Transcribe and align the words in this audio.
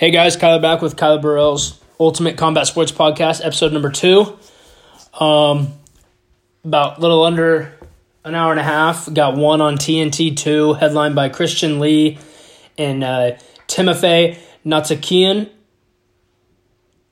Hey 0.00 0.10
guys, 0.10 0.34
Kyler 0.34 0.62
back 0.62 0.80
with 0.80 0.96
Kyler 0.96 1.20
Burrell's 1.20 1.78
Ultimate 2.00 2.38
Combat 2.38 2.66
Sports 2.66 2.90
Podcast, 2.90 3.44
episode 3.44 3.74
number 3.74 3.90
two. 3.90 4.38
Um, 5.12 5.74
about 6.64 6.96
a 6.96 7.00
little 7.02 7.22
under 7.22 7.74
an 8.24 8.34
hour 8.34 8.50
and 8.50 8.58
a 8.58 8.62
half. 8.62 9.12
Got 9.12 9.36
one 9.36 9.60
on 9.60 9.76
TNT 9.76 10.34
two, 10.34 10.72
headlined 10.72 11.14
by 11.14 11.28
Christian 11.28 11.80
Lee 11.80 12.16
and 12.78 13.04
uh, 13.04 13.32
Timofey 13.68 14.38
Natsakian. 14.64 15.50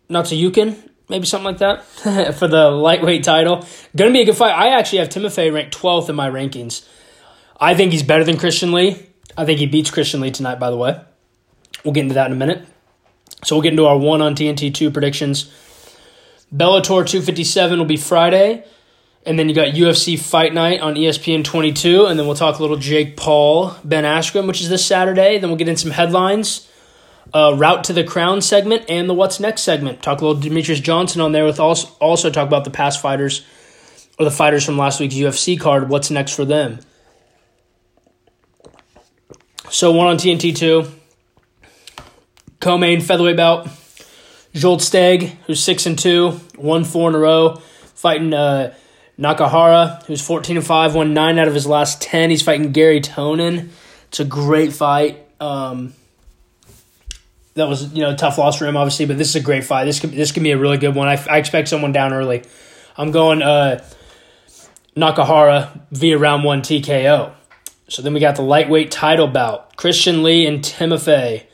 Natsuyukin, 0.09 0.75
maybe 1.11 1.27
something 1.27 1.45
like 1.45 1.59
that, 1.59 1.85
for 2.39 2.49
the 2.49 2.71
lightweight 2.71 3.23
title. 3.23 3.67
Gonna 3.97 4.13
be 4.13 4.23
a 4.23 4.25
good 4.25 4.35
fight. 4.35 4.53
I 4.53 4.79
actually 4.79 5.01
have 5.01 5.11
Timofey 5.11 5.53
ranked 5.53 5.77
12th 5.77 6.09
in 6.09 6.17
my 6.17 6.31
rankings. 6.31 6.89
I 7.61 7.75
think 7.75 7.93
he's 7.93 8.03
better 8.03 8.25
than 8.25 8.39
Christian 8.39 8.73
Lee. 8.73 8.97
I 9.37 9.45
think 9.45 9.59
he 9.59 9.67
beats 9.67 9.91
Christian 9.91 10.23
Lee 10.23 10.31
tonight, 10.31 10.59
by 10.59 10.71
the 10.71 10.79
way. 10.79 10.99
We'll 11.85 11.93
get 11.93 12.01
into 12.01 12.15
that 12.15 12.29
in 12.29 12.33
a 12.33 12.37
minute. 12.37 12.67
So 13.45 13.57
we'll 13.57 13.63
get 13.63 13.73
into 13.73 13.87
our 13.87 13.99
one 13.99 14.21
on 14.21 14.35
TNT 14.35 14.73
2 14.73 14.91
predictions. 14.91 15.53
Bellator 16.55 17.07
257 17.07 17.79
will 17.79 17.87
be 17.87 17.97
Friday. 17.97 18.65
And 19.27 19.39
then 19.39 19.49
you 19.49 19.55
got 19.55 19.75
UFC 19.75 20.19
Fight 20.19 20.55
Night 20.55 20.81
on 20.81 20.95
ESPN 20.95 21.45
22. 21.45 22.07
And 22.07 22.19
then 22.19 22.27
we'll 22.27 22.37
talk 22.37 22.59
a 22.59 22.63
little 22.63 22.77
Jake 22.77 23.17
Paul, 23.17 23.77
Ben 23.85 24.05
Askren, 24.05 24.47
which 24.47 24.61
is 24.61 24.69
this 24.69 24.85
Saturday. 24.85 25.39
Then 25.39 25.51
we'll 25.51 25.59
get 25.59 25.69
in 25.69 25.77
some 25.77 25.91
headlines, 25.91 26.69
uh, 27.35 27.55
Route 27.57 27.85
to 27.85 27.93
the 27.93 28.05
Crown 28.05 28.41
segment, 28.41 28.85
and 28.89 29.09
the 29.09 29.15
What's 29.15 29.39
Next 29.39 29.63
segment. 29.63 30.03
Talk 30.03 30.21
a 30.21 30.27
little 30.27 30.43
Demetrious 30.43 30.83
Johnson 30.83 31.21
on 31.21 31.33
there 31.33 31.45
with 31.45 31.61
also, 31.61 31.89
also 32.01 32.31
talk 32.31 32.47
about 32.47 32.65
the 32.65 32.71
past 32.71 33.03
fighters 33.03 33.45
or 34.19 34.25
the 34.25 34.31
fighters 34.31 34.65
from 34.65 34.79
last 34.79 34.99
week's 34.99 35.15
UFC 35.15 35.61
card. 35.61 35.89
What's 35.89 36.11
next 36.11 36.35
for 36.35 36.45
them? 36.45 36.81
So 39.71 39.93
one 39.93 40.07
on 40.07 40.17
TNT 40.17 40.57
2 40.57 40.91
co-main 42.61 43.01
featherweight 43.01 43.37
bout. 43.37 43.69
Jolt 44.55 44.81
Steg, 44.81 45.37
who's 45.47 45.63
six 45.63 45.87
and 45.87 45.99
two, 45.99 46.41
won 46.57 46.85
four 46.85 47.09
in 47.11 47.15
a 47.15 47.19
row, 47.19 47.57
fighting 47.95 48.33
uh, 48.33 48.75
Nakahara, 49.19 50.03
who's 50.05 50.21
fourteen 50.21 50.57
and 50.57 50.67
five, 50.67 50.95
won 50.95 51.15
nine 51.15 51.39
out 51.39 51.49
of 51.49 51.55
his 51.55 51.67
last 51.67 52.01
ten. 52.01 52.31
He's 52.31 52.43
fighting 52.43 52.73
Gary 52.73 53.01
Tonon. 53.01 53.69
It's 54.09 54.21
a 54.21 54.25
great 54.25 54.73
fight. 54.73 55.27
Um, 55.41 55.93
that 57.55 57.69
was 57.69 57.93
you 57.93 58.03
know 58.03 58.11
a 58.11 58.17
tough 58.17 58.39
loss 58.39 58.59
for 58.59 58.67
him, 58.67 58.77
obviously, 58.77 59.05
but 59.07 59.19
this 59.19 59.29
is 59.29 59.37
a 59.37 59.41
great 59.41 59.65
fight. 59.65 59.85
This 59.85 60.01
could 60.01 60.13
this 60.13 60.33
could 60.33 60.43
be 60.43 60.53
a 60.53 60.59
really 60.59 60.79
good 60.79 60.95
one. 60.95 61.09
I, 61.09 61.23
I 61.29 61.39
expect 61.39 61.69
someone 61.69 61.93
down 61.93 62.13
early. 62.13 62.43
I'm 62.97 63.11
going 63.11 63.43
uh, 63.43 63.85
Nakahara 64.97 65.81
via 65.93 66.19
round 66.19 66.45
one 66.45 66.63
TKO. 66.63 67.33
So 67.89 68.03
then 68.03 68.13
we 68.13 68.21
got 68.21 68.37
the 68.37 68.43
lightweight 68.43 68.91
title 68.91 69.27
bout: 69.27 69.77
Christian 69.77 70.23
Lee 70.23 70.47
and 70.47 70.61
Timofey 70.61 71.45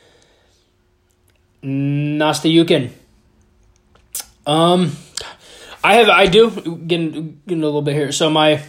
Nastayukin. 1.65 2.91
Um, 4.45 4.91
I 5.83 5.95
have 5.95 6.09
I 6.09 6.27
do 6.27 6.49
getting 6.51 7.41
getting 7.47 7.63
a 7.63 7.65
little 7.65 7.81
bit 7.81 7.95
here. 7.95 8.11
So 8.11 8.29
my 8.29 8.61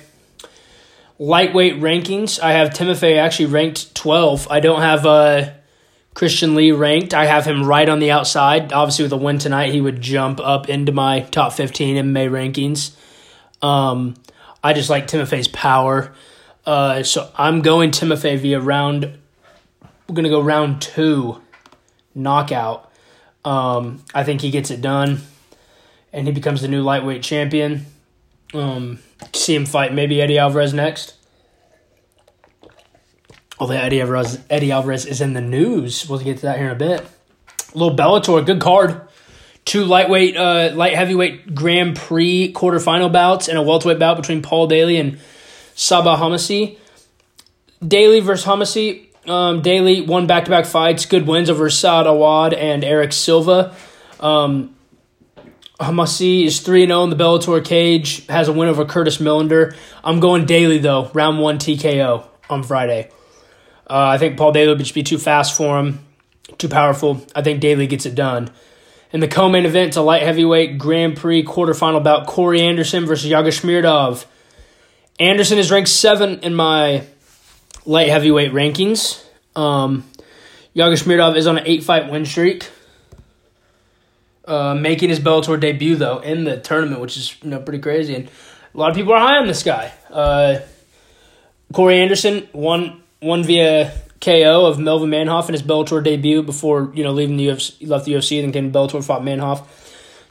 lightweight 1.19 1.75
rankings, 1.81 2.41
I 2.41 2.53
have 2.53 2.71
Timofey 2.71 3.19
actually 3.19 3.47
ranked 3.47 3.95
twelve. 3.95 4.49
I 4.51 4.61
don't 4.61 4.81
have 4.81 5.05
uh 5.05 5.51
Christian 6.15 6.55
Lee 6.55 6.73
ranked. 6.73 7.13
I 7.13 7.27
have 7.27 7.45
him 7.45 7.65
right 7.65 7.89
on 7.89 7.99
the 7.99 8.11
outside. 8.11 8.73
Obviously, 8.73 9.03
with 9.05 9.13
a 9.13 9.19
win 9.19 9.39
tonight, 9.39 9.73
he 9.73 9.83
would 9.83 10.01
jump 10.01 10.41
up 10.41 10.69
into 10.69 10.93
my 10.93 11.21
top 11.21 11.53
fifteen 11.53 11.97
MMA 11.97 12.31
rankings. 12.31 12.95
Um, 13.63 14.15
I 14.65 14.73
just 14.73 14.89
like 14.89 15.07
Timofey's 15.07 15.49
power. 15.49 16.15
Uh, 16.65 17.03
so 17.03 17.31
I'm 17.37 17.61
going 17.61 17.91
Timofey 17.91 18.39
via 18.39 18.61
round. 18.61 19.19
We're 20.09 20.15
gonna 20.15 20.31
go 20.31 20.41
round 20.41 20.81
two, 20.81 21.41
knockout. 22.17 22.91
Um, 23.45 24.03
I 24.13 24.25
think 24.25 24.41
he 24.41 24.51
gets 24.51 24.73
it 24.73 24.81
done, 24.81 25.21
and 26.13 26.27
he 26.27 26.33
becomes 26.33 26.63
the 26.63 26.69
new 26.69 26.83
lightweight 26.83 27.23
champion. 27.23 27.87
Um, 28.53 28.99
see 29.33 29.55
him 29.55 29.67
fight 29.67 29.95
maybe 29.95 30.21
Eddie 30.21 30.39
Alvarez 30.39 30.75
next. 30.75 31.15
Although 33.59 33.75
Eddie 33.75 34.01
Alvarez, 34.01 34.41
Eddie 34.51 34.73
Alvarez 34.73 35.07
is 35.07 35.21
in 35.21 35.33
the 35.33 35.41
news. 35.41 36.09
We'll 36.09 36.19
get 36.19 36.39
to 36.39 36.43
that 36.43 36.59
here 36.59 36.67
in 36.67 36.73
a 36.73 36.75
bit. 36.75 37.07
Little 37.75 37.97
Bellator, 37.97 38.45
good 38.45 38.61
card. 38.61 39.01
Two 39.65 39.85
lightweight, 39.85 40.37
uh, 40.37 40.73
light 40.75 40.95
heavyweight 40.95 41.55
Grand 41.55 41.97
Prix 41.97 42.53
quarterfinal 42.53 43.13
bouts 43.13 43.49
and 43.49 43.59
a 43.59 43.63
welterweight 43.63 43.99
bout 43.99 44.17
between 44.17 44.43
Paul 44.43 44.69
Daley 44.69 44.97
and 44.97 45.19
Sabah 45.75 46.17
Homasi. 46.17 46.79
Daley 47.87 48.21
versus 48.21 48.47
Homasi. 48.47 49.06
Um, 49.27 49.61
Daley 49.63 50.03
won 50.03 50.27
back 50.27 50.45
to 50.45 50.51
back 50.51 50.67
fights, 50.67 51.07
good 51.07 51.27
wins 51.27 51.51
over 51.51 51.69
Saad 51.69 52.07
Awad 52.07 52.55
and 52.55 52.85
Erick 52.85 53.13
Silva. 53.13 53.75
Um, 54.21 54.77
Homasi 55.81 56.47
is 56.47 56.61
3 56.61 56.87
0 56.87 57.05
in 57.05 57.11
the 57.11 57.17
Bellator 57.17 57.63
cage, 57.65 58.25
has 58.27 58.49
a 58.49 58.53
win 58.53 58.69
over 58.69 58.85
Curtis 58.85 59.19
Millender. 59.19 59.77
I'm 60.03 60.21
going 60.21 60.47
Daley, 60.47 60.79
though, 60.79 61.11
round 61.13 61.41
one 61.41 61.59
TKO 61.59 62.25
on 62.49 62.63
Friday. 62.63 63.11
Uh, 63.89 64.09
I 64.09 64.19
think 64.19 64.37
Paul 64.37 64.53
Daley 64.53 64.69
would 64.69 64.79
just 64.79 64.95
be 64.95 65.03
too 65.03 65.19
fast 65.19 65.57
for 65.57 65.79
him, 65.79 66.05
too 66.59 66.69
powerful. 66.69 67.25
I 67.35 67.43
think 67.43 67.61
Daley 67.61 67.87
gets 67.87 68.07
it 68.07 68.15
done. 68.15 68.51
In 69.13 69.21
the 69.21 69.29
co 69.29 69.49
main 69.49 69.67
event, 69.67 69.89
it's 69.89 69.97
a 69.97 70.03
light 70.03 70.23
heavyweight 70.23 70.79
Grand 70.79 71.17
Prix 71.17 71.45
quarterfinal 71.45 72.03
bout 72.03 72.27
Corey 72.27 72.63
Anderson 72.63 73.07
versus 73.07 73.29
Yaga 73.29 73.51
Shmirdov. 73.51 74.25
Anderson 75.21 75.59
is 75.59 75.71
ranked 75.71 75.89
7 75.89 76.41
in 76.41 76.55
my 76.55 77.05
light 77.87 78.09
heavyweight 78.09 78.53
rankings. 78.53 79.25
Um, 79.55 80.05
Yaga 80.75 80.97
Shmirdov 80.97 81.37
is 81.37 81.47
on 81.47 81.59
an 81.59 81.65
eight 81.67 81.83
fight 81.83 82.11
win 82.11 82.27
streak, 82.27 82.69
uh, 84.45 84.75
making 84.75 85.09
his 85.09 85.21
Bellator 85.21 85.59
debut 85.59 85.97
though 85.97 86.19
in 86.19 86.45
the 86.45 86.61
tournament, 86.61 87.01
which 87.01 87.17
is 87.17 87.37
you 87.43 87.51
know 87.51 87.61
pretty 87.61 87.79
crazy. 87.79 88.15
And 88.15 88.29
a 88.75 88.79
lot 88.79 88.91
of 88.91 88.97
people 88.97 89.15
are 89.15 89.21
high 89.21 89.39
on 89.39 89.47
this 89.47 89.63
guy. 89.63 89.93
Uh, 90.11 90.59
Corey 91.73 91.99
Anderson 91.99 92.47
won 92.53 93.03
won 93.23 93.43
via 93.43 93.93
KO 94.21 94.67
of 94.67 94.79
Melvin 94.79 95.11
Manhoef 95.11 95.49
in 95.49 95.55
his 95.55 95.63
Bellator 95.63 96.03
debut 96.03 96.43
before 96.43 96.93
you 96.95 97.05
know 97.05 97.13
leaving 97.13 97.37
the 97.37 97.49
UFC, 97.49 97.89
left 97.89 98.05
the 98.05 98.13
UFC, 98.13 98.39
and 98.39 98.53
then 98.53 98.53
came 98.53 98.73
to 98.73 98.79
Bellator, 98.79 99.03
fought 99.03 99.23
Manhoef. 99.23 99.65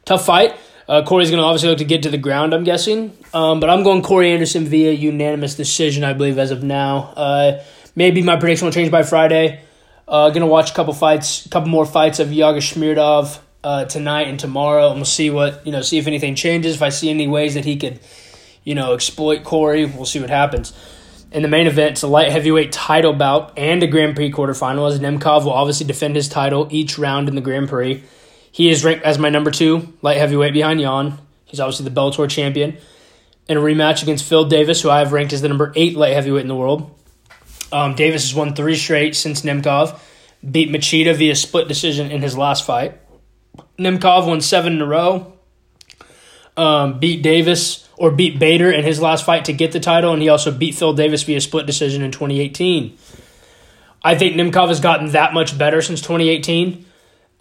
Tough 0.05 0.25
fight. 0.25 0.55
Uh, 0.87 1.03
Corey's 1.03 1.31
going 1.31 1.41
to 1.41 1.45
obviously 1.45 1.69
look 1.69 1.79
to 1.79 1.85
get 1.85 2.03
to 2.03 2.09
the 2.09 2.17
ground, 2.17 2.53
I'm 2.53 2.63
guessing. 2.63 3.17
Um, 3.33 3.59
but 3.59 3.69
I'm 3.69 3.83
going 3.83 4.01
Corey 4.01 4.31
Anderson 4.31 4.65
via 4.65 4.91
unanimous 4.91 5.55
decision, 5.55 6.03
I 6.03 6.13
believe, 6.13 6.37
as 6.37 6.51
of 6.51 6.63
now. 6.63 7.13
Uh, 7.15 7.63
maybe 7.95 8.21
my 8.21 8.35
prediction 8.35 8.65
will 8.65 8.73
change 8.73 8.91
by 8.91 9.03
Friday. 9.03 9.61
Uh, 10.07 10.29
going 10.29 10.41
to 10.41 10.47
watch 10.47 10.71
a 10.71 10.73
couple 10.73 10.93
fights, 10.93 11.45
a 11.47 11.49
couple 11.49 11.69
more 11.69 11.85
fights 11.85 12.19
of 12.19 12.31
Yaga 12.31 12.59
Shmirdov 12.59 13.39
uh, 13.63 13.85
tonight 13.85 14.27
and 14.27 14.39
tomorrow, 14.39 14.89
and 14.89 14.97
we'll 14.97 15.05
see 15.05 15.31
what 15.31 15.65
you 15.65 15.71
know. 15.71 15.81
See 15.81 15.97
if 15.97 16.05
anything 16.05 16.35
changes. 16.35 16.75
If 16.75 16.83
I 16.83 16.89
see 16.89 17.09
any 17.09 17.27
ways 17.27 17.55
that 17.55 17.65
he 17.65 17.77
could, 17.77 17.99
you 18.63 18.75
know, 18.75 18.93
exploit 18.93 19.43
Corey, 19.43 19.85
we'll 19.85 20.05
see 20.05 20.19
what 20.19 20.29
happens. 20.29 20.73
In 21.31 21.41
the 21.41 21.47
main 21.47 21.65
event, 21.65 21.93
it's 21.93 22.03
a 22.03 22.07
light 22.07 22.31
heavyweight 22.31 22.71
title 22.71 23.13
bout 23.13 23.57
and 23.57 23.81
a 23.81 23.87
Grand 23.87 24.15
Prix 24.15 24.31
quarterfinal, 24.31 24.87
as 24.89 24.99
Nemkov 24.99 25.45
will 25.45 25.53
obviously 25.53 25.87
defend 25.87 26.15
his 26.15 26.29
title 26.29 26.67
each 26.69 26.99
round 26.99 27.27
in 27.27 27.33
the 27.33 27.41
Grand 27.41 27.67
Prix. 27.67 28.03
He 28.55 28.69
is 28.69 28.85
ranked 28.85 29.03
as 29.03 29.19
my 29.19 29.27
number 29.27 29.51
two 29.51 29.91
light 30.01 30.15
heavyweight 30.15 30.53
behind 30.53 30.79
Yan. 30.79 31.17
He's 31.43 31.59
obviously 31.59 31.89
the 31.89 31.91
Bellator 31.91 32.29
champion. 32.29 32.77
In 33.49 33.57
a 33.57 33.59
rematch 33.59 34.01
against 34.01 34.23
Phil 34.23 34.45
Davis, 34.45 34.81
who 34.81 34.89
I 34.89 34.99
have 34.99 35.11
ranked 35.11 35.33
as 35.33 35.41
the 35.41 35.49
number 35.49 35.73
eight 35.75 35.97
light 35.97 36.13
heavyweight 36.13 36.43
in 36.43 36.47
the 36.47 36.55
world. 36.55 36.89
Um, 37.73 37.95
Davis 37.95 38.23
has 38.23 38.33
won 38.33 38.55
three 38.55 38.77
straight 38.77 39.13
since 39.13 39.41
Nemkov. 39.41 39.99
Beat 40.49 40.69
Machida 40.69 41.13
via 41.13 41.35
split 41.35 41.67
decision 41.67 42.09
in 42.09 42.21
his 42.21 42.37
last 42.37 42.65
fight. 42.65 42.97
Nemkov 43.77 44.25
won 44.25 44.39
seven 44.39 44.75
in 44.75 44.81
a 44.81 44.85
row. 44.85 45.33
Um, 46.55 46.97
beat 46.97 47.21
Davis 47.21 47.89
or 47.97 48.09
beat 48.09 48.39
Bader 48.39 48.71
in 48.71 48.85
his 48.85 49.01
last 49.01 49.25
fight 49.25 49.43
to 49.45 49.53
get 49.53 49.73
the 49.73 49.81
title, 49.81 50.13
and 50.13 50.21
he 50.21 50.29
also 50.29 50.49
beat 50.49 50.75
Phil 50.75 50.93
Davis 50.93 51.23
via 51.23 51.41
split 51.41 51.65
decision 51.65 52.03
in 52.03 52.11
2018. 52.13 52.97
I 54.01 54.15
think 54.15 54.37
Nemkov 54.37 54.69
has 54.69 54.79
gotten 54.79 55.11
that 55.11 55.33
much 55.33 55.57
better 55.57 55.81
since 55.81 55.99
2018. 55.99 56.85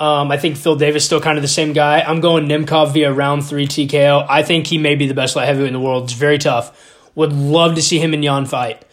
Um, 0.00 0.32
I 0.32 0.38
think 0.38 0.56
Phil 0.56 0.74
Davis 0.74 1.04
still 1.04 1.20
kind 1.20 1.38
of 1.38 1.42
the 1.42 1.48
same 1.48 1.72
guy. 1.72 2.00
I'm 2.00 2.20
going 2.20 2.46
Nemkov 2.46 2.92
via 2.92 3.12
round 3.12 3.46
three 3.46 3.66
TKO. 3.66 4.26
I 4.28 4.42
think 4.42 4.66
he 4.66 4.78
may 4.78 4.96
be 4.96 5.06
the 5.06 5.14
best 5.14 5.36
light 5.36 5.46
heavyweight 5.46 5.68
in 5.68 5.72
the 5.72 5.80
world. 5.80 6.04
It's 6.04 6.12
very 6.14 6.38
tough. 6.38 6.92
Would 7.14 7.32
love 7.32 7.76
to 7.76 7.82
see 7.82 7.98
him 7.98 8.12
and 8.12 8.24
Yan 8.24 8.46
fight. 8.46 8.84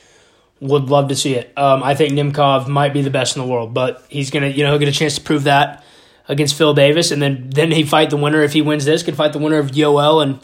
Would 0.60 0.90
love 0.90 1.08
to 1.10 1.16
see 1.16 1.34
it. 1.34 1.52
Um, 1.58 1.82
I 1.82 1.96
think 1.96 2.14
Nemkov 2.14 2.68
might 2.68 2.94
be 2.94 3.02
the 3.02 3.10
best 3.10 3.36
in 3.36 3.42
the 3.42 3.48
world, 3.48 3.74
but 3.74 4.06
he's 4.10 4.30
gonna, 4.30 4.50
you 4.50 4.64
know, 4.64 4.70
he'll 4.70 4.80
get 4.80 4.90
a 4.90 4.92
chance 4.92 5.16
to 5.16 5.22
prove 5.22 5.46
that 5.46 5.84
against 6.28 6.56
Phil 6.56 6.76
Davis, 6.76 7.10
and 7.10 7.20
then 7.20 7.50
then 7.50 7.72
he 7.72 7.84
fight 7.84 8.12
the 8.12 8.18
winner 8.18 8.44
if 8.44 8.54
he 8.54 8.62
wins 8.62 8.86
this. 8.86 9.02
Could 9.02 9.16
fight 9.16 9.34
the 9.34 9.40
winner 9.40 9.58
of 9.58 9.72
Yoel 9.72 10.22
and 10.22 10.40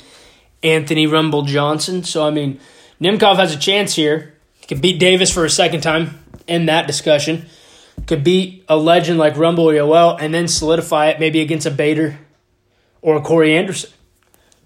Anthony 0.63 1.05
Rumble 1.05 1.43
Johnson. 1.43 2.03
So 2.03 2.25
I 2.25 2.31
mean, 2.31 2.59
Nemkov 2.99 3.35
has 3.35 3.53
a 3.53 3.59
chance 3.59 3.93
here. 3.93 4.33
He 4.55 4.65
could 4.65 4.81
beat 4.81 4.99
Davis 4.99 5.31
for 5.31 5.45
a 5.45 5.51
second 5.51 5.81
time 5.81 6.17
in 6.47 6.65
that 6.65 6.87
discussion 6.87 7.45
could 8.05 8.23
beat 8.23 8.63
a 8.69 8.77
legend 8.77 9.17
like 9.17 9.35
Rumble 9.35 9.65
Yoel 9.65 10.17
and 10.19 10.33
then 10.33 10.47
solidify 10.47 11.07
it 11.07 11.19
maybe 11.19 11.41
against 11.41 11.65
a 11.65 11.71
Bader 11.71 12.19
or 13.01 13.17
a 13.17 13.21
Corey 13.21 13.57
Anderson, 13.57 13.89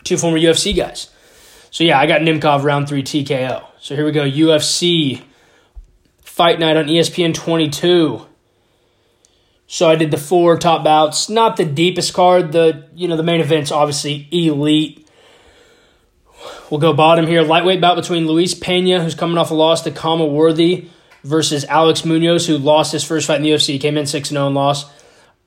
two 0.03 0.17
former 0.17 0.37
UFC 0.37 0.75
guys. 0.75 1.09
So 1.69 1.83
yeah, 1.83 1.99
I 1.99 2.05
got 2.05 2.21
Nemkov 2.21 2.63
round 2.63 2.89
three 2.89 3.03
TKO. 3.03 3.63
So 3.79 3.95
here 3.95 4.05
we 4.05 4.11
go, 4.11 4.23
UFC 4.23 5.23
Fight 6.21 6.59
Night 6.59 6.77
on 6.77 6.85
ESPN 6.85 7.33
22. 7.33 8.25
So 9.67 9.89
I 9.89 9.95
did 9.95 10.11
the 10.11 10.17
four 10.17 10.57
top 10.57 10.83
bouts. 10.83 11.29
Not 11.29 11.55
the 11.55 11.63
deepest 11.63 12.13
card. 12.13 12.51
The 12.51 12.89
you 12.93 13.07
know 13.07 13.15
the 13.15 13.23
main 13.23 13.39
event's 13.39 13.71
obviously 13.71 14.27
elite. 14.29 15.07
We'll 16.69 16.81
go 16.81 16.91
bottom 16.91 17.25
here. 17.25 17.41
Lightweight 17.41 17.79
bout 17.79 17.95
between 17.95 18.27
Luis 18.27 18.53
Pena, 18.53 19.01
who's 19.01 19.15
coming 19.15 19.37
off 19.37 19.49
a 19.49 19.53
loss 19.53 19.81
to 19.83 19.91
Khama 19.91 20.25
Worthy, 20.25 20.89
versus 21.23 21.65
Alex 21.65 22.05
Munoz, 22.05 22.47
who 22.47 22.57
lost 22.57 22.91
his 22.91 23.03
first 23.03 23.27
fight 23.27 23.37
in 23.37 23.43
the 23.43 23.51
UFC, 23.51 23.79
came 23.79 23.97
in 23.97 24.05
6 24.05 24.29
0 24.29 24.45
and 24.47 24.55
lost. 24.55 24.91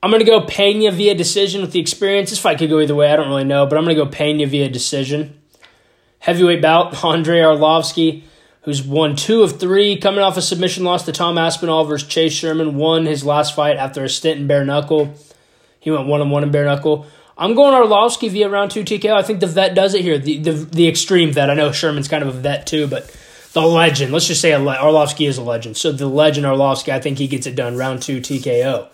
I'm 0.01 0.11
going 0.11 0.23
to 0.23 0.29
go 0.29 0.41
Pena 0.41 0.91
via 0.91 1.15
decision 1.15 1.61
with 1.61 1.71
the 1.71 1.79
experience. 1.79 2.29
This 2.29 2.39
fight 2.39 2.59
could 2.59 2.69
go 2.69 2.79
either 2.79 2.93
way. 2.93 3.11
I 3.11 3.15
don't 3.15 3.27
really 3.27 3.43
know, 3.43 3.65
but 3.65 3.77
I'm 3.77 3.83
going 3.83 3.95
to 3.95 4.03
go 4.03 4.09
Pena 4.09 4.45
via 4.45 4.69
decision. 4.69 5.39
Heavyweight 6.19 6.61
bout, 6.61 7.03
Andrei 7.03 7.39
Arlovsky, 7.39 8.23
who's 8.61 8.83
won 8.83 9.15
two 9.15 9.43
of 9.43 9.59
three, 9.59 9.97
coming 9.97 10.21
off 10.21 10.37
a 10.37 10.41
submission 10.41 10.83
loss 10.83 11.05
to 11.05 11.11
Tom 11.11 11.37
Aspinall 11.37 11.85
versus 11.85 12.07
Chase 12.07 12.33
Sherman, 12.33 12.75
won 12.75 13.05
his 13.05 13.25
last 13.25 13.55
fight 13.55 13.77
after 13.77 14.03
a 14.03 14.09
stint 14.09 14.39
in 14.39 14.47
bare 14.47 14.65
knuckle. 14.65 15.13
He 15.79 15.91
went 15.91 16.07
one 16.07 16.21
and 16.21 16.31
one 16.31 16.43
in 16.43 16.51
bare 16.51 16.65
knuckle. 16.65 17.07
I'm 17.37 17.53
going 17.53 17.73
Arlovsky 17.73 18.29
via 18.29 18.47
round 18.47 18.71
two 18.71 18.83
TKO. 18.83 19.13
I 19.13 19.21
think 19.21 19.39
the 19.39 19.47
vet 19.47 19.75
does 19.75 19.93
it 19.93 20.01
here. 20.01 20.17
The, 20.17 20.37
the 20.37 20.51
the 20.51 20.87
extreme 20.87 21.31
vet. 21.31 21.49
I 21.49 21.53
know 21.53 21.71
Sherman's 21.71 22.07
kind 22.07 22.23
of 22.23 22.29
a 22.29 22.39
vet 22.39 22.65
too, 22.65 22.87
but 22.87 23.13
the 23.55 23.61
legend. 23.61 24.11
Let's 24.11 24.27
just 24.27 24.41
say 24.41 24.55
le- 24.57 24.75
Arlovsky 24.75 25.29
is 25.29 25.37
a 25.37 25.41
legend. 25.41 25.77
So 25.77 25.93
the 25.93 26.07
legend 26.07 26.45
Arlovsky, 26.45 26.91
I 26.91 26.99
think 26.99 27.17
he 27.17 27.27
gets 27.27 27.47
it 27.47 27.55
done. 27.55 27.77
Round 27.77 28.01
two 28.01 28.19
TKO. 28.19 28.89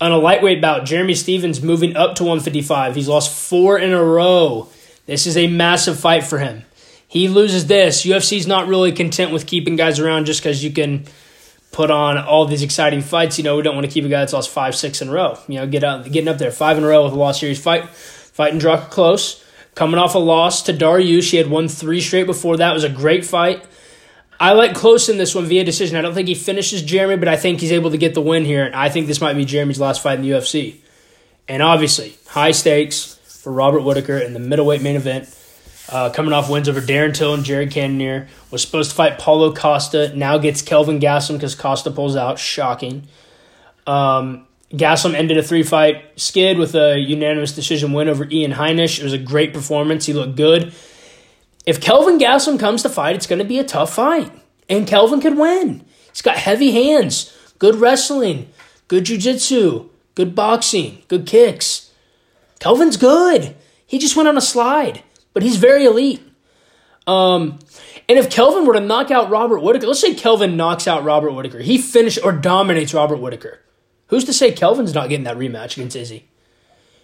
On 0.00 0.12
a 0.12 0.18
lightweight 0.18 0.62
bout, 0.62 0.84
Jeremy 0.84 1.16
Stephens 1.16 1.60
moving 1.60 1.96
up 1.96 2.14
to 2.14 2.22
155. 2.22 2.94
He's 2.94 3.08
lost 3.08 3.36
four 3.36 3.76
in 3.76 3.92
a 3.92 4.02
row. 4.02 4.68
This 5.06 5.26
is 5.26 5.36
a 5.36 5.48
massive 5.48 5.98
fight 5.98 6.22
for 6.22 6.38
him. 6.38 6.62
He 7.08 7.26
loses 7.26 7.66
this. 7.66 8.06
UFC's 8.06 8.46
not 8.46 8.68
really 8.68 8.92
content 8.92 9.32
with 9.32 9.48
keeping 9.48 9.74
guys 9.74 9.98
around 9.98 10.26
just 10.26 10.40
because 10.40 10.62
you 10.62 10.70
can 10.70 11.04
put 11.72 11.90
on 11.90 12.18
all 12.18 12.46
these 12.46 12.62
exciting 12.62 13.00
fights. 13.00 13.36
You 13.36 13.42
know, 13.42 13.56
we 13.56 13.62
don't 13.62 13.74
want 13.74 13.86
to 13.86 13.92
keep 13.92 14.04
a 14.04 14.08
guy 14.08 14.20
that's 14.20 14.32
lost 14.32 14.50
five, 14.50 14.76
six 14.76 15.02
in 15.02 15.08
a 15.08 15.12
row. 15.12 15.40
You 15.48 15.56
know, 15.56 15.66
get 15.66 15.82
out, 15.82 16.04
getting 16.04 16.28
up 16.28 16.38
there 16.38 16.52
five 16.52 16.78
in 16.78 16.84
a 16.84 16.86
row 16.86 17.02
with 17.02 17.14
a 17.14 17.16
lost 17.16 17.40
series 17.40 17.60
fight, 17.60 17.88
fighting 17.88 18.60
Drakkar 18.60 18.90
Klose, 18.90 19.42
coming 19.76 20.00
off 20.00 20.16
a 20.16 20.18
loss 20.18 20.62
to 20.62 20.72
Daru. 20.72 21.22
She 21.22 21.36
had 21.36 21.48
won 21.48 21.68
three 21.68 22.00
straight 22.00 22.26
before 22.26 22.56
that. 22.56 22.70
It 22.70 22.74
was 22.74 22.82
a 22.82 22.88
great 22.88 23.24
fight. 23.24 23.64
I 24.40 24.52
like 24.52 24.72
Klose 24.72 25.08
in 25.08 25.18
this 25.18 25.34
one 25.34 25.46
via 25.46 25.64
decision. 25.64 25.96
I 25.96 26.02
don't 26.02 26.14
think 26.14 26.28
he 26.28 26.34
finishes 26.34 26.82
Jeremy, 26.82 27.16
but 27.16 27.28
I 27.28 27.36
think 27.36 27.60
he's 27.60 27.72
able 27.72 27.90
to 27.92 27.98
get 27.98 28.14
the 28.14 28.20
win 28.20 28.44
here. 28.44 28.64
And 28.64 28.74
I 28.74 28.88
think 28.88 29.06
this 29.06 29.20
might 29.20 29.34
be 29.34 29.44
Jeremy's 29.44 29.80
last 29.80 30.02
fight 30.02 30.18
in 30.18 30.22
the 30.22 30.30
UFC. 30.30 30.76
And 31.46 31.62
obviously, 31.62 32.16
high 32.26 32.50
stakes 32.50 33.14
for 33.42 33.52
Robert 33.52 33.80
Whitaker 33.82 34.18
in 34.18 34.32
the 34.32 34.40
middleweight 34.40 34.82
main 34.82 34.96
event. 34.96 35.32
Uh, 35.88 36.10
coming 36.10 36.32
off 36.32 36.50
wins 36.50 36.68
over 36.68 36.80
Darren 36.80 37.14
Till 37.14 37.32
and 37.32 37.44
Jared 37.44 37.70
Cannonier. 37.70 38.28
Was 38.50 38.62
supposed 38.62 38.90
to 38.90 38.96
fight 38.96 39.18
Paulo 39.18 39.54
Costa. 39.54 40.12
Now 40.16 40.36
gets 40.36 40.60
Kelvin 40.60 40.98
Gastelum 40.98 41.34
because 41.34 41.54
Costa 41.54 41.90
pulls 41.90 42.16
out. 42.16 42.38
Shocking. 42.38 43.06
Um, 43.86 44.46
Gastelum 44.76 45.14
ended 45.14 45.38
a 45.38 45.42
three 45.42 45.62
fight 45.62 46.04
skid 46.18 46.58
with 46.58 46.74
a 46.74 46.98
unanimous 46.98 47.54
decision 47.54 47.92
win 47.92 48.08
over 48.08 48.28
Ian 48.30 48.52
Heinisch. 48.52 48.98
It 48.98 49.04
was 49.04 49.12
a 49.12 49.18
great 49.18 49.52
performance. 49.52 50.06
He 50.06 50.12
looked 50.12 50.36
good. 50.36 50.72
If 51.64 51.80
Kelvin 51.80 52.18
Gastelum 52.18 52.60
comes 52.60 52.82
to 52.82 52.88
fight, 52.88 53.16
it's 53.16 53.26
going 53.26 53.40
to 53.40 53.44
be 53.44 53.58
a 53.58 53.64
tough 53.64 53.94
fight. 53.94 54.32
And 54.68 54.86
Kelvin 54.86 55.20
could 55.20 55.36
win. 55.36 55.84
He's 56.10 56.22
got 56.22 56.38
heavy 56.38 56.70
hands, 56.72 57.36
good 57.58 57.76
wrestling, 57.76 58.50
good 58.88 59.04
jiu-jitsu, 59.04 59.88
good 60.14 60.34
boxing, 60.34 61.02
good 61.08 61.26
kicks. 61.26 61.90
Kelvin's 62.58 62.96
good. 62.96 63.54
He 63.86 63.98
just 63.98 64.16
went 64.16 64.28
on 64.28 64.36
a 64.36 64.40
slide 64.40 65.02
but 65.36 65.42
he's 65.42 65.56
very 65.58 65.84
elite. 65.84 66.22
Um, 67.06 67.58
and 68.08 68.18
if 68.18 68.30
Kelvin 68.30 68.64
were 68.64 68.72
to 68.72 68.80
knock 68.80 69.10
out 69.10 69.28
Robert 69.28 69.60
Whitaker, 69.60 69.86
let's 69.86 70.00
say 70.00 70.14
Kelvin 70.14 70.56
knocks 70.56 70.88
out 70.88 71.04
Robert 71.04 71.32
Whitaker, 71.32 71.58
he 71.58 71.76
finishes 71.76 72.22
or 72.22 72.32
dominates 72.32 72.94
Robert 72.94 73.18
Whitaker. 73.18 73.60
Who's 74.08 74.24
to 74.24 74.32
say 74.32 74.52
Kelvin's 74.52 74.94
not 74.94 75.08
getting 75.08 75.24
that 75.24 75.36
rematch 75.36 75.76
against 75.76 75.96
Izzy? 75.96 76.28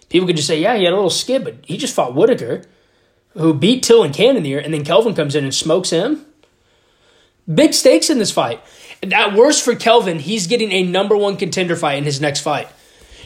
People 0.09 0.27
could 0.27 0.35
just 0.35 0.47
say, 0.47 0.59
yeah, 0.59 0.75
he 0.75 0.83
had 0.83 0.93
a 0.93 0.95
little 0.95 1.09
skid, 1.09 1.43
but 1.43 1.55
he 1.63 1.77
just 1.77 1.95
fought 1.95 2.15
Whitaker, 2.15 2.63
who 3.29 3.53
beat 3.53 3.83
Till 3.83 4.03
and 4.03 4.13
Cannonier, 4.13 4.59
and 4.59 4.73
then 4.73 4.85
Kelvin 4.85 5.15
comes 5.15 5.35
in 5.35 5.43
and 5.43 5.53
smokes 5.53 5.89
him. 5.89 6.25
Big 7.51 7.73
stakes 7.73 8.09
in 8.09 8.19
this 8.19 8.31
fight. 8.31 8.61
At 9.11 9.33
worst 9.33 9.65
for 9.65 9.75
Kelvin, 9.75 10.19
he's 10.19 10.47
getting 10.47 10.71
a 10.71 10.83
number 10.83 11.17
one 11.17 11.35
contender 11.35 11.75
fight 11.75 11.97
in 11.97 12.03
his 12.03 12.21
next 12.21 12.41
fight. 12.41 12.69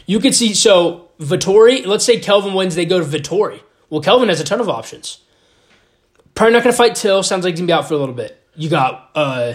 You 0.06 0.18
could 0.18 0.34
see, 0.34 0.54
so 0.54 1.10
Vettori, 1.20 1.86
let's 1.86 2.04
say 2.04 2.18
Kelvin 2.18 2.54
wins, 2.54 2.74
they 2.74 2.86
go 2.86 2.98
to 2.98 3.04
Vettori. 3.04 3.60
Well, 3.90 4.00
Kelvin 4.00 4.28
has 4.28 4.40
a 4.40 4.44
ton 4.44 4.60
of 4.60 4.68
options. 4.68 5.20
Probably 6.34 6.54
not 6.54 6.64
going 6.64 6.72
to 6.72 6.76
fight 6.76 6.94
Till. 6.94 7.22
Sounds 7.22 7.44
like 7.44 7.52
he's 7.52 7.60
going 7.60 7.68
to 7.68 7.72
be 7.72 7.76
out 7.76 7.86
for 7.86 7.94
a 7.94 7.98
little 7.98 8.14
bit. 8.14 8.42
You 8.56 8.68
got, 8.70 9.10
uh, 9.14 9.54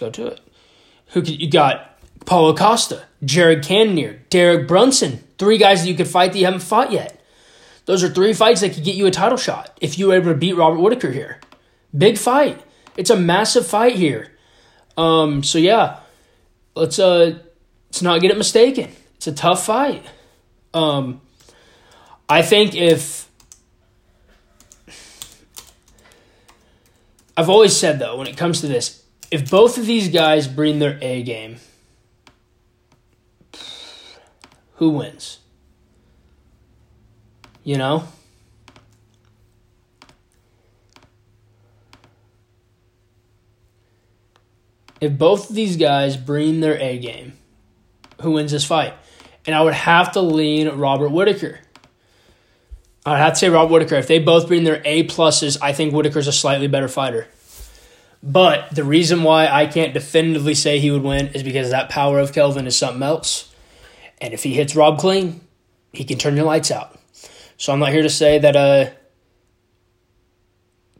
go 0.00 0.10
to 0.10 0.26
it. 0.26 0.40
Who 1.08 1.22
could, 1.22 1.40
you 1.40 1.50
got 1.50 1.98
Paulo 2.26 2.54
Costa, 2.54 3.04
Jared 3.24 3.64
Cannonier, 3.64 4.22
Derek 4.30 4.66
Brunson. 4.66 5.24
Three 5.38 5.58
guys 5.58 5.82
that 5.82 5.88
you 5.88 5.94
could 5.94 6.08
fight 6.08 6.32
that 6.32 6.38
you 6.38 6.44
haven't 6.44 6.60
fought 6.60 6.92
yet. 6.92 7.20
Those 7.86 8.04
are 8.04 8.08
three 8.08 8.32
fights 8.34 8.60
that 8.60 8.74
could 8.74 8.84
get 8.84 8.94
you 8.94 9.06
a 9.06 9.10
title 9.10 9.38
shot 9.38 9.76
if 9.80 9.98
you 9.98 10.08
were 10.08 10.14
able 10.14 10.32
to 10.32 10.38
beat 10.38 10.56
Robert 10.56 10.80
Whitaker 10.80 11.10
here. 11.10 11.40
Big 11.96 12.18
fight. 12.18 12.60
It's 12.96 13.10
a 13.10 13.16
massive 13.16 13.66
fight 13.66 13.96
here. 13.96 14.32
Um, 14.96 15.42
so 15.42 15.58
yeah, 15.58 16.00
let's 16.74 16.98
uh, 16.98 17.38
let's 17.88 18.02
not 18.02 18.20
get 18.20 18.30
it 18.30 18.36
mistaken. 18.36 18.90
It's 19.16 19.26
a 19.26 19.32
tough 19.32 19.64
fight. 19.64 20.04
Um, 20.74 21.20
I 22.28 22.42
think 22.42 22.74
if 22.74 23.28
I've 27.36 27.48
always 27.48 27.76
said 27.76 27.98
though, 27.98 28.16
when 28.16 28.26
it 28.26 28.36
comes 28.36 28.60
to 28.60 28.68
this, 28.68 29.04
if 29.30 29.50
both 29.50 29.78
of 29.78 29.86
these 29.86 30.08
guys 30.08 30.48
bring 30.48 30.78
their 30.78 30.98
A 31.00 31.22
game, 31.22 31.56
who 34.74 34.90
wins? 34.90 35.38
You 37.64 37.76
know? 37.76 38.04
If 45.00 45.16
both 45.16 45.48
of 45.48 45.56
these 45.56 45.76
guys 45.76 46.16
bring 46.16 46.60
their 46.60 46.78
A 46.78 46.98
game, 46.98 47.32
who 48.20 48.32
wins 48.32 48.52
this 48.52 48.64
fight? 48.64 48.94
and 49.46 49.54
I 49.54 49.62
would 49.62 49.74
have 49.74 50.12
to 50.12 50.20
lean 50.20 50.68
Robert 50.68 51.08
Whitaker. 51.08 51.60
I'd 53.06 53.18
have 53.18 53.32
to 53.32 53.38
say 53.38 53.48
Robert 53.48 53.72
Whitaker. 53.72 53.96
If 53.96 54.06
they 54.06 54.18
both 54.18 54.46
bring 54.46 54.64
their 54.64 54.82
A 54.84 55.04
pluses, 55.04 55.58
I 55.62 55.72
think 55.72 55.92
Whitaker's 55.92 56.28
a 56.28 56.32
slightly 56.32 56.68
better 56.68 56.88
fighter. 56.88 57.26
But 58.22 58.74
the 58.74 58.84
reason 58.84 59.22
why 59.22 59.46
I 59.46 59.66
can't 59.66 59.94
definitively 59.94 60.54
say 60.54 60.78
he 60.78 60.90
would 60.90 61.02
win 61.02 61.28
is 61.28 61.42
because 61.42 61.70
that 61.70 61.88
power 61.88 62.18
of 62.18 62.32
Kelvin 62.32 62.66
is 62.66 62.76
something 62.76 63.02
else. 63.02 63.54
And 64.20 64.34
if 64.34 64.42
he 64.42 64.54
hits 64.54 64.76
Rob 64.76 64.98
clean, 64.98 65.40
he 65.92 66.04
can 66.04 66.18
turn 66.18 66.36
your 66.36 66.44
lights 66.44 66.70
out. 66.70 66.98
So 67.56 67.72
I'm 67.72 67.78
not 67.78 67.92
here 67.92 68.02
to 68.02 68.10
say 68.10 68.38
that 68.38 68.56
uh, 68.56 68.90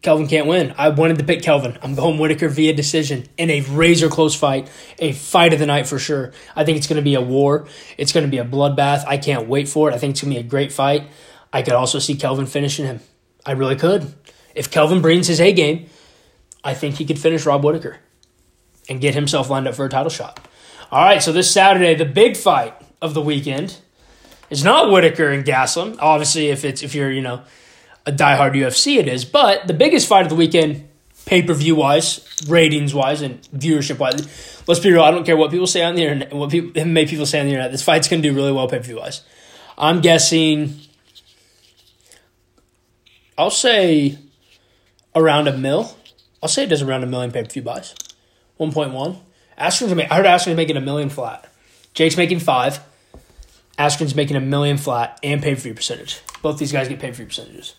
Kelvin 0.02 0.28
can't 0.28 0.46
win. 0.46 0.74
I 0.78 0.88
wanted 0.88 1.18
to 1.18 1.24
pick 1.24 1.42
Kelvin. 1.42 1.78
I'm 1.82 1.94
going 1.94 2.18
Whitaker 2.18 2.48
via 2.48 2.72
decision 2.72 3.26
in 3.36 3.50
a 3.50 3.60
razor 3.60 4.08
close 4.08 4.34
fight, 4.34 4.70
a 4.98 5.12
fight 5.12 5.52
of 5.52 5.58
the 5.58 5.66
night 5.66 5.86
for 5.86 5.98
sure. 5.98 6.32
I 6.56 6.64
think 6.64 6.78
it's 6.78 6.86
going 6.86 6.96
to 6.96 7.02
be 7.02 7.14
a 7.14 7.20
war. 7.20 7.66
It's 7.98 8.12
going 8.12 8.24
to 8.24 8.30
be 8.30 8.38
a 8.38 8.44
bloodbath. 8.44 9.04
I 9.06 9.18
can't 9.18 9.46
wait 9.46 9.68
for 9.68 9.90
it. 9.90 9.94
I 9.94 9.98
think 9.98 10.12
it's 10.12 10.22
going 10.22 10.32
to 10.34 10.40
be 10.40 10.46
a 10.46 10.48
great 10.48 10.72
fight. 10.72 11.04
I 11.52 11.62
could 11.62 11.74
also 11.74 11.98
see 11.98 12.14
Kelvin 12.14 12.46
finishing 12.46 12.86
him. 12.86 13.00
I 13.44 13.52
really 13.52 13.76
could. 13.76 14.14
If 14.54 14.70
Kelvin 14.70 15.02
brings 15.02 15.26
his 15.26 15.40
A 15.40 15.52
game, 15.52 15.86
I 16.62 16.74
think 16.74 16.96
he 16.96 17.04
could 17.04 17.18
finish 17.18 17.46
Rob 17.46 17.64
Whitaker 17.64 17.98
and 18.88 19.00
get 19.00 19.14
himself 19.14 19.50
lined 19.50 19.68
up 19.68 19.74
for 19.74 19.84
a 19.84 19.88
title 19.88 20.10
shot. 20.10 20.46
All 20.90 21.04
right, 21.04 21.22
so 21.22 21.32
this 21.32 21.50
Saturday, 21.50 21.94
the 21.94 22.04
big 22.04 22.36
fight 22.36 22.74
of 23.00 23.14
the 23.14 23.22
weekend 23.22 23.78
is 24.50 24.64
not 24.64 24.90
Whitaker 24.90 25.28
and 25.28 25.44
Gastelum. 25.44 25.96
Obviously, 26.00 26.48
if 26.48 26.64
it's 26.64 26.82
if 26.82 26.94
you're 26.94 27.10
you 27.10 27.22
know 27.22 27.42
a 28.06 28.12
diehard 28.12 28.54
UFC 28.54 28.98
it 28.98 29.08
is. 29.08 29.24
But 29.24 29.66
the 29.66 29.74
biggest 29.74 30.08
fight 30.08 30.22
of 30.22 30.28
the 30.28 30.34
weekend, 30.34 30.88
pay 31.26 31.42
per 31.42 31.54
view 31.54 31.76
wise, 31.76 32.26
ratings 32.48 32.94
wise, 32.94 33.22
and 33.22 33.40
viewership 33.52 33.98
wise, 33.98 34.62
let's 34.66 34.80
be 34.80 34.90
real. 34.90 35.02
I 35.02 35.10
don't 35.10 35.24
care 35.24 35.36
what 35.36 35.50
people 35.50 35.66
say 35.66 35.82
on 35.82 35.94
the 35.94 36.02
internet, 36.02 36.32
what 36.32 36.50
people, 36.50 36.84
many 36.86 37.06
people 37.06 37.26
say 37.26 37.40
on 37.40 37.46
the 37.46 37.52
internet. 37.52 37.70
This 37.70 37.82
fight's 37.82 38.08
to 38.08 38.20
do 38.20 38.34
really 38.34 38.52
well 38.52 38.68
pay 38.68 38.78
per 38.78 38.84
view 38.84 38.98
wise. 38.98 39.22
I'm 39.78 40.00
guessing. 40.00 40.80
I'll 43.38 43.50
say 43.50 44.18
around 45.14 45.48
a 45.48 45.56
mil. 45.56 45.96
I'll 46.42 46.48
say 46.48 46.64
it 46.64 46.68
does 46.68 46.82
around 46.82 47.02
a 47.02 47.06
million 47.06 47.32
pay 47.32 47.42
per 47.42 47.48
view 47.48 47.62
buys. 47.62 47.94
1.1. 48.58 49.18
Askren's 49.58 49.92
I 49.92 50.14
heard 50.14 50.26
Askren's 50.26 50.56
making 50.56 50.76
a 50.76 50.80
million 50.80 51.10
flat. 51.10 51.46
Jake's 51.94 52.16
making 52.16 52.40
five. 52.40 52.80
Askren's 53.78 54.14
making 54.14 54.36
a 54.36 54.40
million 54.40 54.78
flat 54.78 55.18
and 55.22 55.42
pay 55.42 55.54
per 55.54 55.60
view 55.60 55.74
percentage. 55.74 56.20
Both 56.42 56.58
these 56.58 56.72
guys 56.72 56.88
get 56.88 56.98
pay 57.00 57.08
per 57.08 57.14
view 57.14 57.26
percentages. 57.26 57.74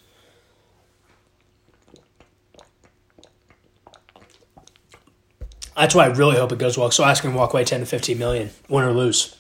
That's 5.75 5.96
why 5.96 6.06
I 6.06 6.08
really 6.10 6.38
hope 6.38 6.51
it 6.51 6.60
goes 6.60 6.77
well. 6.77 6.91
So 6.91 7.03
Askren 7.03 7.34
walk 7.34 7.53
away 7.53 7.63
10 7.63 7.80
to 7.80 7.86
15 7.86 8.18
million, 8.20 8.51
win 8.70 8.84
or 8.84 8.94
lose. 8.94 9.36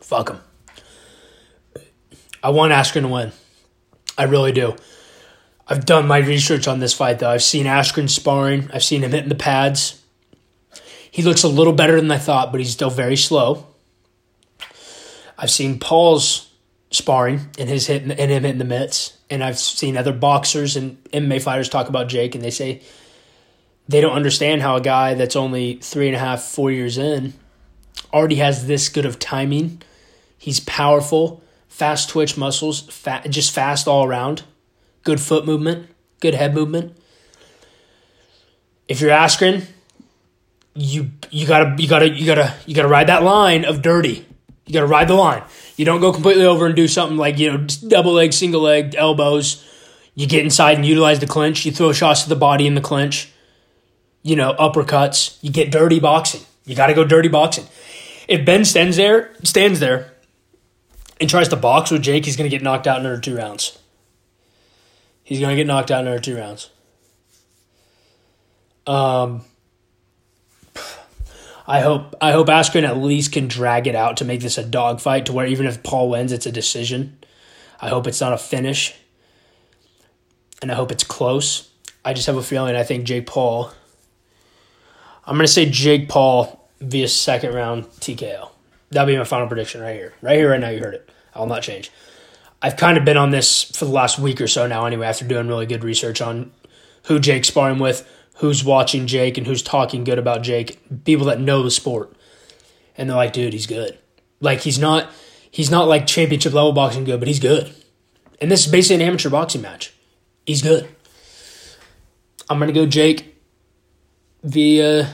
Fuck 0.00 0.30
him. 0.30 0.40
I 2.42 2.50
want 2.50 2.72
Askren 2.72 3.02
to 3.02 3.08
win. 3.08 3.32
I 4.16 4.24
really 4.24 4.52
do. 4.52 4.74
I've 5.68 5.84
done 5.84 6.06
my 6.06 6.18
research 6.18 6.66
on 6.66 6.78
this 6.78 6.94
fight, 6.94 7.18
though. 7.18 7.30
I've 7.30 7.42
seen 7.42 7.66
Askren 7.66 8.08
sparring, 8.08 8.70
I've 8.72 8.84
seen 8.84 9.04
him 9.04 9.10
hitting 9.10 9.28
the 9.28 9.34
pads. 9.34 10.02
He 11.10 11.22
looks 11.22 11.42
a 11.42 11.48
little 11.48 11.72
better 11.72 12.00
than 12.00 12.10
I 12.10 12.18
thought, 12.18 12.52
but 12.52 12.60
he's 12.60 12.70
still 12.70 12.90
very 12.90 13.16
slow. 13.16 13.66
I've 15.36 15.50
seen 15.50 15.78
Paul's 15.78 16.52
sparring 16.90 17.48
and 17.58 17.68
his 17.68 17.86
hit 17.86 18.02
and 18.02 18.12
him 18.12 18.44
hitting 18.44 18.58
the 18.58 18.64
mitts, 18.64 19.16
and 19.28 19.44
I've 19.44 19.58
seen 19.58 19.96
other 19.96 20.12
boxers 20.12 20.76
and 20.76 21.02
MMA 21.12 21.42
fighters 21.42 21.68
talk 21.68 21.88
about 21.88 22.08
Jake, 22.08 22.34
and 22.34 22.42
they 22.42 22.50
say 22.50 22.82
they 23.88 24.00
don't 24.00 24.14
understand 24.14 24.62
how 24.62 24.76
a 24.76 24.80
guy 24.80 25.14
that's 25.14 25.36
only 25.36 25.74
three 25.76 26.08
and 26.08 26.16
a 26.16 26.18
half, 26.18 26.42
four 26.42 26.70
years 26.70 26.98
in 26.98 27.34
already 28.12 28.36
has 28.36 28.66
this 28.66 28.88
good 28.88 29.06
of 29.06 29.18
timing. 29.18 29.82
He's 30.36 30.60
powerful, 30.60 31.42
fast 31.68 32.08
twitch 32.10 32.36
muscles, 32.36 32.80
fat, 32.82 33.28
just 33.30 33.52
fast 33.52 33.88
all 33.88 34.04
around, 34.04 34.42
good 35.08 35.20
foot 35.22 35.46
movement, 35.46 35.88
good 36.20 36.34
head 36.34 36.52
movement. 36.54 36.94
If 38.88 39.00
you're 39.00 39.10
Askren, 39.10 39.64
you 40.74 41.12
you 41.30 41.46
gotta 41.46 41.82
you 41.82 41.88
gotta 41.88 42.10
you 42.10 42.26
gotta 42.26 42.54
you 42.66 42.74
gotta 42.74 42.88
ride 42.88 43.06
that 43.06 43.22
line 43.22 43.64
of 43.64 43.80
dirty. 43.80 44.26
You 44.66 44.74
gotta 44.74 44.86
ride 44.86 45.08
the 45.08 45.14
line. 45.14 45.42
You 45.78 45.86
don't 45.86 46.02
go 46.02 46.12
completely 46.12 46.44
over 46.44 46.66
and 46.66 46.76
do 46.76 46.86
something 46.86 47.16
like 47.16 47.38
you 47.38 47.50
know 47.50 47.66
double 47.88 48.12
leg, 48.12 48.34
single 48.34 48.60
leg, 48.60 48.94
elbows. 48.96 49.64
You 50.14 50.26
get 50.26 50.44
inside 50.44 50.76
and 50.76 50.84
utilize 50.84 51.20
the 51.20 51.26
clinch. 51.26 51.64
You 51.64 51.72
throw 51.72 51.92
shots 51.92 52.24
to 52.24 52.28
the 52.28 52.36
body 52.36 52.66
in 52.66 52.74
the 52.74 52.82
clinch. 52.82 53.32
You 54.22 54.36
know 54.36 54.52
uppercuts. 54.60 55.38
You 55.40 55.50
get 55.50 55.72
dirty 55.72 56.00
boxing. 56.00 56.42
You 56.66 56.76
got 56.76 56.88
to 56.88 56.94
go 56.94 57.02
dirty 57.02 57.28
boxing. 57.28 57.64
If 58.28 58.44
Ben 58.44 58.66
stands 58.66 58.98
there, 58.98 59.30
stands 59.42 59.80
there, 59.80 60.12
and 61.18 61.30
tries 61.30 61.48
to 61.48 61.56
box 61.56 61.90
with 61.90 62.02
Jake, 62.02 62.26
he's 62.26 62.36
to 62.36 62.46
get 62.50 62.62
knocked 62.62 62.86
out 62.86 63.00
in 63.00 63.06
under 63.06 63.18
two 63.18 63.34
rounds. 63.34 63.78
He's 65.28 65.40
going 65.40 65.54
to 65.54 65.56
get 65.56 65.66
knocked 65.66 65.90
out 65.90 66.00
in 66.00 66.08
under 66.08 66.18
two 66.18 66.38
rounds. 66.38 66.70
Um, 68.86 69.42
I 71.66 71.80
hope 71.80 72.14
I 72.22 72.32
hope 72.32 72.46
Askren 72.46 72.88
at 72.88 72.96
least 72.96 73.32
can 73.32 73.46
drag 73.46 73.86
it 73.86 73.94
out 73.94 74.16
to 74.16 74.24
make 74.24 74.40
this 74.40 74.56
a 74.56 74.64
dogfight 74.64 75.26
to 75.26 75.34
where 75.34 75.44
even 75.44 75.66
if 75.66 75.82
Paul 75.82 76.08
wins, 76.08 76.32
it's 76.32 76.46
a 76.46 76.50
decision. 76.50 77.18
I 77.78 77.90
hope 77.90 78.06
it's 78.06 78.22
not 78.22 78.32
a 78.32 78.38
finish, 78.38 78.94
and 80.62 80.72
I 80.72 80.74
hope 80.74 80.90
it's 80.90 81.04
close. 81.04 81.68
I 82.06 82.14
just 82.14 82.26
have 82.26 82.38
a 82.38 82.42
feeling. 82.42 82.74
I 82.74 82.82
think 82.82 83.04
Jake 83.04 83.26
Paul. 83.26 83.70
I'm 85.26 85.36
gonna 85.36 85.46
say 85.46 85.68
Jake 85.68 86.08
Paul 86.08 86.70
via 86.80 87.06
second 87.06 87.52
round 87.52 87.84
TKO. 88.00 88.48
That'll 88.88 89.06
be 89.06 89.18
my 89.18 89.24
final 89.24 89.46
prediction 89.46 89.82
right 89.82 89.94
here. 89.94 90.14
Right 90.22 90.38
here, 90.38 90.52
right 90.52 90.60
now. 90.60 90.70
You 90.70 90.80
heard 90.80 90.94
it. 90.94 91.10
I 91.34 91.40
will 91.40 91.48
not 91.48 91.62
change. 91.62 91.92
I've 92.60 92.76
kind 92.76 92.98
of 92.98 93.04
been 93.04 93.16
on 93.16 93.30
this 93.30 93.64
for 93.64 93.84
the 93.84 93.90
last 93.90 94.18
week 94.18 94.40
or 94.40 94.48
so 94.48 94.66
now. 94.66 94.84
Anyway, 94.84 95.06
after 95.06 95.24
doing 95.24 95.48
really 95.48 95.66
good 95.66 95.84
research 95.84 96.20
on 96.20 96.50
who 97.04 97.18
Jake's 97.18 97.48
sparring 97.48 97.78
with 97.78 98.08
who's 98.36 98.64
watching 98.64 99.06
Jake 99.06 99.36
and 99.36 99.46
who's 99.46 99.62
talking 99.62 100.04
good 100.04 100.18
about 100.18 100.42
Jake, 100.42 101.04
people 101.04 101.26
that 101.26 101.40
know 101.40 101.62
the 101.62 101.70
sport. 101.70 102.12
And 102.96 103.08
they're 103.08 103.16
like, 103.16 103.32
dude, 103.32 103.52
he's 103.52 103.66
good. 103.66 103.98
Like 104.40 104.60
he's 104.60 104.78
not 104.78 105.10
he's 105.50 105.70
not 105.70 105.88
like 105.88 106.06
championship 106.06 106.52
level 106.52 106.72
boxing 106.72 107.04
good, 107.04 107.20
but 107.20 107.28
he's 107.28 107.40
good. 107.40 107.72
And 108.40 108.50
this 108.50 108.66
is 108.66 108.72
basically 108.72 109.02
an 109.02 109.08
amateur 109.08 109.30
boxing 109.30 109.62
match. 109.62 109.92
He's 110.46 110.62
good. 110.62 110.88
I'm 112.48 112.58
gonna 112.58 112.72
go 112.72 112.86
Jake 112.86 113.36
via 114.42 115.08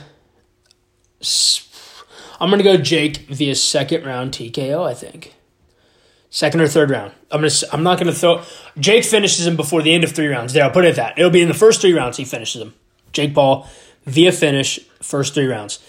I'm 2.39 2.49
gonna 2.49 2.63
go 2.63 2.77
Jake 2.77 3.17
via 3.27 3.55
second 3.55 4.05
round 4.05 4.31
TKO, 4.31 4.87
I 4.87 4.93
think. 4.93 5.35
Second 6.35 6.59
or 6.59 6.67
third 6.67 6.89
round. 6.89 7.13
I'm 7.31 7.39
gonna 7.39 7.53
I'm 7.71 7.81
not 7.81 7.97
gonna 7.97 8.11
throw 8.11 8.43
Jake 8.77 9.05
finishes 9.05 9.47
him 9.47 9.55
before 9.55 9.81
the 9.81 9.93
end 9.93 10.03
of 10.03 10.11
three 10.11 10.27
rounds. 10.27 10.51
There, 10.51 10.65
I'll 10.65 10.69
put 10.69 10.83
it 10.83 10.89
at 10.89 10.95
that. 10.97 11.17
It'll 11.17 11.31
be 11.31 11.41
in 11.41 11.47
the 11.47 11.53
first 11.53 11.79
three 11.79 11.93
rounds 11.93 12.17
he 12.17 12.25
finishes 12.25 12.61
him. 12.61 12.73
Jake 13.13 13.33
Paul 13.33 13.69
via 14.05 14.33
finish, 14.33 14.77
first 15.01 15.33
three 15.33 15.45
rounds. 15.45 15.79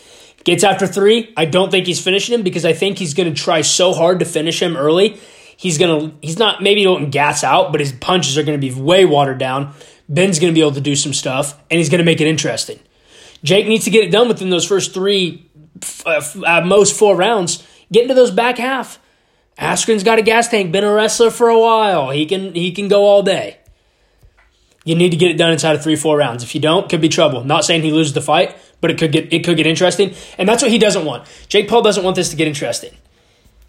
Gets 0.45 0.62
after 0.62 0.87
three. 0.87 1.35
I 1.37 1.47
don't 1.47 1.73
think 1.73 1.88
he's 1.88 2.00
finishing 2.00 2.33
him 2.33 2.45
because 2.45 2.65
I 2.65 2.75
think 2.75 2.99
he's 2.99 3.12
to 3.35 3.35
try 3.35 3.62
so 3.62 3.93
hard 3.93 4.21
to 4.21 4.25
finish 4.25 4.62
him 4.62 4.76
early. 4.76 5.19
He's 5.57 5.79
to, 6.00 6.17
he's 6.23 6.38
not, 6.38 6.62
maybe 6.62 6.83
he 6.83 6.87
won't 6.87 7.11
gas 7.11 7.43
out, 7.43 7.73
but 7.73 7.81
his 7.81 7.91
punches 7.91 8.38
are 8.38 8.45
to 8.61 8.65
be 8.65 8.73
way 8.73 9.05
watered 9.05 9.38
down. 9.38 9.75
Ben's 10.09 10.38
to 10.53 10.55
be 10.55 10.61
able 10.61 10.75
to 10.75 10.81
do 10.81 10.95
some 10.95 11.12
stuff, 11.12 11.61
and 11.73 11.79
he's 11.79 11.88
to 11.99 12.05
make 12.05 12.21
it 12.21 12.29
interesting. 12.29 12.79
Jake 13.43 13.67
needs 13.67 13.85
to 13.87 13.91
get 13.91 14.05
it 14.05 14.12
done 14.12 14.29
within 14.29 14.50
those 14.50 14.65
first 14.65 14.95
three, 14.95 15.50
uh, 16.07 16.62
most 16.65 16.97
four 16.97 17.17
rounds. 17.17 17.67
Get 17.91 18.03
into 18.03 18.15
those 18.15 18.31
back 18.31 18.59
half. 18.59 19.00
Askren's 19.59 20.03
got 20.03 20.19
a 20.19 20.23
gas 20.23 20.49
tank, 20.49 20.71
been 20.71 20.85
a 20.85 20.93
wrestler 20.93 21.31
for 21.31 21.49
a 21.49 21.59
while. 21.59 22.11
He 22.11 22.27
can 22.27 22.55
he 22.55 22.73
can 22.73 22.89
go 22.89 23.05
all 23.05 23.23
day. 23.23 23.59
You 24.85 24.95
need 24.95 25.11
to 25.11 25.17
get 25.17 25.31
it 25.31 25.37
done 25.37 25.51
inside 25.51 25.75
of 25.75 25.83
three, 25.83 25.97
four 25.97 26.17
rounds. 26.17 26.45
If 26.45 26.55
you 26.55 26.61
don't, 26.61 26.89
could 26.89 27.01
be 27.01 27.09
trouble. 27.09 27.43
Not 27.43 27.65
saying 27.65 27.83
he 27.83 27.91
loses 27.91 28.13
the 28.13 28.21
fight, 28.21 28.57
but 28.81 28.91
it 28.91 28.99
could 28.99 29.13
get 29.13 29.33
it 29.33 29.45
could 29.45 29.57
get 29.57 29.67
interesting. 29.67 30.15
And 30.39 30.49
that's 30.49 30.63
what 30.63 30.71
he 30.71 30.79
doesn't 30.79 31.05
want. 31.05 31.27
Jake 31.49 31.69
Paul 31.69 31.83
doesn't 31.83 32.05
want 32.05 32.17
this 32.17 32.29
to 32.31 32.37
get 32.37 32.47
interesting. 32.47 32.95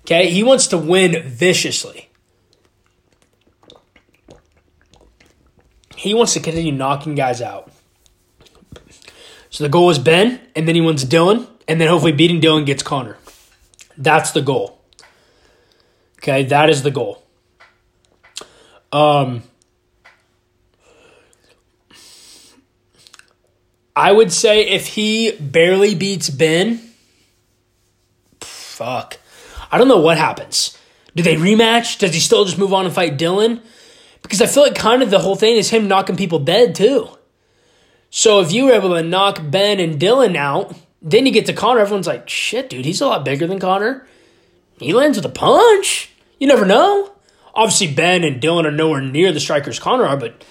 Okay? 0.06 0.29
He 0.29 0.44
wants 0.44 0.67
to 0.67 0.77
win 0.77 1.27
viciously. 1.27 2.10
He 5.96 6.13
wants 6.13 6.34
to 6.34 6.39
continue 6.39 6.72
knocking 6.72 7.15
guys 7.15 7.41
out. 7.41 7.72
So 9.50 9.63
the 9.63 9.70
goal 9.70 9.89
is 9.89 9.98
Ben, 9.98 10.39
and 10.56 10.67
then 10.67 10.75
he 10.75 10.82
wins 10.82 11.03
Dillon, 11.03 11.48
and 11.67 11.82
then 11.82 11.88
hopefully 11.88 12.12
beating 12.12 12.39
Dillon 12.39 12.65
gets 12.65 12.84
Conor. 12.84 13.17
That's 13.98 14.32
the 14.32 14.41
goal. 14.41 14.76
Okay, 16.27 16.43
that 16.43 16.69
is 16.69 16.84
the 16.84 16.91
goal. 16.91 17.24
Um 18.91 19.43
I 23.96 24.12
would 24.12 24.34
say 24.34 24.67
if 24.67 24.88
he 24.88 25.31
barely 25.31 25.96
beats 25.96 26.29
Ben, 26.29 26.81
fuck. 28.41 29.17
I 29.72 29.77
don't 29.77 29.88
know 29.88 30.00
what 30.00 30.17
happens. 30.17 30.77
Do 31.15 31.24
they 31.24 31.36
rematch? 31.36 31.98
Does 31.98 32.13
he 32.13 32.19
still 32.19 32.43
just 32.43 32.57
move 32.57 32.74
on 32.74 32.86
and 32.86 32.93
fight 32.93 33.17
Dillon? 33.17 33.62
Because 34.22 34.41
I 34.41 34.48
feel 34.48 34.63
like 34.63 34.75
kind 34.75 35.01
of 35.01 35.10
the 35.10 35.19
whole 35.19 35.38
thing 35.38 35.55
is 35.55 35.69
him 35.69 35.88
knocking 35.88 36.17
people 36.17 36.39
dead 36.39 36.75
too. 36.75 37.07
So 38.10 38.41
if 38.41 38.51
you 38.51 38.65
were 38.65 38.74
able 38.74 38.96
to 38.96 39.01
knock 39.01 39.39
Ben 39.50 39.79
and 39.79 39.98
Dillon 39.98 40.36
out, 40.36 40.75
then 41.01 41.25
you 41.25 41.31
get 41.31 41.46
to 41.46 41.53
Conor. 41.53 41.79
everyone's 41.79 42.05
like, 42.05 42.27
shit, 42.27 42.69
dude, 42.69 42.86
he's 42.86 43.01
a 43.01 43.07
lot 43.07 43.24
bigger 43.24 43.48
than 43.48 43.60
Conor. 43.60 44.05
He 44.79 44.93
lands 44.93 45.17
with 45.17 45.25
a 45.25 45.29
punch. 45.29 46.12
You 46.39 46.48
never 46.48 46.65
know. 46.65 47.13
Obviously, 47.53 47.94
Ben 47.94 48.24
and 48.24 48.39
Dillon 48.39 48.65
are 48.65 48.72
nowhere 48.72 49.01
near 49.01 49.32
the 49.32 49.39
strikers 49.39 49.79
Conor 49.79 50.06
are, 50.06 50.17
but 50.17 50.44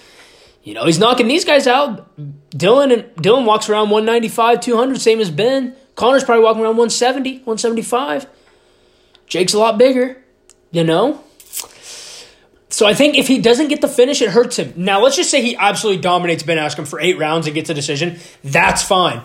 you 0.63 0.73
know, 0.73 0.85
he's 0.85 0.99
knocking 0.99 1.29
these 1.29 1.45
guys 1.45 1.65
out. 1.65 2.11
Dillon 2.49 2.91
and 2.91 3.15
Dillon 3.15 3.45
walks 3.45 3.69
around 3.69 3.89
195, 3.89 4.59
200, 4.59 4.99
same 4.99 5.21
as 5.21 5.31
Ben. 5.31 5.75
Conor's 5.95 6.25
probably 6.25 6.43
walking 6.43 6.61
around 6.61 6.75
170, 6.75 7.37
175. 7.37 8.27
Jake's 9.27 9.53
a 9.53 9.59
lot 9.59 9.77
bigger, 9.77 10.21
you 10.71 10.83
know? 10.83 11.23
So 12.69 12.85
I 12.85 12.93
think 12.93 13.17
if 13.17 13.27
he 13.27 13.39
doesn't 13.39 13.69
get 13.69 13.79
the 13.79 13.87
finish, 13.87 14.21
it 14.21 14.29
hurts 14.29 14.57
him. 14.59 14.73
Now, 14.75 15.01
let's 15.01 15.15
just 15.15 15.31
say 15.31 15.41
he 15.41 15.55
absolutely 15.55 16.01
dominates 16.01 16.43
Ben 16.43 16.57
Askren 16.57 16.85
for 16.85 16.99
eight 16.99 17.17
rounds 17.17 17.47
and 17.47 17.55
gets 17.55 17.69
a 17.69 17.73
decision. 17.73 18.19
That's 18.43 18.83
fine. 18.83 19.21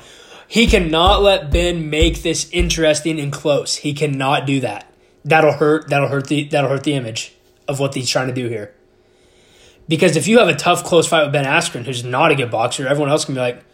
He 0.47 0.69
cannot 0.69 1.23
let 1.23 1.51
Ben 1.51 1.91
make 1.91 2.23
this 2.23 2.49
interesting 2.53 3.19
and 3.19 3.33
close. 3.33 3.77
He 3.77 3.95
cannot 3.95 4.47
do 4.47 4.61
that. 4.61 4.92
That'll 5.25 5.53
hurt. 5.53 5.89
That'll 5.89 6.09
hurt 6.09 6.27
the. 6.27 6.45
That'll 6.45 6.71
hurt 6.71 6.85
the 6.85 6.95
image 6.95 7.35
of 7.69 7.79
what 7.79 7.95
he's 7.95 8.11
trying 8.11 8.29
to 8.29 8.35
do 8.35 8.49
here. 8.49 8.75
Because 9.89 10.17
if 10.17 10.29
you 10.29 10.39
have 10.39 10.49
a 10.49 10.55
tough, 10.55 10.85
close 10.85 11.07
fight 11.07 11.25
with 11.25 11.33
Ben 11.33 11.45
Askren, 11.45 11.85
who's 11.85 12.05
not 12.05 12.31
a 12.31 12.35
good 12.35 12.51
boxer, 12.51 12.87
everyone 12.87 13.11
else 13.11 13.25
can 13.25 13.35
be 13.35 13.41
like, 13.41 13.65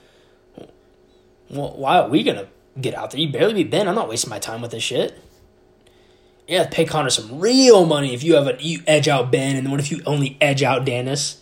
well, 1.50 1.74
why 1.76 1.98
are 1.98 2.08
we 2.08 2.22
to 2.24 2.48
get 2.80 2.94
out 2.94 3.10
there? 3.10 3.20
You 3.20 3.30
barely 3.30 3.54
beat 3.54 3.70
Ben. 3.70 3.88
I'm 3.88 3.94
not 3.94 4.08
wasting 4.08 4.30
my 4.30 4.38
time 4.38 4.62
with 4.62 4.70
this 4.70 4.82
shit. 4.82 5.18
Yeah, 6.46 6.66
pay 6.70 6.86
Conor 6.86 7.10
some 7.10 7.40
real 7.40 7.84
money 7.84 8.14
if 8.14 8.22
you 8.24 8.34
have 8.36 8.46
a 8.46 8.56
you 8.58 8.82
edge 8.86 9.06
out 9.06 9.30
Ben, 9.30 9.56
and 9.56 9.70
what 9.70 9.80
if 9.80 9.90
you 9.90 10.02
only 10.06 10.38
edge 10.40 10.62
out 10.62 10.86
Danis? 10.86 11.38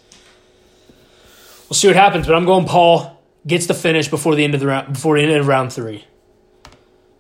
We'll 1.69 1.77
see 1.77 1.87
what 1.87 1.97
happens, 1.97 2.27
but 2.27 2.35
I'm 2.35 2.45
going 2.45 2.67
Paul 2.67 3.23
gets 3.47 3.67
the 3.67 3.75
finish 3.75 4.09
before 4.09 4.35
the 4.35 4.43
end 4.43 4.55
of 4.55 4.61
the 4.61 4.67
round 4.67 4.93
before 4.93 5.17
the 5.17 5.23
end 5.23 5.33
of 5.33 5.47
round 5.47 5.73
three. 5.73 6.05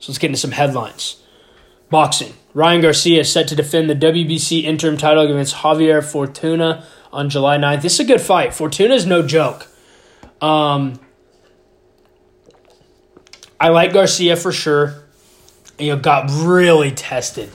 So 0.00 0.10
let's 0.10 0.18
get 0.18 0.28
into 0.28 0.38
some 0.38 0.50
headlines. 0.50 1.22
Boxing. 1.90 2.34
Ryan 2.54 2.80
Garcia 2.80 3.20
is 3.20 3.30
set 3.30 3.48
to 3.48 3.54
defend 3.54 3.90
the 3.90 3.94
WBC 3.94 4.64
interim 4.64 4.96
title 4.96 5.24
against 5.24 5.56
Javier 5.56 6.02
Fortuna 6.02 6.84
on 7.12 7.28
July 7.28 7.58
9th. 7.58 7.82
This 7.82 7.94
is 7.94 8.00
a 8.00 8.04
good 8.04 8.20
fight. 8.20 8.54
Fortuna 8.54 8.94
is 8.94 9.06
no 9.06 9.22
joke. 9.22 9.68
Um, 10.40 10.98
I 13.60 13.68
like 13.68 13.92
Garcia 13.92 14.36
for 14.36 14.52
sure. 14.52 15.02
Know, 15.78 15.96
got 15.96 16.30
really 16.30 16.90
tested 16.90 17.50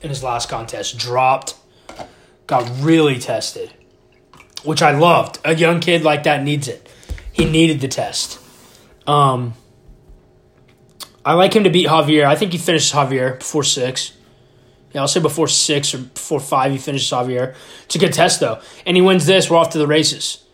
in 0.00 0.08
his 0.08 0.22
last 0.22 0.48
contest. 0.48 0.96
Dropped. 0.98 1.54
Got 2.46 2.70
really 2.80 3.18
tested, 3.18 3.74
which 4.64 4.80
I 4.80 4.92
loved. 4.92 5.38
A 5.44 5.54
young 5.54 5.80
kid 5.80 6.02
like 6.02 6.22
that 6.22 6.42
needs 6.42 6.66
it. 6.66 6.88
He 7.30 7.44
needed 7.44 7.80
the 7.80 7.88
test. 7.88 8.40
Um, 9.06 9.54
I 11.24 11.34
like 11.34 11.54
him 11.54 11.64
to 11.64 11.70
beat 11.70 11.88
Javier. 11.88 12.24
I 12.24 12.36
think 12.36 12.52
he 12.52 12.58
finishes 12.58 12.92
Javier 12.92 13.38
before 13.38 13.64
six. 13.64 14.12
Yeah, 14.92 15.02
I'll 15.02 15.08
say 15.08 15.20
before 15.20 15.48
six 15.48 15.94
or 15.94 15.98
before 15.98 16.40
five, 16.40 16.72
he 16.72 16.78
finishes 16.78 17.10
Javier. 17.10 17.54
It's 17.84 17.94
a 17.94 17.98
good 17.98 18.12
test 18.12 18.40
though, 18.40 18.60
and 18.86 18.96
he 18.96 19.02
wins 19.02 19.26
this. 19.26 19.50
We're 19.50 19.58
off 19.58 19.70
to 19.70 19.78
the 19.78 19.86
races 19.86 20.44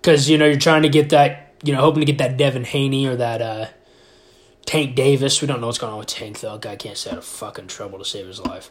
because 0.00 0.30
you 0.30 0.38
know 0.38 0.46
you're 0.46 0.58
trying 0.58 0.82
to 0.82 0.88
get 0.88 1.10
that, 1.10 1.54
you 1.64 1.72
know, 1.72 1.80
hoping 1.80 2.00
to 2.00 2.06
get 2.06 2.18
that 2.18 2.36
Devin 2.36 2.64
Haney 2.64 3.06
or 3.06 3.16
that 3.16 3.42
uh, 3.42 3.66
Tank 4.66 4.94
Davis. 4.94 5.40
We 5.40 5.48
don't 5.48 5.60
know 5.60 5.66
what's 5.66 5.78
going 5.78 5.92
on 5.92 5.98
with 5.98 6.08
Tank 6.08 6.40
though. 6.40 6.58
Guy 6.58 6.76
can't 6.76 6.96
stay 6.96 7.10
out 7.10 7.18
of 7.18 7.24
fucking 7.24 7.66
trouble 7.66 7.98
to 7.98 8.04
save 8.04 8.26
his 8.26 8.40
life. 8.40 8.70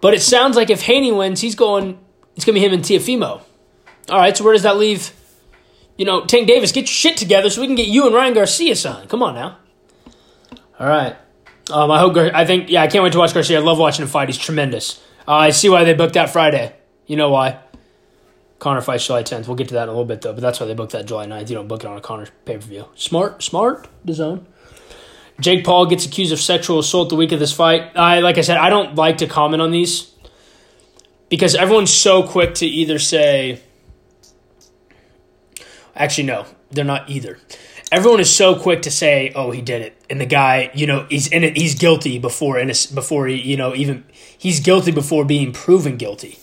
But 0.00 0.14
it 0.14 0.22
sounds 0.22 0.56
like 0.56 0.70
if 0.70 0.82
Haney 0.82 1.12
wins, 1.12 1.42
he's 1.42 1.54
going. 1.54 1.98
It's 2.36 2.44
gonna 2.44 2.54
be 2.54 2.64
him 2.64 2.72
and 2.72 2.82
Teofimo. 2.82 3.42
All 4.08 4.18
right, 4.18 4.36
so 4.36 4.44
where 4.44 4.52
does 4.52 4.62
that 4.62 4.76
leave? 4.76 5.12
You 5.96 6.04
know, 6.04 6.24
Tank 6.24 6.46
Davis, 6.46 6.72
get 6.72 6.82
your 6.82 6.86
shit 6.86 7.16
together 7.16 7.50
so 7.50 7.60
we 7.60 7.66
can 7.66 7.76
get 7.76 7.88
you 7.88 8.06
and 8.06 8.14
Ryan 8.14 8.34
Garcia 8.34 8.76
signed. 8.76 9.08
Come 9.08 9.22
on 9.22 9.34
now. 9.34 9.58
All 10.78 10.86
right. 10.86 11.16
Um, 11.70 11.90
I 11.90 11.98
hope. 11.98 12.14
Gar- 12.14 12.30
I 12.34 12.44
think. 12.44 12.70
Yeah, 12.70 12.82
I 12.82 12.86
can't 12.86 13.02
wait 13.02 13.12
to 13.14 13.18
watch 13.18 13.34
Garcia. 13.34 13.58
I 13.58 13.62
love 13.62 13.78
watching 13.78 14.02
him 14.02 14.08
fight. 14.08 14.28
He's 14.28 14.38
tremendous. 14.38 15.02
Uh, 15.26 15.32
I 15.32 15.50
see 15.50 15.68
why 15.68 15.84
they 15.84 15.94
booked 15.94 16.14
that 16.14 16.30
Friday. 16.30 16.74
You 17.06 17.16
know 17.16 17.30
why? 17.30 17.58
Conor 18.58 18.80
fights 18.80 19.06
July 19.06 19.22
10th. 19.22 19.46
We'll 19.46 19.56
get 19.56 19.68
to 19.68 19.74
that 19.74 19.84
in 19.84 19.88
a 19.88 19.92
little 19.92 20.06
bit 20.06 20.22
though, 20.22 20.32
but 20.32 20.40
that's 20.40 20.60
why 20.60 20.66
they 20.66 20.74
booked 20.74 20.92
that 20.92 21.06
July 21.06 21.26
9th. 21.26 21.50
You 21.50 21.56
don't 21.56 21.68
book 21.68 21.84
it 21.84 21.86
on 21.86 21.96
a 21.96 22.00
Conor 22.00 22.26
pay 22.44 22.54
per 22.54 22.60
view. 22.60 22.86
Smart, 22.94 23.42
smart, 23.42 23.88
design. 24.04 24.46
Jake 25.40 25.64
Paul 25.64 25.86
gets 25.86 26.06
accused 26.06 26.32
of 26.32 26.40
sexual 26.40 26.78
assault 26.78 27.10
the 27.10 27.16
week 27.16 27.32
of 27.32 27.38
this 27.40 27.52
fight. 27.52 27.92
I 27.96 28.20
like 28.20 28.38
I 28.38 28.40
said, 28.40 28.56
I 28.56 28.70
don't 28.70 28.94
like 28.94 29.18
to 29.18 29.26
comment 29.26 29.60
on 29.60 29.70
these 29.70 30.10
because 31.28 31.54
everyone's 31.54 31.92
so 31.92 32.22
quick 32.22 32.54
to 32.56 32.66
either 32.66 32.98
say 32.98 33.60
actually 35.94 36.24
no, 36.24 36.46
they're 36.70 36.84
not 36.84 37.10
either. 37.10 37.38
Everyone 37.92 38.18
is 38.18 38.34
so 38.34 38.56
quick 38.56 38.82
to 38.82 38.90
say, 38.90 39.32
"Oh, 39.34 39.52
he 39.52 39.62
did 39.62 39.80
it," 39.82 39.96
and 40.10 40.20
the 40.20 40.26
guy, 40.26 40.70
you 40.74 40.86
know, 40.86 41.06
he's 41.08 41.28
in 41.28 41.44
it. 41.44 41.56
He's 41.56 41.74
guilty 41.74 42.18
before, 42.18 42.62
before 42.94 43.26
he, 43.28 43.36
you 43.36 43.56
know, 43.56 43.74
even 43.74 44.04
he's 44.36 44.60
guilty 44.60 44.90
before 44.90 45.24
being 45.24 45.52
proven 45.52 45.96
guilty. 45.96 46.38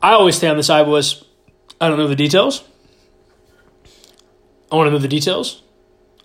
I 0.00 0.12
always 0.12 0.36
stay 0.36 0.48
on 0.48 0.56
the 0.56 0.62
side 0.62 0.86
was, 0.86 1.24
I 1.80 1.88
don't 1.88 1.98
know 1.98 2.06
the 2.06 2.16
details. 2.16 2.64
I 4.70 4.76
want 4.76 4.86
to 4.86 4.90
know 4.92 4.98
the 4.98 5.08
details. 5.08 5.62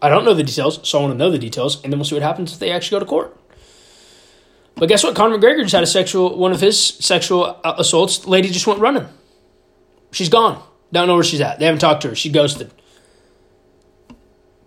I 0.01 0.09
don't 0.09 0.25
know 0.25 0.33
the 0.33 0.43
details, 0.43 0.87
so 0.87 0.99
I 0.99 1.01
want 1.01 1.13
to 1.13 1.17
know 1.17 1.31
the 1.31 1.39
details, 1.39 1.81
and 1.83 1.91
then 1.91 1.97
we'll 1.97 2.05
see 2.05 2.15
what 2.15 2.23
happens 2.23 2.53
if 2.53 2.59
they 2.59 2.71
actually 2.71 2.95
go 2.95 2.99
to 2.99 3.09
court. 3.09 3.37
But 4.75 4.89
guess 4.89 5.03
what? 5.03 5.15
Conor 5.15 5.37
McGregor 5.37 5.61
just 5.61 5.73
had 5.73 5.83
a 5.83 5.87
sexual 5.87 6.37
one 6.37 6.51
of 6.51 6.61
his 6.61 6.79
sexual 6.79 7.59
uh, 7.63 7.75
assaults. 7.77 8.19
The 8.19 8.29
lady 8.29 8.49
just 8.49 8.67
went 8.67 8.79
running. 8.79 9.07
She's 10.11 10.29
gone. 10.29 10.61
Don't 10.91 11.07
know 11.07 11.15
where 11.15 11.23
she's 11.23 11.41
at. 11.41 11.59
They 11.59 11.65
haven't 11.65 11.79
talked 11.79 12.01
to 12.01 12.09
her. 12.09 12.15
She 12.15 12.29
ghosted. 12.29 12.71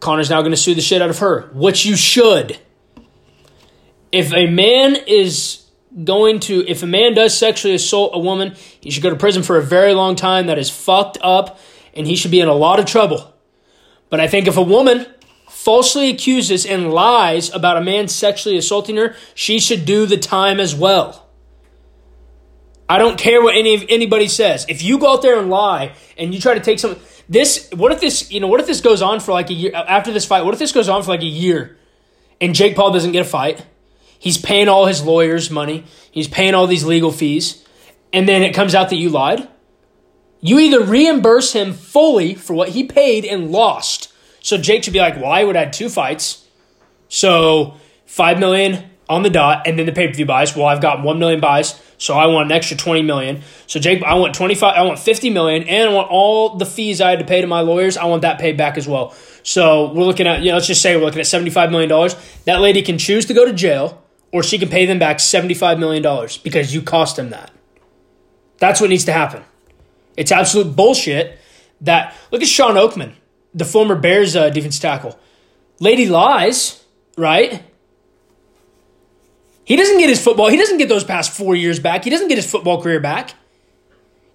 Conor's 0.07 0.31
now 0.31 0.41
going 0.41 0.53
to 0.53 0.57
sue 0.57 0.77
the 0.77 0.81
shit 0.81 1.03
out 1.03 1.11
of 1.11 1.19
her, 1.19 1.51
which 1.53 1.85
you 1.85 1.97
should. 1.97 2.61
If 4.13 4.33
a 4.33 4.47
man 4.47 4.95
is 4.95 5.69
going 6.05 6.39
to, 6.41 6.65
if 6.69 6.85
a 6.85 6.87
man 6.87 7.15
does 7.15 7.37
sexually 7.37 7.75
assault 7.75 8.13
a 8.15 8.19
woman, 8.21 8.55
he 8.81 8.93
should 8.93 9.03
go 9.03 9.11
to 9.11 9.17
prison 9.17 9.43
for 9.43 9.57
a 9.57 9.63
very 9.63 9.95
long 9.95 10.15
time. 10.15 10.47
That 10.47 10.59
is 10.59 10.71
fucked 10.71 11.19
up, 11.23 11.59
and 11.93 12.07
he 12.07 12.15
should 12.15 12.31
be 12.31 12.39
in 12.39 12.47
a 12.47 12.55
lot 12.55 12.79
of 12.79 12.87
trouble. 12.87 13.35
But 14.09 14.21
I 14.21 14.29
think 14.29 14.47
if 14.47 14.57
a 14.57 14.63
woman 14.63 15.07
falsely 15.49 16.11
accuses 16.11 16.65
and 16.65 16.93
lies 16.93 17.53
about 17.53 17.77
a 17.77 17.81
man 17.81 18.07
sexually 18.07 18.57
assaulting 18.57 18.97
her, 18.99 19.17
she 19.35 19.59
should 19.59 19.85
do 19.85 20.07
the 20.07 20.19
time 20.19 20.61
as 20.61 20.73
well. 20.73 21.27
I 22.89 22.99
don't 22.99 23.19
care 23.19 23.43
what 23.43 23.57
any 23.57 23.85
anybody 23.91 24.29
says. 24.29 24.67
If 24.69 24.85
you 24.85 25.01
go 25.01 25.15
out 25.15 25.23
there 25.23 25.41
and 25.41 25.51
lie 25.51 25.95
and 26.17 26.33
you 26.33 26.41
try 26.41 26.55
to 26.55 26.61
take 26.61 26.79
some 26.79 26.95
this 27.29 27.69
what 27.73 27.93
if 27.93 28.01
this, 28.01 28.31
you 28.31 28.41
know, 28.41 28.47
what 28.47 28.61
if 28.61 28.67
this 28.67 28.81
goes 28.81 29.03
on 29.03 29.21
for 29.21 29.33
like 29.33 29.51
a 29.51 29.55
year 29.55 29.73
after 29.75 30.13
this 30.13 30.25
fight? 30.25 30.45
What 30.45 30.55
if 30.55 30.61
this 30.61 30.73
goes 30.73 30.89
on 30.89 31.03
for 31.03 31.11
like 31.11 31.23
a 31.23 31.27
year 31.27 31.77
and 32.41 32.55
Jake 32.55 32.77
Paul 32.77 32.93
doesn't 32.93 33.13
get 33.13 33.23
a 33.23 33.29
fight? 33.29 33.65
He's 34.19 34.39
paying 34.39 34.69
all 34.69 34.87
his 34.87 35.05
lawyers 35.05 35.51
money. 35.51 35.85
He's 36.11 36.29
paying 36.29 36.55
all 36.55 36.67
these 36.67 36.85
legal 36.85 37.13
fees. 37.13 37.65
And 38.13 38.29
then 38.29 38.43
it 38.43 38.55
comes 38.55 38.75
out 38.75 38.91
that 38.91 38.97
you 38.97 39.11
lied. 39.11 39.49
You 40.41 40.59
either 40.59 40.83
reimburse 40.83 41.53
him 41.53 41.73
fully 41.73 42.35
for 42.35 42.55
what 42.55 42.71
he 42.71 42.85
paid 42.85 43.25
and 43.25 43.51
lost. 43.51 44.13
So 44.41 44.57
Jake 44.57 44.85
should 44.85 44.93
be 44.93 45.01
like, 45.01 45.17
well, 45.17 45.31
I 45.31 45.45
would 45.45 45.57
add 45.57 45.73
two 45.73 45.89
fights. 45.89 46.47
So 47.09 47.77
five 48.07 48.39
million 48.39 48.91
on 49.09 49.23
the 49.23 49.31
dot, 49.31 49.67
and 49.67 49.79
then 49.79 49.87
the 49.87 49.93
pay-per-view 49.93 50.27
buys. 50.27 50.57
Well, 50.57 50.67
I've 50.67 50.81
got 50.81 51.03
one 51.03 51.19
million 51.19 51.41
buys, 51.41 51.81
so 51.99 52.15
I 52.15 52.27
want 52.27 52.51
an 52.51 52.57
extra 52.57 52.77
twenty 52.77 53.03
million. 53.03 53.43
So 53.67 53.81
Jake, 53.81 54.03
I 54.03 54.15
want 54.15 54.35
twenty-five, 54.35 54.75
I 54.77 54.83
want 54.83 54.99
fifty 54.99 55.31
million, 55.31 55.65
and 55.69 55.91
I 55.91 55.93
want 55.93 56.11
all 56.11 56.57
the 56.57 56.67
fees 56.67 57.01
I 57.01 57.11
had 57.11 57.19
to 57.19 57.25
pay 57.25 57.41
to 57.41 57.47
my 57.47 57.61
lawyers. 57.61 57.97
I 57.97 58.05
want 58.05 58.23
that 58.23 58.39
paid 58.39 58.57
back 58.57 58.77
as 58.77 58.87
well. 58.87 59.15
So 59.43 59.93
we're 59.93 60.05
looking 60.05 60.27
at, 60.27 60.41
you 60.41 60.49
know, 60.49 60.55
let's 60.55 60.67
just 60.67 60.83
say 60.83 60.97
we're 60.97 61.05
looking 61.05 61.21
at 61.21 61.27
seventy-five 61.27 61.71
million 61.71 61.89
dollars. 61.89 62.15
That 62.45 62.61
lady 62.61 62.83
can 62.83 62.99
choose 62.99 63.27
to 63.27 63.35
go 63.35 63.45
to 63.45 63.53
jail 63.53 64.03
or 64.33 64.43
she 64.43 64.59
can 64.59 64.69
pay 64.69 64.87
them 64.87 64.99
back 64.99 65.19
$75 65.19 65.79
million 65.79 66.03
because 66.43 66.75
you 66.75 66.83
cost 66.83 67.17
them 67.17 67.31
that. 67.31 67.51
That's 68.59 68.81
what 68.81 68.91
needs 68.91 69.05
to 69.07 69.13
happen. 69.13 69.45
It's 70.17 70.33
absolute 70.33 70.75
bullshit 70.75 71.39
that. 71.83 72.15
Look 72.31 72.43
at 72.43 72.49
Shawn 72.49 72.75
Oakman, 72.75 73.15
the 73.55 73.65
former 73.65 73.95
Bears 73.95 74.35
uh, 74.35 74.51
defense 74.51 74.79
tackle. 74.79 75.19
Lady 75.79 76.07
lies, 76.07 76.85
right? 77.17 77.63
He 79.67 79.75
doesn't 79.75 79.99
get 79.99 80.09
his 80.09 80.23
football. 80.23 80.49
He 80.49 80.57
doesn't 80.57 80.79
get 80.79 80.89
those 80.89 81.03
past 81.03 81.33
four 81.33 81.57
years 81.57 81.81
back. 81.81 82.05
He 82.05 82.11
doesn't 82.11 82.29
get 82.29 82.39
his 82.39 82.49
football 82.49 82.81
career 82.81 83.01
back. 83.01 83.35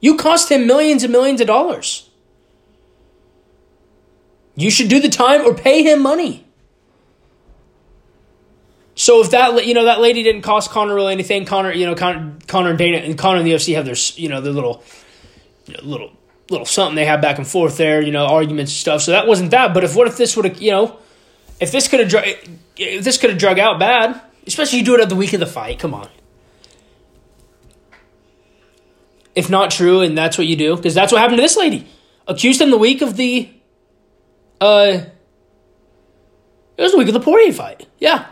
You 0.01 0.17
cost 0.17 0.51
him 0.51 0.67
millions 0.67 1.03
and 1.03 1.11
millions 1.11 1.39
of 1.39 1.47
dollars. 1.47 2.09
You 4.55 4.69
should 4.69 4.89
do 4.89 4.99
the 4.99 5.07
time 5.07 5.45
or 5.45 5.53
pay 5.53 5.83
him 5.83 6.01
money. 6.01 6.45
So 8.95 9.21
if 9.21 9.31
that 9.31 9.65
you 9.65 9.73
know 9.73 9.85
that 9.85 10.01
lady 10.01 10.21
didn't 10.21 10.41
cost 10.41 10.69
Conor 10.69 10.93
really 10.93 11.13
anything, 11.13 11.45
Conor 11.45 11.71
you 11.71 11.85
know 11.85 11.95
Connor, 11.95 12.33
Conor 12.47 12.71
and 12.71 12.77
Dana 12.77 12.97
and 12.97 13.17
Conor 13.17 13.37
and 13.37 13.47
the 13.47 13.53
UFC 13.53 13.73
have 13.75 13.85
their 13.85 13.95
you 14.15 14.27
know 14.27 14.41
their 14.41 14.51
little 14.51 14.83
you 15.65 15.75
know, 15.75 15.79
little 15.83 16.11
little 16.49 16.65
something 16.65 16.95
they 16.95 17.05
have 17.05 17.21
back 17.21 17.37
and 17.37 17.47
forth 17.47 17.77
there, 17.77 18.01
you 18.01 18.11
know 18.11 18.25
arguments 18.25 18.73
and 18.73 18.77
stuff. 18.77 19.01
So 19.01 19.11
that 19.11 19.27
wasn't 19.27 19.51
that. 19.51 19.73
But 19.73 19.85
if 19.85 19.95
what 19.95 20.07
if 20.07 20.17
this 20.17 20.35
would 20.35 20.43
have 20.43 20.61
you 20.61 20.71
know 20.71 20.99
if 21.61 21.71
this 21.71 21.87
could 21.87 22.01
have 22.01 22.23
if 22.75 23.03
this 23.05 23.17
could 23.17 23.29
have 23.29 23.39
drug 23.39 23.59
out 23.59 23.79
bad, 23.79 24.21
especially 24.47 24.79
you 24.79 24.85
do 24.85 24.95
it 24.95 25.01
at 25.01 25.09
the 25.09 25.15
week 25.15 25.33
of 25.33 25.39
the 25.39 25.45
fight, 25.45 25.79
come 25.79 25.93
on. 25.93 26.09
If 29.35 29.49
not 29.49 29.71
true, 29.71 30.01
and 30.01 30.17
that's 30.17 30.37
what 30.37 30.47
you 30.47 30.55
do, 30.55 30.75
because 30.75 30.93
that's 30.93 31.11
what 31.11 31.21
happened 31.21 31.37
to 31.37 31.41
this 31.41 31.55
lady. 31.55 31.87
Accused 32.27 32.61
him 32.61 32.69
the 32.69 32.77
week 32.77 33.01
of 33.01 33.17
the 33.17 33.49
uh 34.59 35.05
it 36.77 36.81
was 36.83 36.91
the 36.93 36.97
week 36.97 37.07
of 37.07 37.13
the 37.13 37.19
Poirier 37.19 37.53
fight. 37.53 37.87
Yeah. 37.99 38.27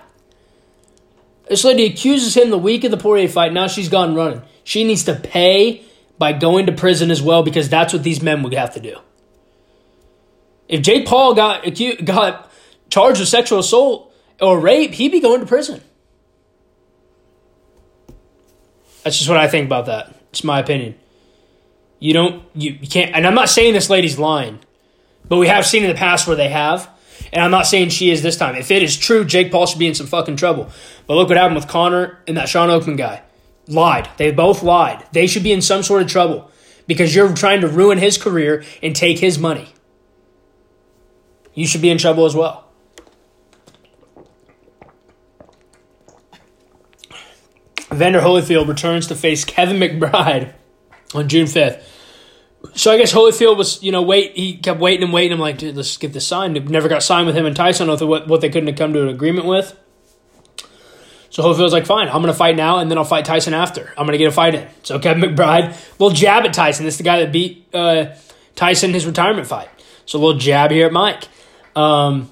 This 1.48 1.64
lady 1.64 1.86
accuses 1.86 2.36
him 2.36 2.50
the 2.50 2.58
week 2.58 2.84
of 2.84 2.92
the 2.92 2.98
Poirier 2.98 3.28
fight. 3.28 3.54
Now 3.54 3.68
she's 3.68 3.90
gone 3.90 4.16
running. 4.16 4.42
She 4.64 4.84
needs 4.84 5.04
to 5.06 5.16
pay 5.16 5.84
by 6.18 6.34
going 6.34 6.66
to 6.68 6.72
prison 6.72 7.12
as 7.12 7.22
well 7.22 7.44
because 7.44 7.70
that's 7.70 7.94
what 7.94 8.04
these 8.04 8.22
men 8.22 8.44
would 8.44 8.54
have 8.54 8.74
to 8.74 8.80
do. 8.80 8.98
If 10.68 10.82
Jake 10.82 11.08
Paul 11.08 11.34
got 11.34 11.66
got 12.06 12.52
charged 12.90 13.20
with 13.20 13.30
sexual 13.30 13.60
assault 13.60 14.14
or 14.40 14.60
rape, 14.60 14.94
he'd 14.94 15.12
be 15.12 15.20
going 15.20 15.40
to 15.40 15.46
prison. 15.46 15.82
That's 19.04 19.18
just 19.18 19.30
what 19.30 19.38
I 19.38 19.48
think 19.48 19.66
about 19.66 19.86
that. 19.88 20.16
It's 20.30 20.44
my 20.44 20.60
opinion. 20.60 20.96
You 22.00 22.14
don't 22.14 22.44
you, 22.54 22.78
you 22.82 22.88
can't 22.88 23.14
and 23.16 23.28
I'm 23.28 23.36
not 23.36 23.50
saying 23.50 23.74
this 23.74 23.90
lady's 23.90 24.18
lying, 24.18 24.60
but 25.28 25.38
we 25.38 25.48
have 25.48 25.66
seen 25.66 25.84
in 25.84 25.90
the 25.90 25.96
past 25.96 26.28
where 26.28 26.36
they 26.36 26.50
have. 26.50 26.90
And 27.34 27.44
I'm 27.44 27.52
not 27.52 27.68
saying 27.68 27.90
she 27.90 28.12
is 28.12 28.24
this 28.24 28.38
time. 28.38 28.56
If 28.56 28.72
it 28.72 28.82
is 28.82 28.98
true, 28.98 29.26
Jake 29.26 29.52
Paul 29.52 29.66
should 29.66 29.78
be 29.78 29.88
in 29.88 29.94
some 29.94 30.08
fucking 30.08 30.38
trouble. 30.38 30.70
But 31.06 31.16
look 31.16 31.28
what 31.28 31.38
happened 31.38 31.58
with 31.58 31.68
Conor 31.68 32.18
and 32.28 32.38
that 32.38 32.50
Shawn 32.50 32.70
Oakman 32.70 32.98
guy. 32.98 33.22
Lied. 33.68 34.10
They 34.18 34.32
both 34.32 34.64
lied. 34.64 35.06
They 35.12 35.28
should 35.28 35.44
be 35.44 35.52
in 35.52 35.62
some 35.62 35.84
sort 35.84 36.02
of 36.02 36.08
trouble 36.08 36.50
because 36.88 37.14
you're 37.14 37.34
trying 37.36 37.62
to 37.62 37.68
ruin 37.68 37.98
his 37.98 38.18
career 38.18 38.64
and 38.82 38.96
take 38.96 39.20
his 39.20 39.38
money. 39.38 39.74
You 41.54 41.68
should 41.68 41.82
be 41.82 41.90
in 41.90 41.98
trouble 41.98 42.26
as 42.26 42.34
well. 42.34 42.69
Evander 47.92 48.22
Holyfield 48.22 48.68
returns 48.68 49.08
to 49.08 49.16
face 49.16 49.46
Kevin 49.46 49.78
McBride 49.78 50.54
on 51.14 51.28
June 51.28 51.46
5th. 51.46 51.82
So 52.76 52.92
I 52.92 52.98
guess 52.98 53.14
Holyfield 53.14 53.58
was, 53.58 53.82
you 53.82 53.92
know, 53.92 54.02
wait. 54.02 54.36
He 54.36 54.58
kept 54.58 54.80
waiting 54.80 55.04
and 55.04 55.14
waiting. 55.14 55.32
I'm 55.32 55.40
like, 55.40 55.58
dude, 55.58 55.76
let's 55.76 55.98
get 55.98 56.14
this 56.14 56.28
signed. 56.28 56.70
Never 56.70 56.90
got 56.90 57.04
signed 57.04 57.26
with 57.26 57.36
him 57.36 57.46
and 57.46 57.56
Tyson 57.56 57.88
with 57.88 58.02
what, 58.02 58.28
what 58.28 58.42
they 58.42 58.50
couldn't 58.50 58.68
have 58.68 58.78
come 58.78 58.94
to 58.94 59.02
an 59.02 59.08
agreement 59.08 59.48
with. 59.48 59.78
So 61.30 61.44
Holyfield's 61.44 61.74
like, 61.74 61.86
fine, 61.86 62.10
I'm 62.10 62.24
to 62.24 62.34
fight 62.34 62.56
now, 62.56 62.80
and 62.80 62.90
then 62.90 62.98
I'll 62.98 63.04
fight 63.04 63.24
Tyson 63.24 63.54
after. 63.54 63.94
I'm 63.98 64.08
to 64.08 64.18
get 64.18 64.28
a 64.28 64.32
fight 64.32 64.56
in. 64.56 64.68
So 64.84 64.98
Kevin 65.00 65.22
McBride, 65.22 65.70
little 66.00 66.16
jab 66.16 66.44
at 66.44 66.54
Tyson. 66.54 66.86
This 66.86 66.96
is 66.96 66.98
the 66.98 67.04
guy 67.04 67.20
that 67.20 67.32
beat 67.32 67.68
uh, 67.74 68.16
Tyson 68.56 68.94
his 68.94 69.06
retirement 69.06 69.48
fight. 69.48 69.70
So 70.06 70.18
a 70.18 70.22
little 70.22 70.40
jab 70.40 70.72
here 70.72 70.88
at 70.88 70.92
Mike. 70.92 71.26
Um, 71.76 72.32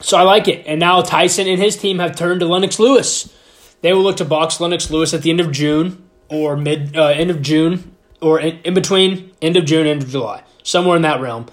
so 0.00 0.18
I 0.18 0.22
like 0.22 0.48
it. 0.48 0.66
And 0.66 0.78
now 0.78 1.00
Tyson 1.00 1.48
and 1.48 1.60
his 1.60 1.76
team 1.76 1.98
have 1.98 2.14
turned 2.14 2.40
to 2.40 2.46
Lennox 2.46 2.78
Lewis. 2.78 3.34
They 3.82 3.92
will 3.92 4.02
look 4.02 4.16
to 4.18 4.24
box 4.24 4.60
Lennox 4.60 4.90
Lewis 4.90 5.14
at 5.14 5.22
the 5.22 5.30
end 5.30 5.40
of 5.40 5.50
June 5.52 6.08
or 6.28 6.56
mid 6.56 6.96
uh, 6.96 7.06
end 7.06 7.30
of 7.30 7.42
June 7.42 7.94
or 8.20 8.40
in, 8.40 8.58
in 8.60 8.74
between 8.74 9.32
end 9.40 9.56
of 9.56 9.64
June, 9.64 9.86
end 9.86 10.02
of 10.02 10.10
July, 10.10 10.42
somewhere 10.62 10.96
in 10.96 11.02
that 11.02 11.20
realm. 11.20 11.46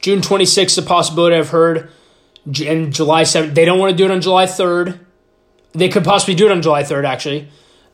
June 0.00 0.20
26th 0.20 0.66
is 0.66 0.78
a 0.78 0.82
possibility 0.82 1.36
I've 1.36 1.50
heard. 1.50 1.90
And 2.64 2.94
July 2.94 3.22
7th, 3.22 3.54
they 3.54 3.64
don't 3.64 3.80
want 3.80 3.90
to 3.90 3.96
do 3.96 4.04
it 4.04 4.10
on 4.12 4.20
July 4.20 4.46
3rd. 4.46 5.00
They 5.72 5.88
could 5.88 6.04
possibly 6.04 6.36
do 6.36 6.46
it 6.46 6.52
on 6.52 6.62
July 6.62 6.84
3rd, 6.84 7.04
actually. 7.04 7.48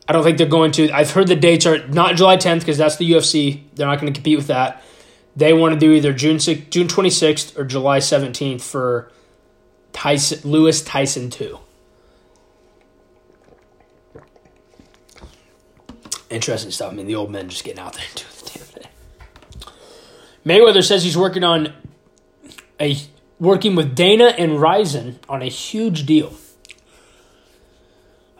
I 0.07 0.13
don't 0.13 0.23
think 0.23 0.37
they're 0.37 0.45
going 0.45 0.71
to. 0.73 0.91
I've 0.91 1.11
heard 1.11 1.27
the 1.27 1.35
dates 1.35 1.65
are 1.65 1.87
not 1.87 2.15
July 2.15 2.37
10th 2.37 2.59
because 2.59 2.77
that's 2.77 2.97
the 2.97 3.09
UFC. 3.09 3.63
They're 3.73 3.87
not 3.87 3.99
going 3.99 4.13
to 4.13 4.17
compete 4.17 4.37
with 4.37 4.47
that. 4.47 4.83
They 5.35 5.53
want 5.53 5.73
to 5.73 5.79
do 5.79 5.91
either 5.93 6.13
June 6.13 6.39
6, 6.39 6.69
June 6.69 6.87
26th 6.87 7.57
or 7.57 7.63
July 7.63 7.97
17th 7.97 8.61
for 8.61 9.11
Tyson 9.91 10.49
Lewis 10.49 10.83
Tyson 10.83 11.29
two. 11.29 11.59
Interesting 16.33 16.71
stuff. 16.71 16.91
I 16.91 16.95
mean, 16.95 17.05
the 17.05 17.13
old 17.13 17.29
men 17.29 17.47
just 17.47 17.63
getting 17.63 17.79
out 17.79 17.93
there 17.93 18.03
and 18.09 18.15
doing 18.15 18.33
the 18.43 18.49
damn 18.49 18.65
thing. 18.65 19.71
Mayweather 20.43 20.83
says 20.83 21.03
he's 21.03 21.15
working 21.15 21.43
on 21.43 21.71
a 22.79 22.97
working 23.39 23.75
with 23.75 23.95
Dana 23.95 24.33
and 24.37 24.59
Rizin 24.59 25.19
on 25.29 25.43
a 25.43 25.47
huge 25.47 26.07
deal. 26.07 26.33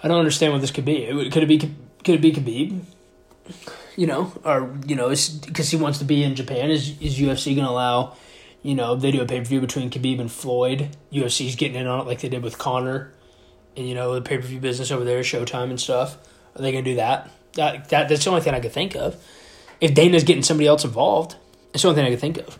I 0.02 0.08
don't 0.08 0.18
understand 0.18 0.54
what 0.54 0.62
this 0.62 0.72
could 0.72 0.86
be. 0.86 1.06
Could 1.30 1.44
it 1.44 1.48
be? 1.48 1.60
Could 1.60 2.16
it 2.16 2.22
be 2.22 2.34
Khabib? 2.34 2.82
You 3.96 4.08
know, 4.08 4.34
or 4.44 4.76
you 4.88 4.96
know, 4.96 5.10
because 5.10 5.70
he 5.70 5.78
wants 5.78 6.00
to 6.00 6.06
be 6.06 6.24
in 6.24 6.34
Japan. 6.34 6.72
Is 6.72 7.00
is 7.00 7.20
UFC 7.20 7.56
going 7.56 7.68
to 7.68 7.72
allow? 7.72 8.16
You 8.64 8.74
know, 8.74 8.96
they 8.96 9.12
do 9.12 9.22
a 9.22 9.26
pay 9.26 9.40
per 9.40 9.46
view 9.46 9.62
between 9.62 9.92
Khabib 9.92 10.20
and 10.20 10.32
Floyd. 10.32 10.98
UFC's 11.12 11.56
getting 11.56 11.80
in 11.80 11.86
on 11.86 12.00
it 12.00 12.08
like 12.08 12.22
they 12.22 12.30
did 12.30 12.42
with 12.42 12.58
Conor, 12.58 13.14
and 13.78 13.88
you 13.88 13.94
know 13.94 14.16
the 14.16 14.22
pay 14.22 14.38
per 14.38 14.48
view 14.48 14.60
business 14.60 14.90
over 14.90 15.04
there, 15.04 15.20
Showtime 15.20 15.70
and 15.70 15.80
stuff. 15.80 16.18
Are 16.56 16.62
they 16.64 16.72
going 16.72 16.84
to 16.84 16.92
do 16.92 16.96
that? 16.96 17.30
That 17.54 17.90
that 17.90 18.10
that's 18.10 18.24
the 18.24 18.30
only 18.30 18.42
thing 18.42 18.54
I 18.54 18.60
could 18.60 18.72
think 18.72 18.96
of. 18.96 19.16
If 19.80 19.94
Dana's 19.94 20.24
getting 20.24 20.44
somebody 20.44 20.68
else 20.68 20.86
involved, 20.86 21.36
that's 21.72 21.82
the 21.82 21.90
only 21.90 22.02
thing 22.02 22.08
I 22.08 22.12
could 22.12 22.22
think 22.22 22.38
of. 22.38 22.58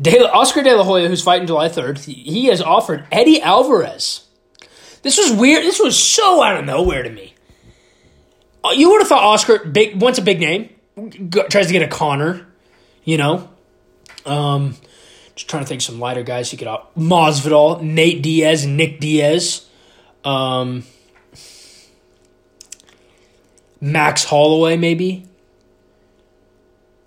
De 0.00 0.18
La, 0.18 0.30
Oscar 0.30 0.62
De 0.62 0.74
La 0.74 0.84
Hoya, 0.84 1.08
who's 1.08 1.22
fighting 1.22 1.46
July 1.46 1.68
3rd, 1.68 1.98
he 2.04 2.46
has 2.46 2.62
offered 2.62 3.06
Eddie 3.12 3.42
Alvarez. 3.42 4.26
This 5.02 5.18
was 5.18 5.32
weird. 5.32 5.64
This 5.64 5.80
was 5.80 6.02
so 6.02 6.42
out 6.42 6.56
of 6.56 6.64
nowhere 6.64 7.02
to 7.02 7.10
me. 7.10 7.34
Uh, 8.64 8.70
you 8.70 8.90
would 8.90 9.00
have 9.00 9.08
thought 9.08 9.24
Oscar 9.24 9.64
big 9.64 10.00
wants 10.00 10.18
a 10.18 10.22
big 10.22 10.40
name, 10.40 10.70
tries 11.50 11.66
to 11.66 11.72
get 11.72 11.82
a 11.82 11.88
Conor, 11.88 12.46
you 13.04 13.16
know. 13.16 13.48
Um, 14.26 14.76
just 15.34 15.48
trying 15.48 15.62
to 15.62 15.68
think 15.68 15.80
some 15.80 15.98
lighter 15.98 16.22
guys 16.22 16.50
he 16.50 16.56
could 16.56 16.68
out. 16.68 16.94
Masvidal, 16.94 17.80
Nate 17.80 18.22
Diaz, 18.22 18.66
Nick 18.66 19.00
Diaz, 19.00 19.66
um, 20.24 20.84
Max 23.80 24.24
Holloway, 24.24 24.76
maybe. 24.76 25.26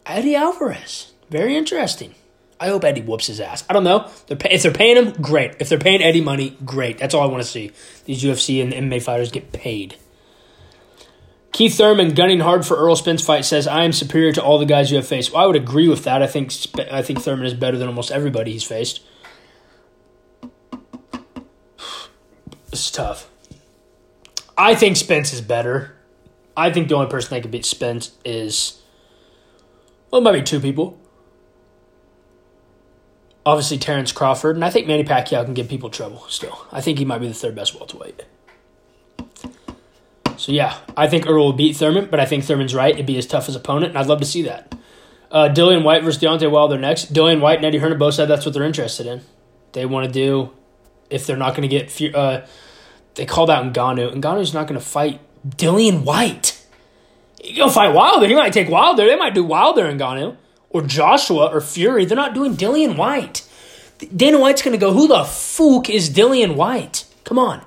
Eddie 0.05 0.35
Alvarez, 0.35 1.13
very 1.29 1.55
interesting. 1.55 2.15
I 2.59 2.67
hope 2.67 2.83
Eddie 2.83 3.01
whoops 3.01 3.27
his 3.27 3.39
ass. 3.39 3.63
I 3.69 3.73
don't 3.73 3.83
know. 3.83 4.09
They're 4.27 4.37
pay- 4.37 4.51
if 4.51 4.63
they're 4.63 4.71
paying 4.71 4.95
him, 4.95 5.11
great. 5.21 5.55
If 5.59 5.69
they're 5.69 5.77
paying 5.77 6.01
Eddie 6.01 6.21
money, 6.21 6.57
great. 6.63 6.97
That's 6.97 7.13
all 7.13 7.21
I 7.21 7.25
want 7.25 7.43
to 7.43 7.49
see. 7.49 7.71
These 8.05 8.23
UFC 8.23 8.61
and 8.61 8.73
MMA 8.73 9.01
fighters 9.01 9.31
get 9.31 9.51
paid. 9.51 9.95
Keith 11.51 11.75
Thurman, 11.75 12.15
gunning 12.15 12.39
hard 12.39 12.65
for 12.65 12.77
Errol 12.77 12.95
Spence 12.95 13.23
fight, 13.23 13.45
says 13.45 13.67
I 13.67 13.83
am 13.83 13.93
superior 13.93 14.31
to 14.31 14.41
all 14.41 14.57
the 14.57 14.65
guys 14.65 14.89
you 14.89 14.97
have 14.97 15.07
faced. 15.07 15.31
Well, 15.31 15.43
I 15.43 15.45
would 15.45 15.55
agree 15.55 15.87
with 15.87 16.03
that. 16.05 16.23
I 16.23 16.27
think 16.27 16.51
I 16.91 17.03
think 17.03 17.21
Thurman 17.21 17.45
is 17.45 17.53
better 17.53 17.77
than 17.77 17.87
almost 17.87 18.11
everybody 18.11 18.53
he's 18.53 18.63
faced. 18.63 19.01
Is 22.71 22.89
tough. 22.89 23.29
I 24.57 24.73
think 24.73 24.97
Spence 24.97 25.31
is 25.31 25.41
better. 25.41 25.95
I 26.55 26.71
think 26.71 26.87
the 26.87 26.95
only 26.95 27.09
person 27.09 27.35
that 27.35 27.41
could 27.41 27.51
beat 27.51 27.65
Spence 27.65 28.11
is 28.23 28.81
well, 30.11 30.21
it 30.21 30.23
might 30.23 30.33
be 30.33 30.43
two 30.43 30.59
people 30.59 30.99
obviously 33.45 33.77
Terrence 33.77 34.11
Crawford, 34.11 34.55
and 34.55 34.63
I 34.63 34.69
think 34.69 34.87
Manny 34.87 35.03
Pacquiao 35.03 35.43
can 35.43 35.53
give 35.53 35.69
people 35.69 35.89
trouble 35.89 36.25
still. 36.29 36.65
I 36.71 36.81
think 36.81 36.97
he 36.99 37.05
might 37.05 37.19
be 37.19 37.27
the 37.27 37.33
third 37.33 37.55
best 37.55 37.75
welterweight. 37.75 38.23
So 40.37 40.51
yeah, 40.51 40.77
I 40.97 41.07
think 41.07 41.25
Errol 41.25 41.47
will 41.47 41.53
beat 41.53 41.75
Thurman, 41.75 42.09
but 42.09 42.19
I 42.19 42.25
think 42.25 42.43
Thurman's 42.43 42.73
right. 42.73 42.93
It'd 42.93 43.05
be 43.05 43.15
his 43.15 43.27
toughest 43.27 43.57
opponent, 43.57 43.91
and 43.91 43.97
I'd 43.97 44.07
love 44.07 44.19
to 44.19 44.25
see 44.25 44.41
that. 44.43 44.75
Uh, 45.31 45.49
Dillian 45.49 45.83
Whyte 45.83 46.03
versus 46.03 46.21
Deontay 46.21 46.49
Wilder 46.51 46.77
next. 46.77 47.13
Dillian 47.13 47.39
Whyte 47.39 47.57
and 47.57 47.65
Eddie 47.65 47.79
Hearn 47.79 47.97
both 47.97 48.13
said 48.13 48.27
that's 48.27 48.45
what 48.45 48.53
they're 48.53 48.63
interested 48.63 49.07
in. 49.07 49.21
They 49.71 49.85
want 49.85 50.05
to 50.05 50.11
do 50.11 50.51
if 51.09 51.25
they're 51.25 51.37
not 51.37 51.55
going 51.55 51.67
to 51.67 51.79
get. 51.79 52.15
Uh, 52.15 52.45
they 53.15 53.25
called 53.25 53.49
out 53.49 53.73
Ngannou. 53.73 54.15
Ngannou's 54.15 54.53
not 54.53 54.67
going 54.67 54.79
to 54.79 54.85
fight 54.85 55.19
Dillian. 55.47 56.03
He's 57.41 57.57
going 57.57 57.69
to 57.69 57.73
fight 57.73 57.93
Wilder. 57.93 58.27
He 58.27 58.35
might 58.35 58.53
take 58.53 58.69
Wilder. 58.69 59.05
They 59.05 59.15
might 59.15 59.33
do 59.33 59.43
Wilder 59.43 59.85
and 59.85 59.99
Ngannou 59.99 60.37
or 60.69 60.81
Joshua 60.81 61.47
or 61.47 61.61
Fury. 61.61 62.05
They're 62.05 62.15
not 62.15 62.33
doing 62.33 62.55
Dillian 62.55 62.95
Whyte. 62.95 63.47
Dana 64.15 64.39
White's 64.39 64.61
going 64.61 64.73
to 64.73 64.77
go, 64.77 64.93
who 64.93 65.07
the 65.07 65.23
fuck 65.23 65.89
is 65.89 66.09
Dillian 66.09 66.55
Whyte? 66.55 67.05
Come 67.23 67.39
on. 67.39 67.63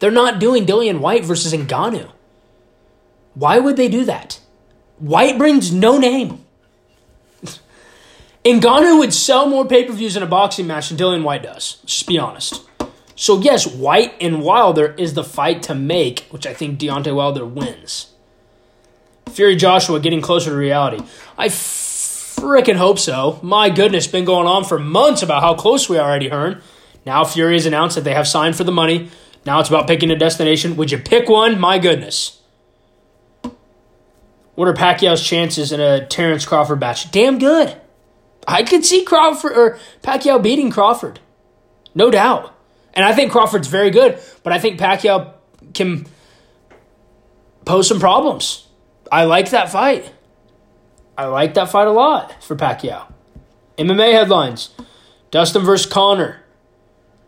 They're 0.00 0.10
not 0.10 0.38
doing 0.38 0.66
Dillian 0.66 1.00
Whyte 1.00 1.24
versus 1.24 1.52
Ngannou. 1.52 2.10
Why 3.34 3.58
would 3.58 3.76
they 3.76 3.88
do 3.88 4.04
that? 4.04 4.40
Whyte 4.98 5.38
brings 5.38 5.72
no 5.72 5.98
name. 5.98 6.44
Ngannou 8.44 8.98
would 8.98 9.14
sell 9.14 9.48
more 9.48 9.64
pay 9.64 9.84
per 9.84 9.92
views 9.92 10.16
in 10.16 10.22
a 10.22 10.26
boxing 10.26 10.66
match 10.66 10.88
than 10.88 10.98
Dillian 10.98 11.22
Whyte 11.22 11.42
does. 11.42 11.80
Just 11.84 12.06
be 12.06 12.18
honest. 12.18 12.67
So, 13.20 13.40
yes, 13.40 13.66
Whyte 13.66 14.14
and 14.20 14.42
Wilder 14.42 14.94
is 14.96 15.14
the 15.14 15.24
fight 15.24 15.64
to 15.64 15.74
make, 15.74 16.20
which 16.30 16.46
I 16.46 16.54
think 16.54 16.78
Deontay 16.78 17.12
Wilder 17.12 17.44
wins. 17.44 18.14
Fury 19.30 19.56
Joshua 19.56 19.98
getting 19.98 20.20
closer 20.20 20.50
to 20.50 20.56
reality. 20.56 21.02
I 21.36 21.48
freaking 21.48 22.76
hope 22.76 23.00
so. 23.00 23.40
My 23.42 23.70
goodness, 23.70 24.06
been 24.06 24.24
going 24.24 24.46
on 24.46 24.64
for 24.64 24.78
months 24.78 25.20
about 25.20 25.42
how 25.42 25.54
close 25.54 25.88
we 25.88 25.98
are, 25.98 26.20
Hearn. 26.28 26.62
Now 27.04 27.24
Fury 27.24 27.54
has 27.54 27.66
announced 27.66 27.96
that 27.96 28.02
they 28.02 28.14
have 28.14 28.28
signed 28.28 28.54
for 28.54 28.62
the 28.62 28.70
money. 28.70 29.10
Now 29.44 29.58
it's 29.58 29.68
about 29.68 29.88
picking 29.88 30.12
a 30.12 30.16
destination. 30.16 30.76
Would 30.76 30.92
you 30.92 30.98
pick 30.98 31.28
one? 31.28 31.58
My 31.58 31.80
goodness. 31.80 32.40
What 34.54 34.68
are 34.68 34.74
Pacquiao's 34.74 35.26
chances 35.26 35.72
in 35.72 35.80
a 35.80 36.06
Terrence 36.06 36.46
Crawford 36.46 36.78
match? 36.78 37.10
Damn 37.10 37.40
good. 37.40 37.76
I 38.46 38.62
could 38.62 38.84
see 38.84 39.02
Crawford 39.02 39.56
or 39.56 39.78
Pacquiao 40.04 40.40
beating 40.40 40.70
Crawford. 40.70 41.18
No 41.96 42.12
doubt. 42.12 42.54
And 42.94 43.04
I 43.04 43.14
think 43.14 43.32
Crawford's 43.32 43.68
very 43.68 43.90
good, 43.90 44.20
but 44.42 44.52
I 44.52 44.58
think 44.58 44.80
Pacquiao 44.80 45.34
can 45.74 46.06
pose 47.64 47.86
some 47.86 48.00
problems. 48.00 48.66
I 49.10 49.24
like 49.24 49.50
that 49.50 49.70
fight. 49.70 50.12
I 51.16 51.26
like 51.26 51.54
that 51.54 51.70
fight 51.70 51.86
a 51.86 51.92
lot 51.92 52.42
for 52.42 52.56
Pacquiao. 52.56 53.12
MMA 53.76 54.12
headlines 54.12 54.70
Dustin 55.30 55.62
vs. 55.62 55.90
Conor. 55.90 56.40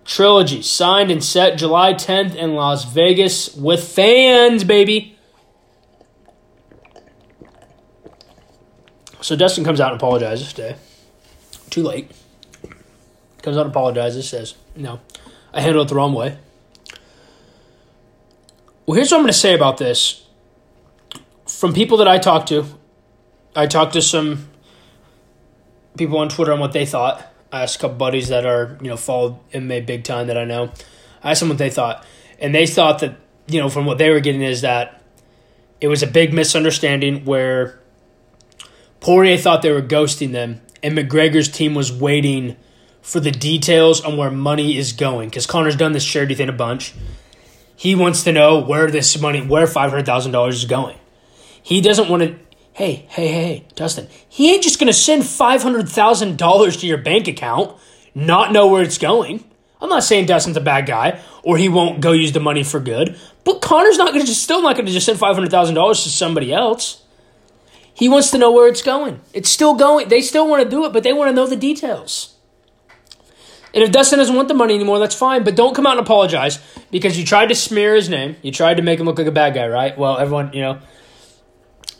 Trilogy 0.05 0.62
signed 0.62 1.11
and 1.11 1.23
set 1.23 1.59
July 1.59 1.94
10th 1.94 2.35
in 2.35 2.55
Las 2.55 2.85
Vegas 2.85 3.55
with 3.55 3.87
fans, 3.87 4.64
baby. 4.64 5.16
So 9.20 9.37
Dustin 9.37 9.64
comes 9.64 9.81
out 9.81 9.92
and 9.92 10.01
apologizes 10.01 10.53
today. 10.53 10.77
Too 11.68 11.83
late. 11.83 12.11
Comes 13.42 13.57
out 13.57 13.66
and 13.66 13.70
apologizes, 13.70 14.29
says, 14.29 14.55
No, 14.75 15.01
I 15.52 15.60
handled 15.60 15.86
it 15.86 15.90
the 15.90 15.96
wrong 15.96 16.14
way. 16.14 16.38
Well, 18.86 18.96
here's 18.96 19.10
what 19.10 19.18
I'm 19.18 19.22
going 19.22 19.32
to 19.32 19.38
say 19.38 19.54
about 19.54 19.78
this. 19.78 20.26
From 21.46 21.72
people 21.72 21.98
that 21.98 22.08
I 22.08 22.18
talked 22.18 22.48
to, 22.48 22.64
I 23.54 23.66
talked 23.66 23.92
to 23.94 24.02
some 24.02 24.48
people 25.96 26.18
on 26.18 26.28
Twitter 26.28 26.52
on 26.52 26.60
what 26.60 26.72
they 26.72 26.86
thought. 26.86 27.26
I 27.52 27.62
asked 27.62 27.76
a 27.76 27.78
couple 27.80 27.96
buddies 27.96 28.28
that 28.28 28.46
are, 28.46 28.78
you 28.80 28.88
know, 28.88 28.96
followed 28.96 29.38
MMA 29.52 29.84
big 29.86 30.04
time 30.04 30.28
that 30.28 30.38
I 30.38 30.44
know. 30.44 30.72
I 31.22 31.32
asked 31.32 31.40
them 31.40 31.48
what 31.48 31.58
they 31.58 31.70
thought. 31.70 32.04
And 32.38 32.54
they 32.54 32.66
thought 32.66 33.00
that, 33.00 33.16
you 33.48 33.60
know, 33.60 33.68
from 33.68 33.86
what 33.86 33.98
they 33.98 34.10
were 34.10 34.20
getting 34.20 34.42
is 34.42 34.60
that 34.60 35.02
it 35.80 35.88
was 35.88 36.02
a 36.02 36.06
big 36.06 36.32
misunderstanding 36.32 37.24
where 37.24 37.80
Poirier 39.00 39.36
thought 39.36 39.62
they 39.62 39.72
were 39.72 39.82
ghosting 39.82 40.32
them 40.32 40.60
and 40.82 40.96
McGregor's 40.96 41.48
team 41.48 41.74
was 41.74 41.92
waiting 41.92 42.56
for 43.02 43.20
the 43.20 43.30
details 43.30 44.00
on 44.02 44.16
where 44.16 44.30
money 44.30 44.76
is 44.76 44.92
going. 44.92 45.28
Because 45.28 45.46
Conor's 45.46 45.76
done 45.76 45.92
this 45.92 46.04
charity 46.04 46.34
thing 46.34 46.48
a 46.48 46.52
bunch. 46.52 46.94
He 47.76 47.94
wants 47.94 48.24
to 48.24 48.32
know 48.32 48.58
where 48.58 48.90
this 48.90 49.18
money, 49.20 49.40
where 49.40 49.66
$500,000 49.66 50.48
is 50.48 50.64
going. 50.66 50.98
He 51.62 51.80
doesn't 51.80 52.08
want 52.08 52.22
to 52.22 52.36
hey, 52.80 53.06
hey, 53.08 53.28
hey, 53.28 53.66
Dustin, 53.74 54.08
he 54.26 54.52
ain't 54.54 54.62
just 54.62 54.78
to 54.80 54.92
send 54.92 55.22
$500,000 55.22 56.80
to 56.80 56.86
your 56.86 56.96
bank 56.96 57.28
account, 57.28 57.76
not 58.14 58.52
know 58.52 58.68
where 58.68 58.82
it's 58.82 58.96
going. 58.96 59.44
I'm 59.82 59.90
not 59.90 60.02
saying 60.02 60.26
Dustin's 60.26 60.56
a 60.56 60.62
bad 60.62 60.86
guy 60.86 61.20
or 61.42 61.58
he 61.58 61.68
won't 61.68 62.00
go 62.00 62.12
use 62.12 62.32
the 62.32 62.40
money 62.40 62.62
for 62.62 62.80
good, 62.80 63.18
but 63.44 63.60
Conor's 63.60 63.98
not 63.98 64.12
to 64.14 64.20
just 64.20 64.42
still 64.42 64.62
not 64.62 64.76
to 64.76 64.82
just 64.84 65.04
send 65.04 65.18
$500,000 65.18 66.02
to 66.02 66.08
somebody 66.08 66.52
else. 66.52 67.02
He 67.92 68.08
wants 68.08 68.30
to 68.30 68.38
know 68.38 68.50
where 68.50 68.68
it's 68.68 68.82
going. 68.82 69.20
It's 69.34 69.50
still 69.50 69.74
going. 69.74 70.08
They 70.08 70.22
still 70.22 70.48
want 70.48 70.62
to 70.62 70.68
do 70.68 70.86
it, 70.86 70.92
but 70.94 71.02
they 71.02 71.12
want 71.12 71.28
to 71.28 71.34
know 71.34 71.46
the 71.46 71.56
details. 71.56 72.34
And 73.72 73.85
if 73.85 73.92
Dustin 73.92 74.18
doesn't 74.18 74.35
want 74.35 74.48
the 74.48 74.54
money 74.54 74.74
anymore, 74.74 74.98
that's 74.98 75.14
fine. 75.14 75.44
But 75.44 75.54
don't 75.54 75.74
come 75.74 75.87
out 75.87 75.96
and 75.96 76.00
apologize 76.00 76.59
because 76.90 77.18
you 77.18 77.24
tried 77.24 77.46
to 77.50 77.54
smear 77.54 77.94
his 77.94 78.09
name. 78.09 78.37
You 78.42 78.50
tried 78.50 78.78
to 78.78 78.83
make 78.83 78.98
him 78.98 79.06
look 79.06 79.18
like 79.18 79.28
a 79.28 79.33
bad 79.33 79.54
guy, 79.54 79.68
right? 79.68 79.96
Well, 79.96 80.18
everyone, 80.18 80.52
you 80.52 80.62
know, 80.62 80.80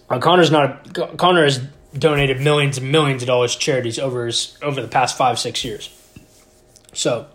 uh, 0.09 0.19
Conor's 0.19 0.51
not. 0.51 0.99
A, 0.99 1.17
Conor 1.17 1.45
has 1.45 1.59
donated 1.97 2.41
millions 2.41 2.79
and 2.79 2.91
millions 2.91 3.23
of 3.23 3.29
dollars 3.29 3.55
to 3.55 3.61
charities 3.61 3.99
over 3.99 4.27
his 4.27 4.57
over 4.63 4.83
the 4.83 4.89
past 4.89 5.17
five 5.17 5.39
six 5.39 5.65
years. 5.65 5.97
So, 6.93 7.27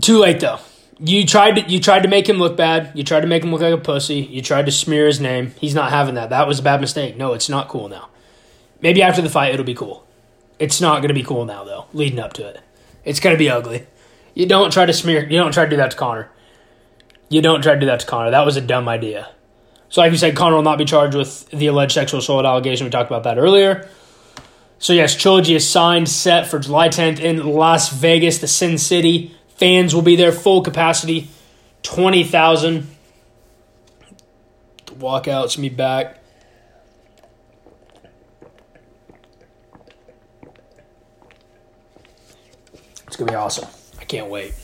too 0.00 0.18
late 0.18 0.40
though. 0.40 0.58
You 0.98 1.26
tried 1.26 1.56
to 1.56 1.62
you 1.62 1.80
tried 1.80 2.02
to 2.02 2.08
make 2.08 2.28
him 2.28 2.36
look 2.36 2.56
bad. 2.56 2.92
You 2.94 3.02
tried 3.02 3.22
to 3.22 3.26
make 3.26 3.42
him 3.42 3.50
look 3.50 3.62
like 3.62 3.74
a 3.74 3.78
pussy. 3.78 4.20
You 4.20 4.42
tried 4.42 4.66
to 4.66 4.72
smear 4.72 5.06
his 5.06 5.20
name. 5.20 5.52
He's 5.58 5.74
not 5.74 5.90
having 5.90 6.14
that. 6.14 6.30
That 6.30 6.46
was 6.46 6.58
a 6.58 6.62
bad 6.62 6.80
mistake. 6.80 7.16
No, 7.16 7.32
it's 7.32 7.48
not 7.48 7.68
cool 7.68 7.88
now. 7.88 8.10
Maybe 8.82 9.02
after 9.02 9.22
the 9.22 9.30
fight 9.30 9.54
it'll 9.54 9.64
be 9.64 9.74
cool. 9.74 10.06
It's 10.62 10.80
not 10.80 10.98
going 10.98 11.08
to 11.08 11.14
be 11.14 11.24
cool 11.24 11.44
now 11.44 11.64
though. 11.64 11.86
Leading 11.92 12.20
up 12.20 12.34
to 12.34 12.46
it, 12.46 12.60
It's 13.04 13.18
gonna 13.18 13.36
be 13.36 13.50
ugly. 13.50 13.84
You 14.32 14.46
don't 14.46 14.72
try 14.72 14.86
to 14.86 14.92
smear. 14.92 15.24
You 15.28 15.36
don't 15.36 15.50
try 15.52 15.64
to 15.64 15.70
do 15.70 15.76
that 15.76 15.90
to 15.90 15.96
Conor. 15.96 16.30
You 17.28 17.42
don't 17.42 17.62
try 17.62 17.74
to 17.74 17.80
do 17.80 17.86
that 17.86 17.98
to 17.98 18.06
Conor. 18.06 18.30
That 18.30 18.46
was 18.46 18.56
a 18.56 18.60
dumb 18.60 18.88
idea. 18.88 19.28
So, 19.88 20.00
like 20.00 20.12
you 20.12 20.18
said, 20.18 20.36
Conor 20.36 20.54
will 20.54 20.62
not 20.62 20.78
be 20.78 20.84
charged 20.84 21.16
with 21.16 21.50
the 21.50 21.66
alleged 21.66 21.90
sexual 21.90 22.20
assault 22.20 22.46
allegation. 22.46 22.84
We 22.84 22.90
talked 22.92 23.10
about 23.10 23.24
that 23.24 23.38
earlier. 23.38 23.88
So, 24.78 24.92
yes, 24.92 25.16
Trilogy 25.16 25.56
is 25.56 25.68
signed, 25.68 26.08
set 26.08 26.46
for 26.46 26.60
July 26.60 26.88
10th 26.88 27.18
in 27.18 27.44
Las 27.44 27.90
Vegas, 27.90 28.38
the 28.38 28.46
Sin 28.46 28.78
City. 28.78 29.34
Fans 29.56 29.96
will 29.96 30.02
be 30.02 30.14
there, 30.14 30.30
full 30.30 30.62
capacity, 30.62 31.28
20,000. 31.82 32.86
The 34.86 34.92
walkouts, 34.92 35.58
me 35.58 35.70
back. 35.70 36.21
It's 43.12 43.18
going 43.18 43.26
to 43.26 43.32
be 43.32 43.36
awesome. 43.36 43.68
I 44.00 44.04
can't 44.04 44.30
wait. 44.30 44.54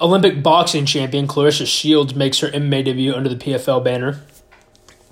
Olympic 0.00 0.40
boxing 0.40 0.86
champion 0.86 1.26
Claressa 1.26 1.66
Shields 1.66 2.14
makes 2.14 2.38
her 2.38 2.48
MMA 2.48 2.84
debut 2.84 3.12
under 3.12 3.28
the 3.28 3.34
PFL 3.34 3.82
banner. 3.82 4.20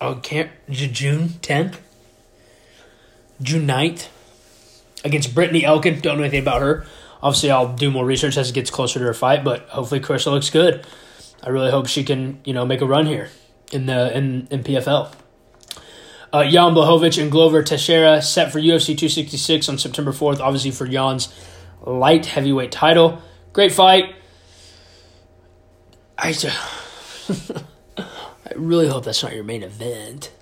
Oh, 0.00 0.20
can't 0.22 0.52
June 0.70 1.30
tenth, 1.42 1.80
June 3.42 3.66
9th, 3.66 4.06
against 5.04 5.34
Brittney 5.34 5.64
Elkin. 5.64 5.98
Don't 5.98 6.18
know 6.18 6.22
anything 6.22 6.42
about 6.42 6.62
her. 6.62 6.86
Obviously, 7.24 7.50
I'll 7.50 7.74
do 7.74 7.90
more 7.90 8.06
research 8.06 8.36
as 8.36 8.50
it 8.50 8.52
gets 8.52 8.70
closer 8.70 9.00
to 9.00 9.06
her 9.06 9.12
fight, 9.12 9.42
but 9.42 9.68
hopefully, 9.70 9.98
Claressa 9.98 10.30
looks 10.30 10.50
good. 10.50 10.86
I 11.42 11.48
really 11.48 11.72
hope 11.72 11.88
she 11.88 12.04
can, 12.04 12.40
you 12.44 12.54
know, 12.54 12.64
make 12.64 12.82
a 12.82 12.86
run 12.86 13.06
here 13.06 13.30
in 13.72 13.86
the 13.86 14.16
in, 14.16 14.46
in 14.52 14.62
PFL. 14.62 15.12
Uh, 16.32 16.44
Jan 16.44 16.74
Blachowicz 16.74 17.20
and 17.20 17.30
Glover 17.30 17.62
Teixeira 17.62 18.20
set 18.20 18.52
for 18.52 18.58
UFC 18.58 18.86
266 18.88 19.68
on 19.68 19.78
September 19.78 20.12
4th, 20.12 20.40
obviously 20.40 20.70
for 20.70 20.86
Jan's 20.86 21.32
light 21.80 22.26
heavyweight 22.26 22.70
title. 22.70 23.22
Great 23.52 23.72
fight. 23.72 24.14
I, 26.18 26.34
I 27.98 28.04
really 28.56 28.88
hope 28.88 29.04
that's 29.04 29.22
not 29.22 29.34
your 29.34 29.44
main 29.44 29.62
event. 29.62 30.32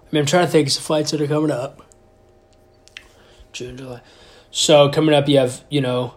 I 0.00 0.08
mean, 0.10 0.20
I'm 0.20 0.26
trying 0.26 0.46
to 0.46 0.50
think 0.50 0.68
of 0.68 0.74
the 0.74 0.80
fights 0.80 1.12
that 1.12 1.20
are 1.20 1.26
coming 1.26 1.50
up. 1.50 1.82
June, 3.52 3.76
July. 3.76 4.00
So 4.50 4.88
coming 4.90 5.14
up, 5.14 5.28
you 5.28 5.38
have 5.38 5.64
you 5.70 5.80
know, 5.80 6.14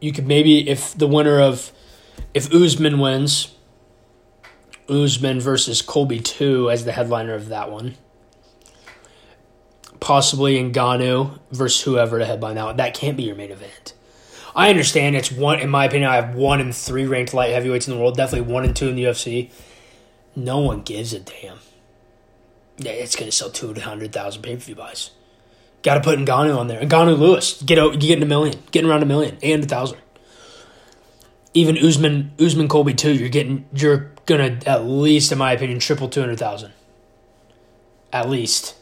you 0.00 0.12
could 0.12 0.26
maybe 0.26 0.68
if 0.68 0.96
the 0.96 1.06
winner 1.06 1.40
of 1.40 1.72
if 2.32 2.52
Usman 2.52 2.98
wins, 2.98 3.53
Usman 4.88 5.40
versus 5.40 5.82
Colby 5.82 6.20
two 6.20 6.70
as 6.70 6.84
the 6.84 6.92
headliner 6.92 7.34
of 7.34 7.48
that 7.48 7.70
one. 7.70 7.94
Possibly 10.00 10.62
Ngannou 10.62 11.38
versus 11.50 11.82
whoever 11.82 12.18
to 12.18 12.26
headline 12.26 12.56
that 12.56 12.64
one. 12.64 12.76
That 12.76 12.94
can't 12.94 13.16
be 13.16 13.22
your 13.22 13.36
main 13.36 13.50
event. 13.50 13.94
I 14.54 14.70
understand 14.70 15.16
it's 15.16 15.32
one, 15.32 15.58
in 15.58 15.68
my 15.68 15.86
opinion, 15.86 16.10
I 16.10 16.16
have 16.16 16.34
one 16.34 16.60
and 16.60 16.74
three 16.74 17.06
ranked 17.06 17.34
light 17.34 17.50
heavyweights 17.50 17.88
in 17.88 17.94
the 17.94 18.00
world, 18.00 18.16
definitely 18.16 18.52
one 18.52 18.64
and 18.64 18.76
two 18.76 18.88
in 18.88 18.96
the 18.96 19.04
UFC. 19.04 19.50
No 20.36 20.58
one 20.58 20.82
gives 20.82 21.12
a 21.12 21.20
damn. 21.20 21.58
Yeah, 22.76 22.92
it's 22.92 23.16
to 23.16 23.30
sell 23.32 23.50
200,000 23.50 24.42
pay 24.42 24.54
per 24.54 24.60
view 24.60 24.74
buys. 24.74 25.10
Got 25.82 25.94
to 25.94 26.00
put 26.00 26.18
Ngannou 26.18 26.56
on 26.56 26.68
there. 26.68 26.80
Ngannou 26.80 27.18
Lewis, 27.18 27.62
get 27.62 27.78
out, 27.78 27.98
getting 27.98 28.22
a 28.22 28.26
million, 28.26 28.58
getting 28.70 28.90
around 28.90 29.02
a 29.02 29.06
million, 29.06 29.38
and 29.42 29.64
a 29.64 29.66
thousand. 29.66 29.98
Even 31.52 31.76
Usman, 31.78 32.32
Usman 32.38 32.68
Colby 32.68 32.94
too. 32.94 33.12
You're 33.12 33.28
getting, 33.28 33.68
you're 33.72 34.13
gonna 34.26 34.58
at 34.66 34.84
least, 34.84 35.32
in 35.32 35.38
my 35.38 35.52
opinion, 35.52 35.78
triple 35.78 36.08
two 36.08 36.20
hundred 36.20 36.38
thousand. 36.38 36.72
At 38.12 38.28
least. 38.28 38.76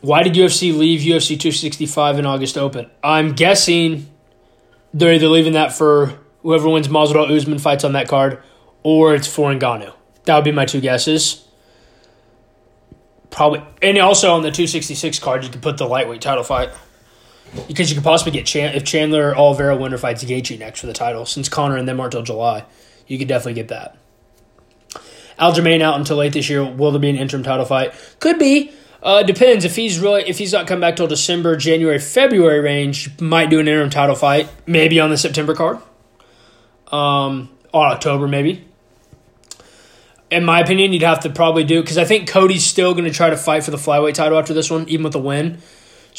Why 0.00 0.22
did 0.22 0.32
UFC 0.32 0.74
leave 0.76 1.00
UFC 1.00 1.38
265 1.38 2.18
in 2.18 2.24
August 2.24 2.56
Open? 2.56 2.90
I'm 3.04 3.34
guessing 3.34 4.08
they're 4.94 5.12
either 5.12 5.28
leaving 5.28 5.52
that 5.52 5.74
for 5.74 6.18
whoever 6.42 6.70
wins 6.70 6.88
Masvidal 6.88 7.30
Usman 7.30 7.58
fights 7.58 7.84
on 7.84 7.92
that 7.92 8.08
card, 8.08 8.42
or 8.82 9.14
it's 9.14 9.26
for 9.26 9.52
Ngannou. 9.52 9.92
That 10.24 10.36
would 10.36 10.44
be 10.44 10.52
my 10.52 10.64
two 10.64 10.80
guesses. 10.80 11.46
Probably, 13.30 13.62
and 13.82 13.98
also 13.98 14.32
on 14.32 14.42
the 14.42 14.50
266 14.50 15.18
card, 15.18 15.44
you 15.44 15.50
could 15.50 15.62
put 15.62 15.76
the 15.76 15.86
lightweight 15.86 16.22
title 16.22 16.44
fight 16.44 16.70
because 17.68 17.90
you 17.90 17.96
could 17.96 18.04
possibly 18.04 18.32
get 18.32 18.46
Chan- 18.46 18.74
if 18.74 18.84
Chandler 18.84 19.36
Oliveira 19.36 19.76
winner 19.76 19.98
fights 19.98 20.24
Gaethje 20.24 20.58
next 20.58 20.80
for 20.80 20.86
the 20.86 20.92
title. 20.92 21.26
Since 21.26 21.48
Conor 21.48 21.76
and 21.76 21.88
them 21.88 22.00
aren't 22.00 22.14
until 22.14 22.34
July, 22.34 22.64
you 23.06 23.18
could 23.18 23.28
definitely 23.28 23.54
get 23.54 23.68
that. 23.68 23.96
Aljamain 25.38 25.80
out 25.80 25.98
until 25.98 26.18
late 26.18 26.34
this 26.34 26.50
year. 26.50 26.64
Will 26.64 26.90
there 26.90 27.00
be 27.00 27.08
an 27.08 27.16
interim 27.16 27.42
title 27.42 27.64
fight? 27.64 27.94
Could 28.20 28.38
be. 28.38 28.72
Uh, 29.02 29.22
depends 29.22 29.64
if 29.64 29.76
he's 29.76 29.98
really 29.98 30.28
if 30.28 30.36
he's 30.36 30.52
not 30.52 30.66
come 30.66 30.80
back 30.80 30.96
till 30.96 31.06
December, 31.06 31.56
January, 31.56 31.98
February 31.98 32.60
range. 32.60 33.18
Might 33.20 33.48
do 33.48 33.58
an 33.58 33.66
interim 33.66 33.88
title 33.88 34.14
fight, 34.14 34.50
maybe 34.66 35.00
on 35.00 35.08
the 35.08 35.16
September 35.16 35.54
card. 35.54 35.78
Um, 36.92 37.48
or 37.72 37.86
October 37.86 38.28
maybe. 38.28 38.66
In 40.30 40.44
my 40.44 40.60
opinion, 40.60 40.92
you'd 40.92 41.02
have 41.02 41.20
to 41.20 41.30
probably 41.30 41.64
do 41.64 41.80
because 41.80 41.98
I 41.98 42.04
think 42.04 42.28
Cody's 42.28 42.64
still 42.64 42.92
going 42.92 43.04
to 43.04 43.10
try 43.10 43.30
to 43.30 43.36
fight 43.36 43.64
for 43.64 43.70
the 43.70 43.76
flyweight 43.76 44.14
title 44.14 44.38
after 44.38 44.52
this 44.52 44.70
one, 44.70 44.88
even 44.88 45.04
with 45.04 45.12
the 45.14 45.18
win. 45.18 45.58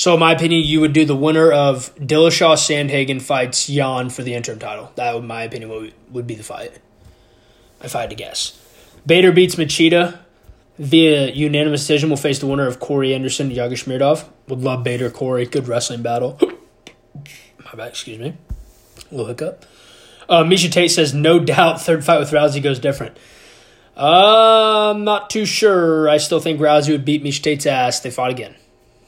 So, 0.01 0.15
in 0.15 0.19
my 0.19 0.31
opinion, 0.31 0.63
you 0.65 0.81
would 0.81 0.93
do 0.93 1.05
the 1.05 1.15
winner 1.15 1.51
of 1.51 1.93
Dillashaw 1.97 2.55
Sandhagen 2.55 3.21
fights 3.21 3.67
Jan 3.67 4.09
for 4.09 4.23
the 4.23 4.33
interim 4.33 4.57
title. 4.57 4.91
That, 4.95 5.15
in 5.15 5.27
my 5.27 5.43
opinion, 5.43 5.69
would, 5.69 5.93
would 6.09 6.25
be 6.25 6.33
the 6.33 6.41
fight. 6.41 6.79
If 7.83 7.95
I 7.95 8.01
had 8.01 8.09
to 8.09 8.15
guess. 8.15 8.59
Bader 9.05 9.31
beats 9.31 9.57
Machida 9.57 10.17
via 10.79 11.29
unanimous 11.29 11.81
decision. 11.81 12.09
Will 12.09 12.17
face 12.17 12.39
the 12.39 12.47
winner 12.47 12.65
of 12.65 12.79
Corey 12.79 13.13
Anderson 13.13 13.49
and 13.49 13.55
Yaga. 13.55 14.25
Would 14.47 14.61
love 14.63 14.83
Bader 14.83 15.11
Corey. 15.11 15.45
Good 15.45 15.67
wrestling 15.67 16.01
battle. 16.01 16.39
My 17.63 17.75
bad, 17.75 17.89
excuse 17.89 18.17
me. 18.17 18.33
A 19.11 19.11
little 19.11 19.27
hiccup. 19.27 19.67
Uh, 20.27 20.43
Miesha 20.43 20.71
Tate 20.71 20.89
says, 20.89 21.13
no 21.13 21.37
doubt, 21.37 21.79
third 21.79 22.03
fight 22.03 22.17
with 22.17 22.31
Rousey 22.31 22.59
goes 22.59 22.79
different. 22.79 23.17
Uh, 23.95 24.93
I'm 24.95 25.03
not 25.03 25.29
too 25.29 25.45
sure. 25.45 26.09
I 26.09 26.17
still 26.17 26.39
think 26.39 26.59
Rousey 26.59 26.89
would 26.89 27.05
beat 27.05 27.23
Miesha 27.23 27.43
Tate's 27.43 27.67
ass. 27.67 27.99
They 27.99 28.09
fought 28.09 28.31
again. 28.31 28.55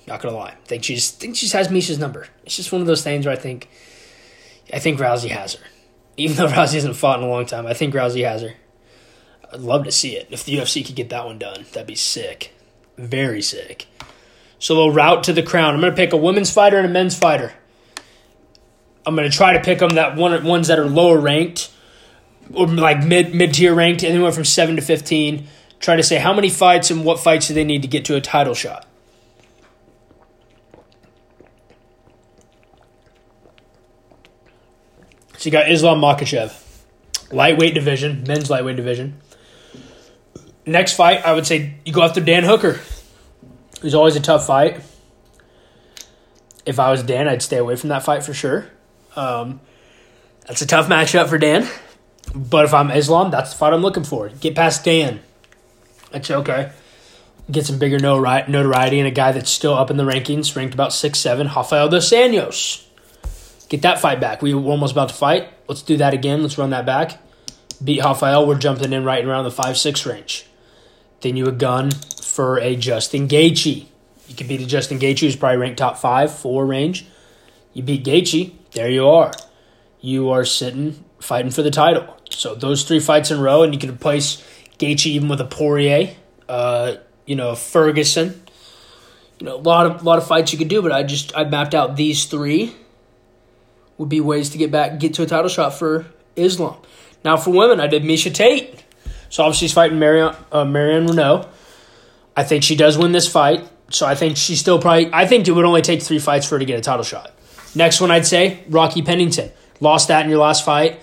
Not 0.07 0.21
gonna 0.21 0.35
lie. 0.35 0.49
I 0.51 0.65
think 0.65 0.83
she's 0.83 1.11
think 1.11 1.35
she 1.35 1.45
just 1.45 1.53
has 1.53 1.69
Miesha's 1.69 1.99
number. 1.99 2.27
It's 2.45 2.55
just 2.55 2.71
one 2.71 2.81
of 2.81 2.87
those 2.87 3.03
things 3.03 3.25
where 3.25 3.35
I 3.35 3.37
think 3.37 3.69
I 4.73 4.79
think 4.79 4.99
Rousey 4.99 5.29
has 5.29 5.55
her. 5.55 5.65
Even 6.17 6.35
though 6.35 6.47
Rousey 6.49 6.75
hasn't 6.75 6.95
fought 6.95 7.19
in 7.19 7.25
a 7.25 7.29
long 7.29 7.45
time, 7.45 7.65
I 7.65 7.73
think 7.73 7.93
Rousey 7.93 8.23
has 8.27 8.41
her. 8.41 8.53
I'd 9.51 9.61
love 9.61 9.83
to 9.85 9.91
see 9.91 10.15
it. 10.15 10.27
If 10.29 10.43
the 10.45 10.57
UFC 10.57 10.85
could 10.85 10.95
get 10.95 11.09
that 11.09 11.25
one 11.25 11.37
done, 11.37 11.65
that'd 11.71 11.87
be 11.87 11.95
sick. 11.95 12.53
Very 12.97 13.41
sick. 13.41 13.87
So 14.59 14.75
they'll 14.75 14.91
route 14.91 15.23
to 15.25 15.33
the 15.33 15.43
crown. 15.43 15.73
I'm 15.73 15.81
gonna 15.81 15.95
pick 15.95 16.13
a 16.13 16.17
women's 16.17 16.51
fighter 16.51 16.77
and 16.77 16.85
a 16.85 16.89
men's 16.89 17.17
fighter. 17.17 17.53
I'm 19.05 19.15
gonna 19.15 19.29
try 19.29 19.53
to 19.53 19.61
pick 19.61 19.79
them 19.79 19.91
that 19.91 20.15
one 20.15 20.43
ones 20.43 20.67
that 20.67 20.79
are 20.79 20.85
lower 20.85 21.19
ranked 21.19 21.69
or 22.53 22.67
like 22.67 23.03
mid 23.03 23.33
mid 23.33 23.53
tier 23.53 23.73
ranked, 23.73 24.03
anywhere 24.03 24.31
from 24.31 24.45
seven 24.45 24.75
to 24.75 24.81
fifteen. 24.81 25.47
Try 25.79 25.95
to 25.95 26.03
say 26.03 26.17
how 26.17 26.33
many 26.33 26.49
fights 26.49 26.91
and 26.91 27.03
what 27.03 27.19
fights 27.19 27.47
do 27.47 27.53
they 27.53 27.63
need 27.63 27.81
to 27.81 27.87
get 27.87 28.05
to 28.05 28.15
a 28.15 28.21
title 28.21 28.53
shot. 28.53 28.87
So 35.43 35.47
you 35.47 35.51
got 35.51 35.69
Islam 35.69 35.99
Makhachev, 35.99 36.53
lightweight 37.29 37.73
division, 37.73 38.23
men's 38.25 38.49
lightweight 38.49 38.77
division. 38.77 39.19
Next 40.65 40.93
fight, 40.93 41.25
I 41.25 41.34
would 41.34 41.45
say 41.45 41.73
you 41.84 41.91
go 41.91 42.01
after 42.01 42.21
Dan 42.21 42.45
Hooker, 42.45 42.79
who's 43.82 43.93
always 43.93 44.15
a 44.15 44.21
tough 44.21 44.47
fight. 44.47 44.79
If 46.65 46.79
I 46.79 46.91
was 46.91 47.03
Dan, 47.03 47.27
I'd 47.27 47.41
stay 47.41 47.58
away 47.58 47.75
from 47.75 47.89
that 47.89 48.03
fight 48.03 48.23
for 48.23 48.34
sure. 48.34 48.67
Um, 49.17 49.60
that's 50.47 50.62
a 50.62 50.65
tough 50.65 50.88
matchup 50.88 51.27
for 51.27 51.38
Dan. 51.38 51.67
But 52.34 52.63
if 52.63 52.73
I'm 52.73 52.89
Islam, 52.89 53.29
that's 53.29 53.49
the 53.49 53.58
fight 53.58 53.73
I'm 53.73 53.82
looking 53.82 54.06
for. 54.06 54.29
Get 54.29 54.56
past 54.56 54.86
Dan. 54.86 55.19
That's 56.12 56.32
okay. 56.32 56.71
Get 57.51 57.65
some 57.65 57.79
bigger 57.79 57.99
notoriety 57.99 58.97
and 58.97 59.08
a 59.10 59.12
guy 59.12 59.34
that's 59.34 59.51
still 59.51 59.73
up 59.73 59.91
in 59.91 59.97
the 59.97 60.06
rankings, 60.06 60.56
ranked 60.56 60.73
about 60.73 60.93
six 60.93 61.19
seven, 61.19 61.47
Rafael 61.47 61.89
dos 61.89 62.10
Anjos. 62.12 62.86
Get 63.73 63.81
that 63.81 63.99
fight 63.99 64.19
back. 64.19 64.43
We 64.43 64.53
were 64.53 64.69
almost 64.69 64.91
about 64.91 65.09
to 65.09 65.15
fight. 65.15 65.49
Let's 65.67 65.81
do 65.81 65.97
that 65.97 66.13
again. 66.13 66.43
Let's 66.43 66.59
run 66.59 66.69
that 66.69 66.86
back. 66.86 67.17
Beat 67.83 68.03
Rafael. 68.03 68.45
We're 68.45 68.59
jumping 68.59 68.93
in 68.93 69.03
right 69.03 69.25
around 69.25 69.45
the 69.45 69.51
five 69.51 69.79
six 69.79 70.05
range. 70.05 70.45
Then 71.21 71.36
you 71.36 71.47
a 71.47 71.51
gun 71.51 71.89
for 71.89 72.59
a 72.59 72.75
Justin 72.75 73.27
Gaethje. 73.27 73.88
You 74.27 74.36
could 74.36 74.47
beat 74.47 74.62
a 74.62 74.67
Justin 74.67 74.99
Gaethje 74.99 75.21
who's 75.21 75.36
probably 75.36 75.57
ranked 75.57 75.79
top 75.79 75.97
five, 75.97 76.31
four 76.31 76.67
range. 76.67 77.07
You 77.73 77.81
beat 77.81 78.05
Gaethje. 78.05 78.51
There 78.73 78.91
you 78.91 79.07
are. 79.07 79.31
You 80.01 80.29
are 80.29 80.45
sitting 80.45 81.03
fighting 81.19 81.49
for 81.49 81.63
the 81.63 81.71
title. 81.71 82.15
So 82.29 82.53
those 82.53 82.83
three 82.83 82.99
fights 82.99 83.31
in 83.31 83.39
a 83.39 83.41
row, 83.41 83.63
and 83.63 83.73
you 83.73 83.79
can 83.79 83.89
replace 83.89 84.47
Gaethje 84.77 85.07
even 85.07 85.29
with 85.29 85.41
a 85.41 85.45
Poirier, 85.45 86.13
uh, 86.47 86.97
you 87.25 87.36
know, 87.36 87.55
Ferguson. 87.55 88.39
You 89.39 89.47
know, 89.47 89.55
a 89.55 89.57
lot 89.57 89.88
of 89.88 90.03
lot 90.03 90.19
of 90.19 90.27
fights 90.27 90.53
you 90.53 90.59
could 90.59 90.67
do, 90.67 90.83
but 90.83 90.91
I 90.91 91.01
just 91.01 91.36
I 91.36 91.43
mapped 91.45 91.73
out 91.73 91.95
these 91.95 92.25
three 92.25 92.75
would 93.97 94.10
be 94.10 94.19
ways 94.19 94.49
to 94.51 94.58
get 94.58 94.71
back 94.71 94.99
get 94.99 95.13
to 95.15 95.23
a 95.23 95.25
title 95.25 95.49
shot 95.49 95.73
for 95.73 96.06
Islam. 96.36 96.77
Now 97.23 97.38
for 97.38 97.51
women, 97.51 97.79
I 97.79 97.88
did 97.88 98.03
Miesha 98.03 98.34
Tate. 98.34 98.84
So 99.29 99.43
obviously 99.43 99.67
she's 99.67 99.73
fighting 99.73 99.99
Marion 99.99 100.36
uh, 100.51 100.65
Marion 100.65 101.08
Reneau. 101.08 101.47
I 102.36 102.43
think 102.43 102.63
she 102.63 102.75
does 102.75 102.97
win 102.97 103.12
this 103.12 103.27
fight. 103.27 103.67
So 103.89 104.06
I 104.06 104.15
think 104.15 104.38
she's 104.38 104.60
still 104.60 104.79
probably. 104.79 105.10
I 105.13 105.27
think 105.27 105.47
it 105.47 105.51
would 105.51 105.65
only 105.65 105.82
take 105.82 106.01
three 106.01 106.19
fights 106.19 106.47
for 106.47 106.56
her 106.56 106.60
to 106.60 106.65
get 106.65 106.79
a 106.79 106.82
title 106.82 107.03
shot. 107.03 107.32
Next 107.75 108.01
one, 108.01 108.12
I'd 108.12 108.25
say 108.25 108.63
Rocky 108.69 109.01
Pennington. 109.01 109.51
Lost 109.79 110.08
that 110.08 110.23
in 110.23 110.29
your 110.29 110.39
last 110.39 110.65
fight. 110.65 111.01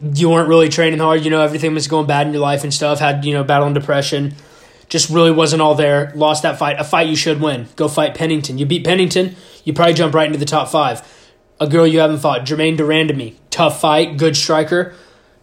You 0.00 0.30
weren't 0.30 0.48
really 0.48 0.68
training 0.68 1.00
hard. 1.00 1.24
You 1.24 1.30
know 1.30 1.40
everything 1.40 1.74
was 1.74 1.88
going 1.88 2.06
bad 2.06 2.26
in 2.26 2.32
your 2.32 2.42
life 2.42 2.64
and 2.64 2.72
stuff. 2.72 2.98
Had 2.98 3.24
you 3.24 3.32
know 3.32 3.44
battling 3.44 3.74
depression. 3.74 4.34
Just 4.88 5.10
really 5.10 5.30
wasn't 5.30 5.60
all 5.60 5.74
there. 5.74 6.12
Lost 6.14 6.42
that 6.44 6.58
fight. 6.58 6.80
A 6.80 6.84
fight 6.84 7.08
you 7.08 7.16
should 7.16 7.40
win. 7.40 7.68
Go 7.76 7.88
fight 7.88 8.14
Pennington. 8.14 8.56
You 8.56 8.64
beat 8.64 8.84
Pennington. 8.84 9.36
You 9.64 9.74
probably 9.74 9.94
jump 9.94 10.14
right 10.14 10.26
into 10.26 10.38
the 10.38 10.46
top 10.46 10.68
five. 10.68 11.02
A 11.60 11.66
girl 11.66 11.86
you 11.86 11.98
haven't 11.98 12.18
fought, 12.18 12.46
Germaine 12.46 12.76
de 12.76 12.84
Randamie. 12.84 13.34
Tough 13.50 13.80
fight, 13.80 14.16
good 14.16 14.36
striker. 14.36 14.94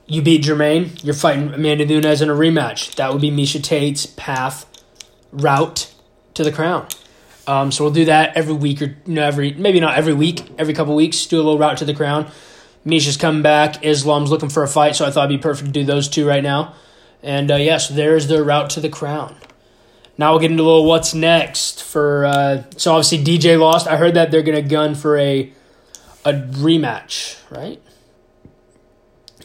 You 0.07 0.21
beat 0.21 0.43
Germaine. 0.43 0.91
You're 1.03 1.15
fighting 1.15 1.53
Amanda 1.53 1.85
Nunes 1.85 2.21
in 2.21 2.29
a 2.29 2.33
rematch. 2.33 2.95
That 2.95 3.11
would 3.11 3.21
be 3.21 3.31
Miesha 3.31 3.61
Tate's 3.61 4.05
path, 4.05 4.65
route 5.31 5.93
to 6.35 6.43
the 6.43 6.51
crown. 6.51 6.87
Um, 7.47 7.71
so 7.71 7.83
we'll 7.83 7.93
do 7.93 8.05
that 8.05 8.35
every 8.37 8.53
week 8.53 8.81
or 8.81 8.95
know, 9.05 9.23
every 9.23 9.53
maybe 9.53 9.79
not 9.79 9.97
every 9.97 10.13
week, 10.13 10.47
every 10.57 10.73
couple 10.73 10.95
weeks. 10.95 11.25
Do 11.25 11.37
a 11.37 11.43
little 11.43 11.57
route 11.57 11.77
to 11.77 11.85
the 11.85 11.93
crown. 11.93 12.31
Miesha's 12.85 13.17
coming 13.17 13.41
back. 13.41 13.83
Islam's 13.83 14.29
looking 14.29 14.49
for 14.49 14.63
a 14.63 14.67
fight, 14.67 14.95
so 14.95 15.05
I 15.05 15.11
thought 15.11 15.29
it'd 15.29 15.39
be 15.39 15.41
perfect 15.41 15.67
to 15.67 15.71
do 15.71 15.83
those 15.83 16.07
two 16.07 16.27
right 16.27 16.43
now. 16.43 16.75
And 17.23 17.51
uh, 17.51 17.55
yes, 17.55 17.89
there's 17.89 18.27
the 18.27 18.43
route 18.43 18.69
to 18.71 18.79
the 18.79 18.89
crown. 18.89 19.35
Now 20.17 20.31
we'll 20.31 20.39
get 20.39 20.51
into 20.51 20.63
a 20.63 20.65
little 20.65 20.85
what's 20.85 21.13
next 21.13 21.83
for. 21.83 22.25
Uh, 22.25 22.63
so 22.77 22.93
obviously 22.93 23.23
DJ 23.23 23.59
lost. 23.59 23.87
I 23.87 23.97
heard 23.97 24.13
that 24.13 24.31
they're 24.31 24.43
gonna 24.43 24.61
gun 24.61 24.95
for 24.95 25.17
a 25.17 25.51
a 26.25 26.33
rematch, 26.33 27.39
right? 27.49 27.81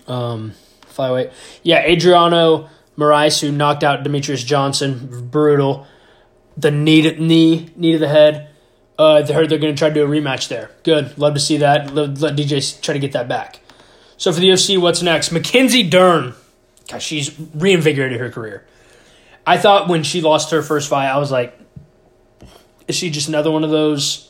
Um, 0.09 0.55
flyweight. 0.83 1.33
Yeah, 1.63 1.85
Adriano 1.85 2.69
Moraes 2.97 3.41
who 3.41 3.53
knocked 3.53 3.85
out 3.85 4.03
Demetrious 4.03 4.45
Johnson, 4.45 5.29
brutal. 5.31 5.87
The 6.57 6.71
knee, 6.71 7.03
knee, 7.17 7.71
knee 7.77 7.93
to 7.93 7.99
the 7.99 8.09
head. 8.09 8.49
Uh, 8.99 9.25
I 9.27 9.33
heard 9.33 9.49
they're 9.49 9.59
going 9.59 9.75
to 9.75 9.79
try 9.79 9.89
to 9.89 9.95
do 9.95 10.05
a 10.05 10.09
rematch 10.09 10.49
there. 10.49 10.71
Good, 10.83 11.17
love 11.17 11.35
to 11.35 11.41
see 11.41 11.59
that. 11.59 11.95
Let, 11.95 12.19
let 12.19 12.37
DJ 12.37 12.81
try 12.83 12.93
to 12.93 12.99
get 12.99 13.13
that 13.13 13.29
back. 13.29 13.61
So 14.19 14.33
for 14.33 14.41
the 14.41 14.51
UFC, 14.51 14.79
what's 14.79 15.01
next? 15.01 15.33
Mackenzie 15.33 15.89
Dern. 15.89 16.35
Gosh, 16.89 17.05
she's 17.05 17.39
reinvigorated 17.55 18.21
her 18.21 18.31
career. 18.31 18.67
I 19.47 19.57
thought 19.57 19.89
when 19.89 20.03
she 20.03 20.21
lost 20.21 20.51
her 20.51 20.61
first 20.61 20.91
fight, 20.91 21.09
I 21.09 21.17
was 21.17 21.31
like, 21.31 21.59
is 22.89 22.97
she 22.97 23.09
just 23.09 23.29
another 23.29 23.51
one 23.51 23.65
of 23.65 23.71
those, 23.71 24.30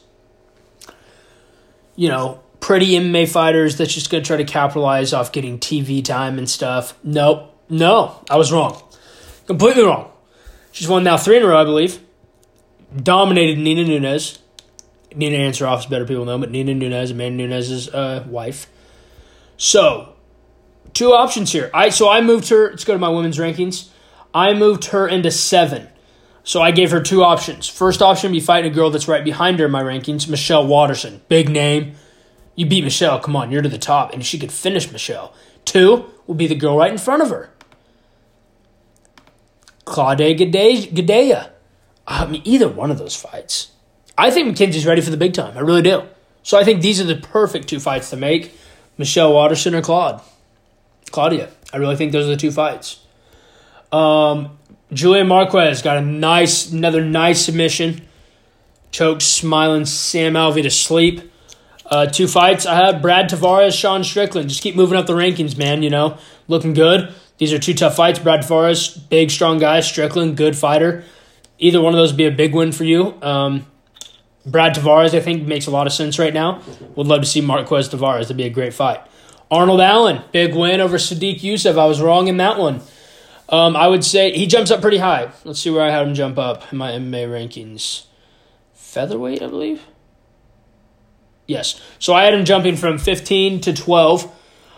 you 2.00 2.08
know, 2.08 2.40
pretty 2.60 2.92
MMA 2.92 3.28
fighters 3.28 3.76
that's 3.76 3.92
just 3.92 4.08
going 4.08 4.22
to 4.22 4.26
try 4.26 4.38
to 4.38 4.44
capitalize 4.44 5.12
off 5.12 5.32
getting 5.32 5.58
TV 5.58 6.02
time 6.02 6.38
and 6.38 6.48
stuff? 6.48 6.94
Nope. 7.04 7.54
No, 7.68 8.24
I 8.30 8.38
was 8.38 8.50
wrong. 8.50 8.82
Completely 9.46 9.82
wrong. 9.82 10.10
She's 10.72 10.88
won 10.88 11.04
now 11.04 11.18
three 11.18 11.36
in 11.36 11.42
a 11.42 11.46
row, 11.46 11.60
I 11.60 11.64
believe. 11.64 12.00
Dominated 12.96 13.58
Nina 13.58 13.84
Nunes. 13.84 14.38
Nina 15.14 15.36
Ansaroff 15.36 15.80
is 15.80 15.86
better 15.86 16.06
people 16.06 16.24
know, 16.24 16.38
but 16.38 16.50
Nina 16.50 16.72
Nunes, 16.72 17.10
Amanda 17.10 17.46
Nunes' 17.46 17.90
uh, 17.90 18.24
wife. 18.26 18.66
So, 19.58 20.14
two 20.94 21.12
options 21.12 21.52
here. 21.52 21.70
I 21.74 21.90
so 21.90 22.08
I 22.08 22.22
moved 22.22 22.48
her. 22.48 22.70
Let's 22.70 22.84
go 22.84 22.94
to 22.94 22.98
my 22.98 23.10
women's 23.10 23.36
rankings. 23.36 23.90
I 24.32 24.54
moved 24.54 24.86
her 24.86 25.06
into 25.06 25.30
seven. 25.30 25.86
So 26.42 26.62
I 26.62 26.70
gave 26.70 26.90
her 26.90 27.00
two 27.00 27.22
options. 27.22 27.68
First 27.68 28.02
option 28.02 28.32
be 28.32 28.40
fighting 28.40 28.70
a 28.70 28.74
girl 28.74 28.90
that's 28.90 29.08
right 29.08 29.22
behind 29.24 29.58
her 29.58 29.66
in 29.66 29.70
my 29.70 29.82
rankings, 29.82 30.28
Michelle 30.28 30.66
Waterson. 30.66 31.20
Big 31.28 31.48
name. 31.48 31.94
You 32.56 32.66
beat 32.66 32.84
Michelle, 32.84 33.20
come 33.20 33.36
on, 33.36 33.50
you're 33.50 33.62
to 33.62 33.68
the 33.68 33.78
top, 33.78 34.12
and 34.12 34.24
she 34.24 34.38
could 34.38 34.52
finish 34.52 34.90
Michelle. 34.90 35.34
Two 35.64 36.06
will 36.26 36.34
be 36.34 36.46
the 36.46 36.54
girl 36.54 36.76
right 36.76 36.90
in 36.90 36.98
front 36.98 37.22
of 37.22 37.30
her. 37.30 37.50
Claudia 39.84 40.34
Gadelha. 40.34 41.50
I 42.06 42.26
mean, 42.26 42.42
either 42.44 42.68
one 42.68 42.90
of 42.90 42.98
those 42.98 43.16
fights. 43.16 43.70
I 44.18 44.30
think 44.30 44.48
Mackenzie's 44.48 44.86
ready 44.86 45.00
for 45.00 45.10
the 45.10 45.16
big 45.16 45.32
time. 45.32 45.56
I 45.56 45.60
really 45.60 45.82
do. 45.82 46.02
So 46.42 46.58
I 46.58 46.64
think 46.64 46.82
these 46.82 47.00
are 47.00 47.04
the 47.04 47.16
perfect 47.16 47.68
two 47.68 47.80
fights 47.80 48.10
to 48.10 48.16
make 48.16 48.52
Michelle 48.98 49.32
Waterson 49.32 49.74
or 49.74 49.82
Claude. 49.82 50.20
Claudia. 51.10 51.48
I 51.72 51.78
really 51.78 51.96
think 51.96 52.12
those 52.12 52.26
are 52.26 52.30
the 52.30 52.36
two 52.36 52.50
fights. 52.50 53.00
Um, 53.92 54.58
Julian 54.92 55.28
Marquez 55.28 55.82
got 55.82 55.96
a 55.98 56.00
nice, 56.00 56.70
another 56.70 57.04
nice 57.04 57.44
submission. 57.44 58.02
Choked 58.90 59.22
smiling 59.22 59.84
Sam 59.86 60.34
Alvey 60.34 60.62
to 60.62 60.70
sleep. 60.70 61.30
Uh, 61.86 62.06
two 62.06 62.26
fights. 62.26 62.66
I 62.66 62.74
have 62.74 63.02
Brad 63.02 63.28
Tavares, 63.28 63.78
Sean 63.78 64.02
Strickland. 64.04 64.48
Just 64.48 64.62
keep 64.62 64.76
moving 64.76 64.98
up 64.98 65.06
the 65.06 65.12
rankings, 65.12 65.56
man. 65.56 65.82
You 65.82 65.90
know, 65.90 66.18
looking 66.48 66.74
good. 66.74 67.12
These 67.38 67.52
are 67.52 67.58
two 67.58 67.74
tough 67.74 67.96
fights. 67.96 68.18
Brad 68.18 68.40
Tavares, 68.40 69.08
big, 69.08 69.30
strong 69.30 69.58
guy. 69.58 69.80
Strickland, 69.80 70.36
good 70.36 70.56
fighter. 70.56 71.04
Either 71.58 71.80
one 71.80 71.92
of 71.92 71.98
those 71.98 72.12
would 72.12 72.18
be 72.18 72.26
a 72.26 72.30
big 72.30 72.54
win 72.54 72.72
for 72.72 72.84
you. 72.84 73.14
Um, 73.22 73.66
Brad 74.46 74.74
Tavares, 74.74 75.14
I 75.14 75.20
think, 75.20 75.46
makes 75.46 75.66
a 75.66 75.70
lot 75.70 75.86
of 75.86 75.92
sense 75.92 76.18
right 76.18 76.34
now. 76.34 76.62
Would 76.96 77.06
love 77.06 77.20
to 77.20 77.26
see 77.26 77.40
Marquez 77.40 77.88
Tavares. 77.88 78.22
That'd 78.22 78.36
be 78.36 78.44
a 78.44 78.50
great 78.50 78.74
fight. 78.74 79.00
Arnold 79.50 79.80
Allen, 79.80 80.22
big 80.32 80.54
win 80.54 80.80
over 80.80 80.96
Sadiq 80.96 81.40
Yusuff. 81.40 81.76
I 81.78 81.86
was 81.86 82.00
wrong 82.00 82.28
in 82.28 82.36
that 82.38 82.58
one. 82.58 82.80
Um, 83.50 83.76
I 83.76 83.88
would 83.88 84.04
say 84.04 84.32
he 84.32 84.46
jumps 84.46 84.70
up 84.70 84.80
pretty 84.80 84.98
high. 84.98 85.32
Let's 85.44 85.58
see 85.60 85.70
where 85.70 85.82
I 85.82 85.90
had 85.90 86.06
him 86.06 86.14
jump 86.14 86.38
up 86.38 86.72
in 86.72 86.78
my 86.78 86.92
MMA 86.92 87.26
rankings. 87.28 88.04
Featherweight, 88.74 89.42
I 89.42 89.48
believe. 89.48 89.82
Yes. 91.48 91.80
So 91.98 92.14
I 92.14 92.24
had 92.24 92.32
him 92.32 92.44
jumping 92.44 92.76
from 92.76 92.96
15 92.96 93.60
to 93.62 93.72
12. 93.72 94.32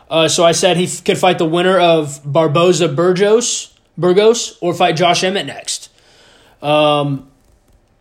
Uh, 0.08 0.28
so 0.28 0.42
I 0.44 0.52
said 0.52 0.78
he 0.78 0.84
f- 0.84 1.04
could 1.04 1.18
fight 1.18 1.36
the 1.36 1.44
winner 1.46 1.78
of 1.78 2.20
Barboza 2.24 2.88
Burgos, 2.88 3.74
Burgos 3.98 4.56
or 4.62 4.72
fight 4.72 4.96
Josh 4.96 5.22
Emmett 5.22 5.44
next. 5.44 5.90
Um, 6.62 7.30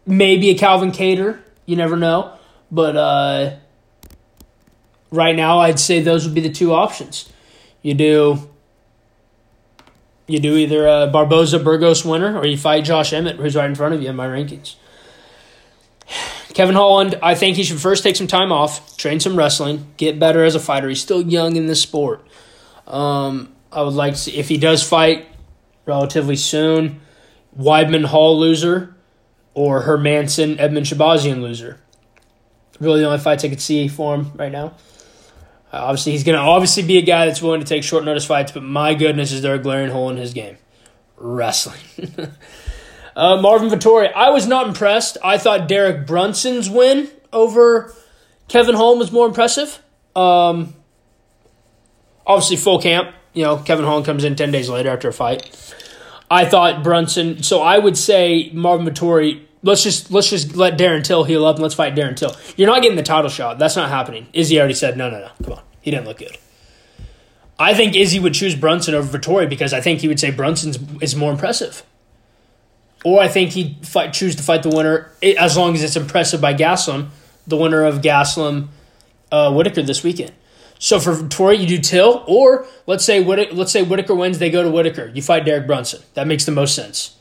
maybe 0.06 0.50
a 0.50 0.58
Calvin 0.58 0.92
Kattar. 0.92 1.40
You 1.66 1.76
never 1.76 1.98
know. 1.98 2.38
But 2.72 2.96
uh, 2.96 3.56
right 5.12 5.36
now, 5.36 5.60
I'd 5.60 5.80
say 5.80 6.00
those 6.00 6.26
would 6.26 6.34
be 6.34 6.42
the 6.42 6.52
two 6.52 6.74
options. 6.74 7.30
You 7.82 7.94
do 7.94 8.51
you 10.32 10.40
do 10.40 10.56
either 10.56 10.88
a 10.88 11.08
Barboza 11.08 11.60
Burgos 11.60 12.06
winner 12.06 12.38
or 12.38 12.46
you 12.46 12.58
fight 12.58 12.86
Josh 12.86 13.14
Emmett, 13.14 13.38
who's 13.38 13.56
right 13.56 13.70
in 13.70 13.76
front 13.76 13.94
of 13.94 14.02
you 14.02 14.10
in 14.10 14.16
my 14.16 14.28
rankings. 14.28 14.76
Kevin 16.54 16.76
Holland, 16.76 17.18
I 17.22 17.36
think 17.36 17.58
he 17.58 17.64
should 17.64 17.80
first 17.80 18.04
take 18.04 18.16
some 18.16 18.28
time 18.28 18.52
off, 18.52 18.98
train 18.98 19.20
some 19.20 19.36
wrestling, 19.38 19.94
get 19.98 20.20
better 20.20 20.44
as 20.44 20.56
a 20.56 20.60
fighter. 20.60 20.90
He's 20.90 21.02
still 21.02 21.22
young 21.22 21.56
in 21.56 21.68
this 21.68 21.82
sport. 21.82 22.28
Um, 22.88 23.54
I 23.72 23.82
would 23.84 23.94
like 23.94 24.14
to 24.14 24.20
see 24.20 24.38
if 24.38 24.50
he 24.50 24.58
does 24.58 24.88
fight 24.88 25.28
relatively 25.86 26.36
soon, 26.36 27.02
Weidman 27.58 28.06
Hall 28.06 28.40
loser 28.40 28.96
or 29.54 29.84
Hermansson 29.84 30.58
Edmen 30.58 30.84
Shahbazyan 30.84 31.42
loser. 31.42 31.80
Really, 32.80 33.02
the 33.02 33.06
only 33.06 33.20
fights 33.20 33.44
I 33.46 33.50
could 33.50 33.62
see 33.62 33.88
for 33.88 34.16
him 34.16 34.32
right 34.36 34.52
now. 34.52 34.74
Uh, 35.72 35.78
obviously, 35.78 36.12
he's 36.12 36.24
going 36.24 36.38
to 36.38 36.44
obviously 36.44 36.84
be 36.84 36.98
a 36.98 37.02
guy 37.02 37.26
that's 37.26 37.42
willing 37.42 37.62
to 37.62 37.66
take 37.66 37.84
short 37.84 38.04
notice 38.04 38.26
fights, 38.26 38.52
but 38.52 38.64
my 38.64 38.94
goodness, 38.94 39.32
is 39.32 39.42
there 39.42 39.56
a 39.56 39.60
glaring 39.60 39.92
hole 39.92 40.10
in 40.10 40.18
his 40.18 40.34
game? 40.34 40.58
Wrestling. 41.18 41.80
uh, 43.16 43.42
Marvin 43.42 43.70
Vettori, 43.70 44.12
I 44.14 44.32
was 44.32 44.48
not 44.48 44.68
impressed. 44.68 45.18
I 45.24 45.38
thought 45.38 45.68
Derek 45.68 46.06
Brunson's 46.06 46.70
win 46.70 47.10
over 47.32 47.94
Kevin 48.50 48.76
Holm 48.76 49.00
was 49.00 49.12
more 49.12 49.28
impressive. 49.28 49.82
Um, 50.14 50.74
obviously, 52.26 52.58
full 52.58 52.82
camp. 52.82 53.16
You 53.34 53.44
know, 53.44 53.58
Kevin 53.58 53.86
Holm 53.86 54.04
comes 54.04 54.26
in 54.26 54.36
10 54.36 54.52
days 54.52 54.68
later 54.68 54.90
after 54.90 55.08
a 55.08 55.14
fight. 55.14 55.50
I 56.30 56.46
thought 56.46 56.84
Brunson, 56.84 57.44
so 57.44 57.62
I 57.62 57.78
would 57.78 57.98
say 57.98 58.50
Marvin 58.54 58.86
Vettori 58.86 59.46
let's 59.64 59.84
just 59.84 60.12
let's 60.12 60.30
just 60.30 60.56
let 60.56 60.78
Darren 60.78 61.04
Till 61.04 61.24
heal 61.24 61.46
up 61.46 61.56
and 61.56 61.64
let's 61.64 61.76
fight 61.76 61.96
Darren 61.96 62.16
Till. 62.16 62.36
You're 62.56 62.68
not 62.68 62.82
getting 62.82 62.98
the 62.98 63.04
title 63.04 63.30
shot. 63.30 63.60
That's 63.60 63.76
not 63.76 63.90
happening. 63.90 64.28
Izzy 64.34 64.60
already 64.60 64.74
said 64.74 64.98
no, 64.98 65.10
no, 65.10 65.20
no. 65.20 65.30
Come 65.44 65.54
on, 65.54 65.64
he 65.82 65.92
didn't 65.92 66.06
look 66.06 66.20
good. 66.20 66.38
I 67.60 67.74
think 67.76 67.96
Izzy 67.96 68.20
would 68.20 68.34
choose 68.34 68.56
Brunson 68.56 68.96
over 68.96 69.18
Vettori 69.18 69.48
because 69.48 69.72
I 69.74 69.82
think 69.82 70.02
he 70.02 70.08
would 70.08 70.20
say 70.20 70.32
Brunson's 70.32 70.80
is 71.02 71.16
more 71.16 71.32
impressive. 71.32 71.84
Or 73.04 73.22
I 73.22 73.28
think 73.28 73.52
he'd 73.52 73.86
fight, 73.86 74.14
choose 74.14 74.36
to 74.36 74.44
fight 74.44 74.64
the 74.64 74.70
winner 74.70 75.12
as 75.22 75.58
long 75.58 75.74
as 75.74 75.84
it's 75.84 75.96
impressive 75.96 76.40
by 76.40 76.54
Gastelum, 76.54 77.10
the 77.48 77.58
winner 77.58 77.84
of 77.84 78.02
Gastelum 78.02 78.68
uh, 79.32 79.52
Whittaker 79.54 79.82
this 79.82 80.04
weekend. 80.04 80.32
So 80.78 81.00
for 81.00 81.14
Vettori, 81.14 81.60
you 81.60 81.68
do 81.68 81.78
Till, 81.78 82.24
or 82.28 82.66
let's 82.88 83.06
say 83.06 83.24
let's 83.24 83.72
say 83.72 83.84
Whittaker 83.84 84.16
wins, 84.16 84.40
they 84.40 84.50
go 84.50 84.64
to 84.64 84.70
Whittaker. 84.70 85.12
You 85.14 85.22
fight 85.22 85.46
Derek 85.46 85.68
Brunson. 85.68 86.02
That 86.16 86.26
makes 86.26 86.46
the 86.46 86.52
most 86.52 86.74
sense 86.74 87.18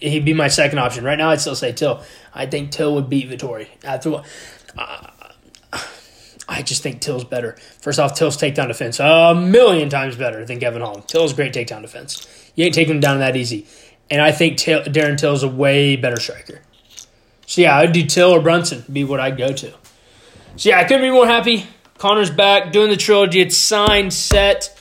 he'd 0.00 0.24
be 0.24 0.34
my 0.34 0.48
second 0.48 0.78
option. 0.78 1.04
Right 1.04 1.18
now, 1.18 1.30
I'd 1.30 1.40
still 1.40 1.54
say 1.54 1.72
Till. 1.72 2.02
I 2.34 2.46
think 2.46 2.70
Till 2.70 2.94
would 2.94 3.08
beat 3.08 3.30
Vettori. 3.30 3.68
After 3.84 4.22
uh, 4.76 5.06
I 6.48 6.62
just 6.62 6.82
think 6.82 7.00
Till's 7.00 7.24
better. 7.24 7.56
First 7.80 7.98
off, 7.98 8.14
Till's 8.14 8.36
takedown 8.36 8.68
defense 8.68 9.00
a 9.00 9.34
million 9.34 9.88
times 9.88 10.16
better 10.16 10.44
than 10.44 10.60
Kevin 10.60 10.80
Holm. 10.80 11.02
Till's 11.02 11.32
great 11.32 11.52
takedown 11.52 11.82
defense. 11.82 12.26
You 12.54 12.64
ain't 12.64 12.74
taking 12.74 12.94
him 12.94 13.00
down 13.00 13.18
that 13.18 13.36
easy. 13.36 13.66
And 14.10 14.22
I 14.22 14.30
think 14.30 14.58
Till, 14.58 14.82
Darren 14.84 15.18
Till's 15.18 15.42
a 15.42 15.48
way 15.48 15.96
better 15.96 16.20
striker. 16.20 16.60
So 17.46 17.62
yeah, 17.62 17.76
I'd 17.76 17.92
do 17.92 18.04
Till 18.06 18.30
or 18.30 18.40
Brunson 18.40 18.84
be 18.92 19.02
what 19.02 19.18
I'd 19.18 19.36
go 19.36 19.52
to. 19.52 19.72
So 20.56 20.68
yeah, 20.68 20.78
I 20.78 20.84
couldn't 20.84 21.02
be 21.02 21.10
more 21.10 21.26
happy. 21.26 21.66
Conor's 21.98 22.30
back 22.30 22.72
doing 22.72 22.90
the 22.90 22.96
trilogy. 22.96 23.40
It's 23.40 23.56
signed, 23.56 24.12
set. 24.12 24.78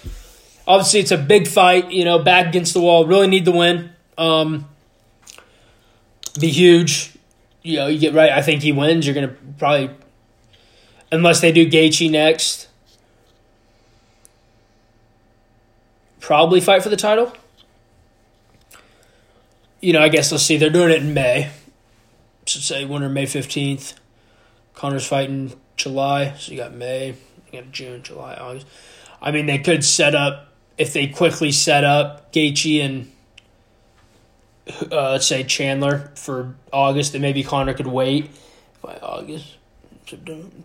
Obviously, 0.68 1.00
it's 1.00 1.12
a 1.12 1.18
big 1.18 1.48
fight. 1.48 1.92
You 1.92 2.06
know, 2.06 2.20
back 2.20 2.48
against 2.48 2.74
the 2.74 2.82
wall. 2.82 3.06
Really 3.08 3.28
need 3.28 3.46
the 3.46 3.52
win. 3.52 3.92
Um, 4.18 4.68
be 6.40 6.50
huge. 6.50 7.14
you 7.66 7.78
know, 7.78 7.88
you 7.88 7.98
get 7.98 8.14
right. 8.14 8.32
I 8.32 8.44
think 8.44 8.62
he 8.62 8.72
wins. 8.72 9.08
You're 9.08 9.16
gonna 9.16 9.36
probably, 9.58 9.90
unless 11.12 11.42
they 11.42 11.52
do 11.52 11.68
Gaethje 11.68 12.12
next, 12.12 12.68
probably 16.20 16.62
fight 16.62 16.84
for 16.84 16.90
the 16.90 16.96
title. 16.96 17.36
You 19.82 19.94
know, 19.94 20.02
I 20.02 20.10
guess 20.10 20.32
let's 20.32 20.44
see. 20.44 20.58
They're 20.58 20.70
doing 20.70 20.92
it 20.92 21.02
in 21.02 21.14
May. 21.14 21.50
So 22.46 22.60
say 22.60 22.86
winter 22.86 23.10
May 23.10 23.26
fifteenth. 23.26 24.00
Conor's 24.76 25.08
fighting 25.08 25.54
July, 25.78 26.36
so 26.38 26.52
you 26.52 26.58
got 26.58 26.74
May, 26.74 27.16
you 27.52 27.62
got 27.62 27.72
June, 27.72 28.04
July, 28.04 28.36
August. 28.36 28.68
I 29.22 29.32
mean, 29.32 29.46
they 29.46 29.58
could 29.58 29.84
set 29.86 30.14
up 30.14 30.50
if 30.78 30.92
they 30.92 31.08
quickly 31.08 31.52
set 31.52 31.84
up 31.86 32.34
Gaethje 32.34 32.84
and 32.84 33.12
uh, 34.92 35.12
let's 35.12 35.28
say 35.28 35.44
Chandler 35.44 36.12
for 36.16 36.56
August, 36.74 37.14
then 37.14 37.22
maybe 37.22 37.44
Conor 37.44 37.74
could 37.74 37.88
wait 37.88 38.32
by 38.82 38.96
August, 38.98 39.58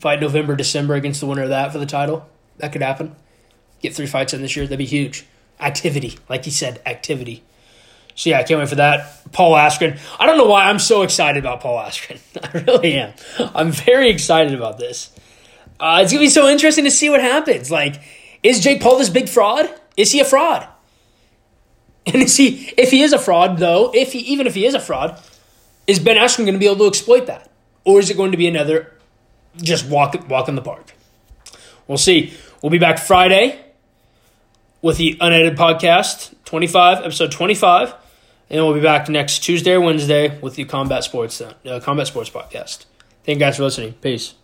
fight 0.01 0.21
November, 0.21 0.57
December 0.57 0.95
against 0.95 1.21
the 1.21 1.27
winner 1.27 1.43
of 1.43 1.51
that 1.51 1.73
for 1.73 1.79
the 1.79 1.87
title. 1.87 2.29
That 2.59 2.73
could 2.73 2.83
happen. 2.83 3.15
Get 3.81 3.95
three 3.95 4.07
fights 4.07 4.35
in 4.35 4.43
this 4.43 4.57
year. 4.57 4.67
That'd 4.67 4.79
be 4.79 4.85
huge. 4.85 5.27
Activity, 5.59 6.19
like 6.29 6.45
he 6.45 6.51
said, 6.51 6.81
activity. 6.87 7.43
So 8.15 8.31
yeah, 8.31 8.41
I 8.41 8.43
can't 8.43 8.59
wait 8.61 8.69
for 8.69 8.75
that. 8.77 9.33
Paul 9.33 9.55
Askren. 9.55 9.99
I 10.19 10.27
don't 10.27 10.37
know 10.37 10.47
why 10.47 10.65
I'm 10.69 10.79
so 10.79 11.03
excited 11.03 11.43
about 11.43 11.61
Paul 11.61 11.79
Askren. 11.79 12.21
I 12.43 12.59
really 12.59 12.95
am. 12.95 13.15
I'm 13.55 13.71
very 13.71 14.11
excited 14.11 14.55
about 14.55 14.79
this. 14.79 15.11
Uh, 15.79 16.01
it's 16.03 16.13
gonna 16.13 16.25
be 16.25 16.29
so 16.29 16.49
interesting 16.49 16.85
to 16.85 16.91
see 16.91 17.09
what 17.09 17.21
happens. 17.21 17.71
Like, 17.71 18.03
is 18.43 18.61
Jake 18.61 18.83
Paul 18.83 18.99
this 18.99 19.09
big 19.09 19.29
fraud? 19.29 19.69
Is 19.97 20.13
he 20.13 20.21
a 20.21 20.25
fraud? 20.25 20.67
And 22.07 22.23
is 22.23 22.37
he, 22.37 22.73
if 22.77 22.91
he 22.91 23.03
is 23.03 23.13
a 23.13 23.19
fraud, 23.19 23.59
though, 23.59 23.93
if 23.95 24.13
he 24.13 24.21
even 24.21 24.47
if 24.47 24.55
he 24.55 24.65
is 24.65 24.75
a 24.75 24.81
fraud, 24.81 25.21
is 25.87 25.99
Ben 25.99 26.17
Askren 26.17 26.45
going 26.45 26.55
to 26.55 26.59
be 26.59 26.67
able 26.67 26.79
to 26.79 26.87
exploit 26.87 27.27
that, 27.27 27.51
or 27.85 28.01
is 28.01 28.11
it 28.11 28.17
going 28.17 28.33
to 28.33 28.39
be 28.39 28.47
another 28.47 28.93
just 29.57 29.87
walk 29.87 30.17
walk 30.29 30.49
in 30.49 30.55
the 30.55 30.63
park? 30.63 30.95
We'll 31.87 31.99
see. 31.99 32.33
We'll 32.63 32.71
be 32.71 32.79
back 32.79 32.99
Friday 32.99 33.61
with 34.81 34.97
the 34.97 35.17
unedited 35.21 35.59
podcast, 35.59 36.35
twenty 36.45 36.67
five 36.67 37.05
episode 37.05 37.33
twenty 37.33 37.55
five, 37.55 37.95
and 38.49 38.65
we'll 38.65 38.75
be 38.75 38.81
back 38.81 39.09
next 39.09 39.41
Tuesday 39.41 39.73
or 39.73 39.81
Wednesday 39.81 40.39
with 40.41 40.55
the 40.55 40.65
Combat 40.65 41.05
Sports 41.05 41.41
uh, 41.41 41.81
Combat 41.83 42.07
Sports 42.07 42.31
podcast. 42.31 42.87
Thank 43.25 43.37
you 43.37 43.41
guys 43.41 43.59
for 43.59 43.65
listening. 43.65 43.93
Peace. 43.95 44.40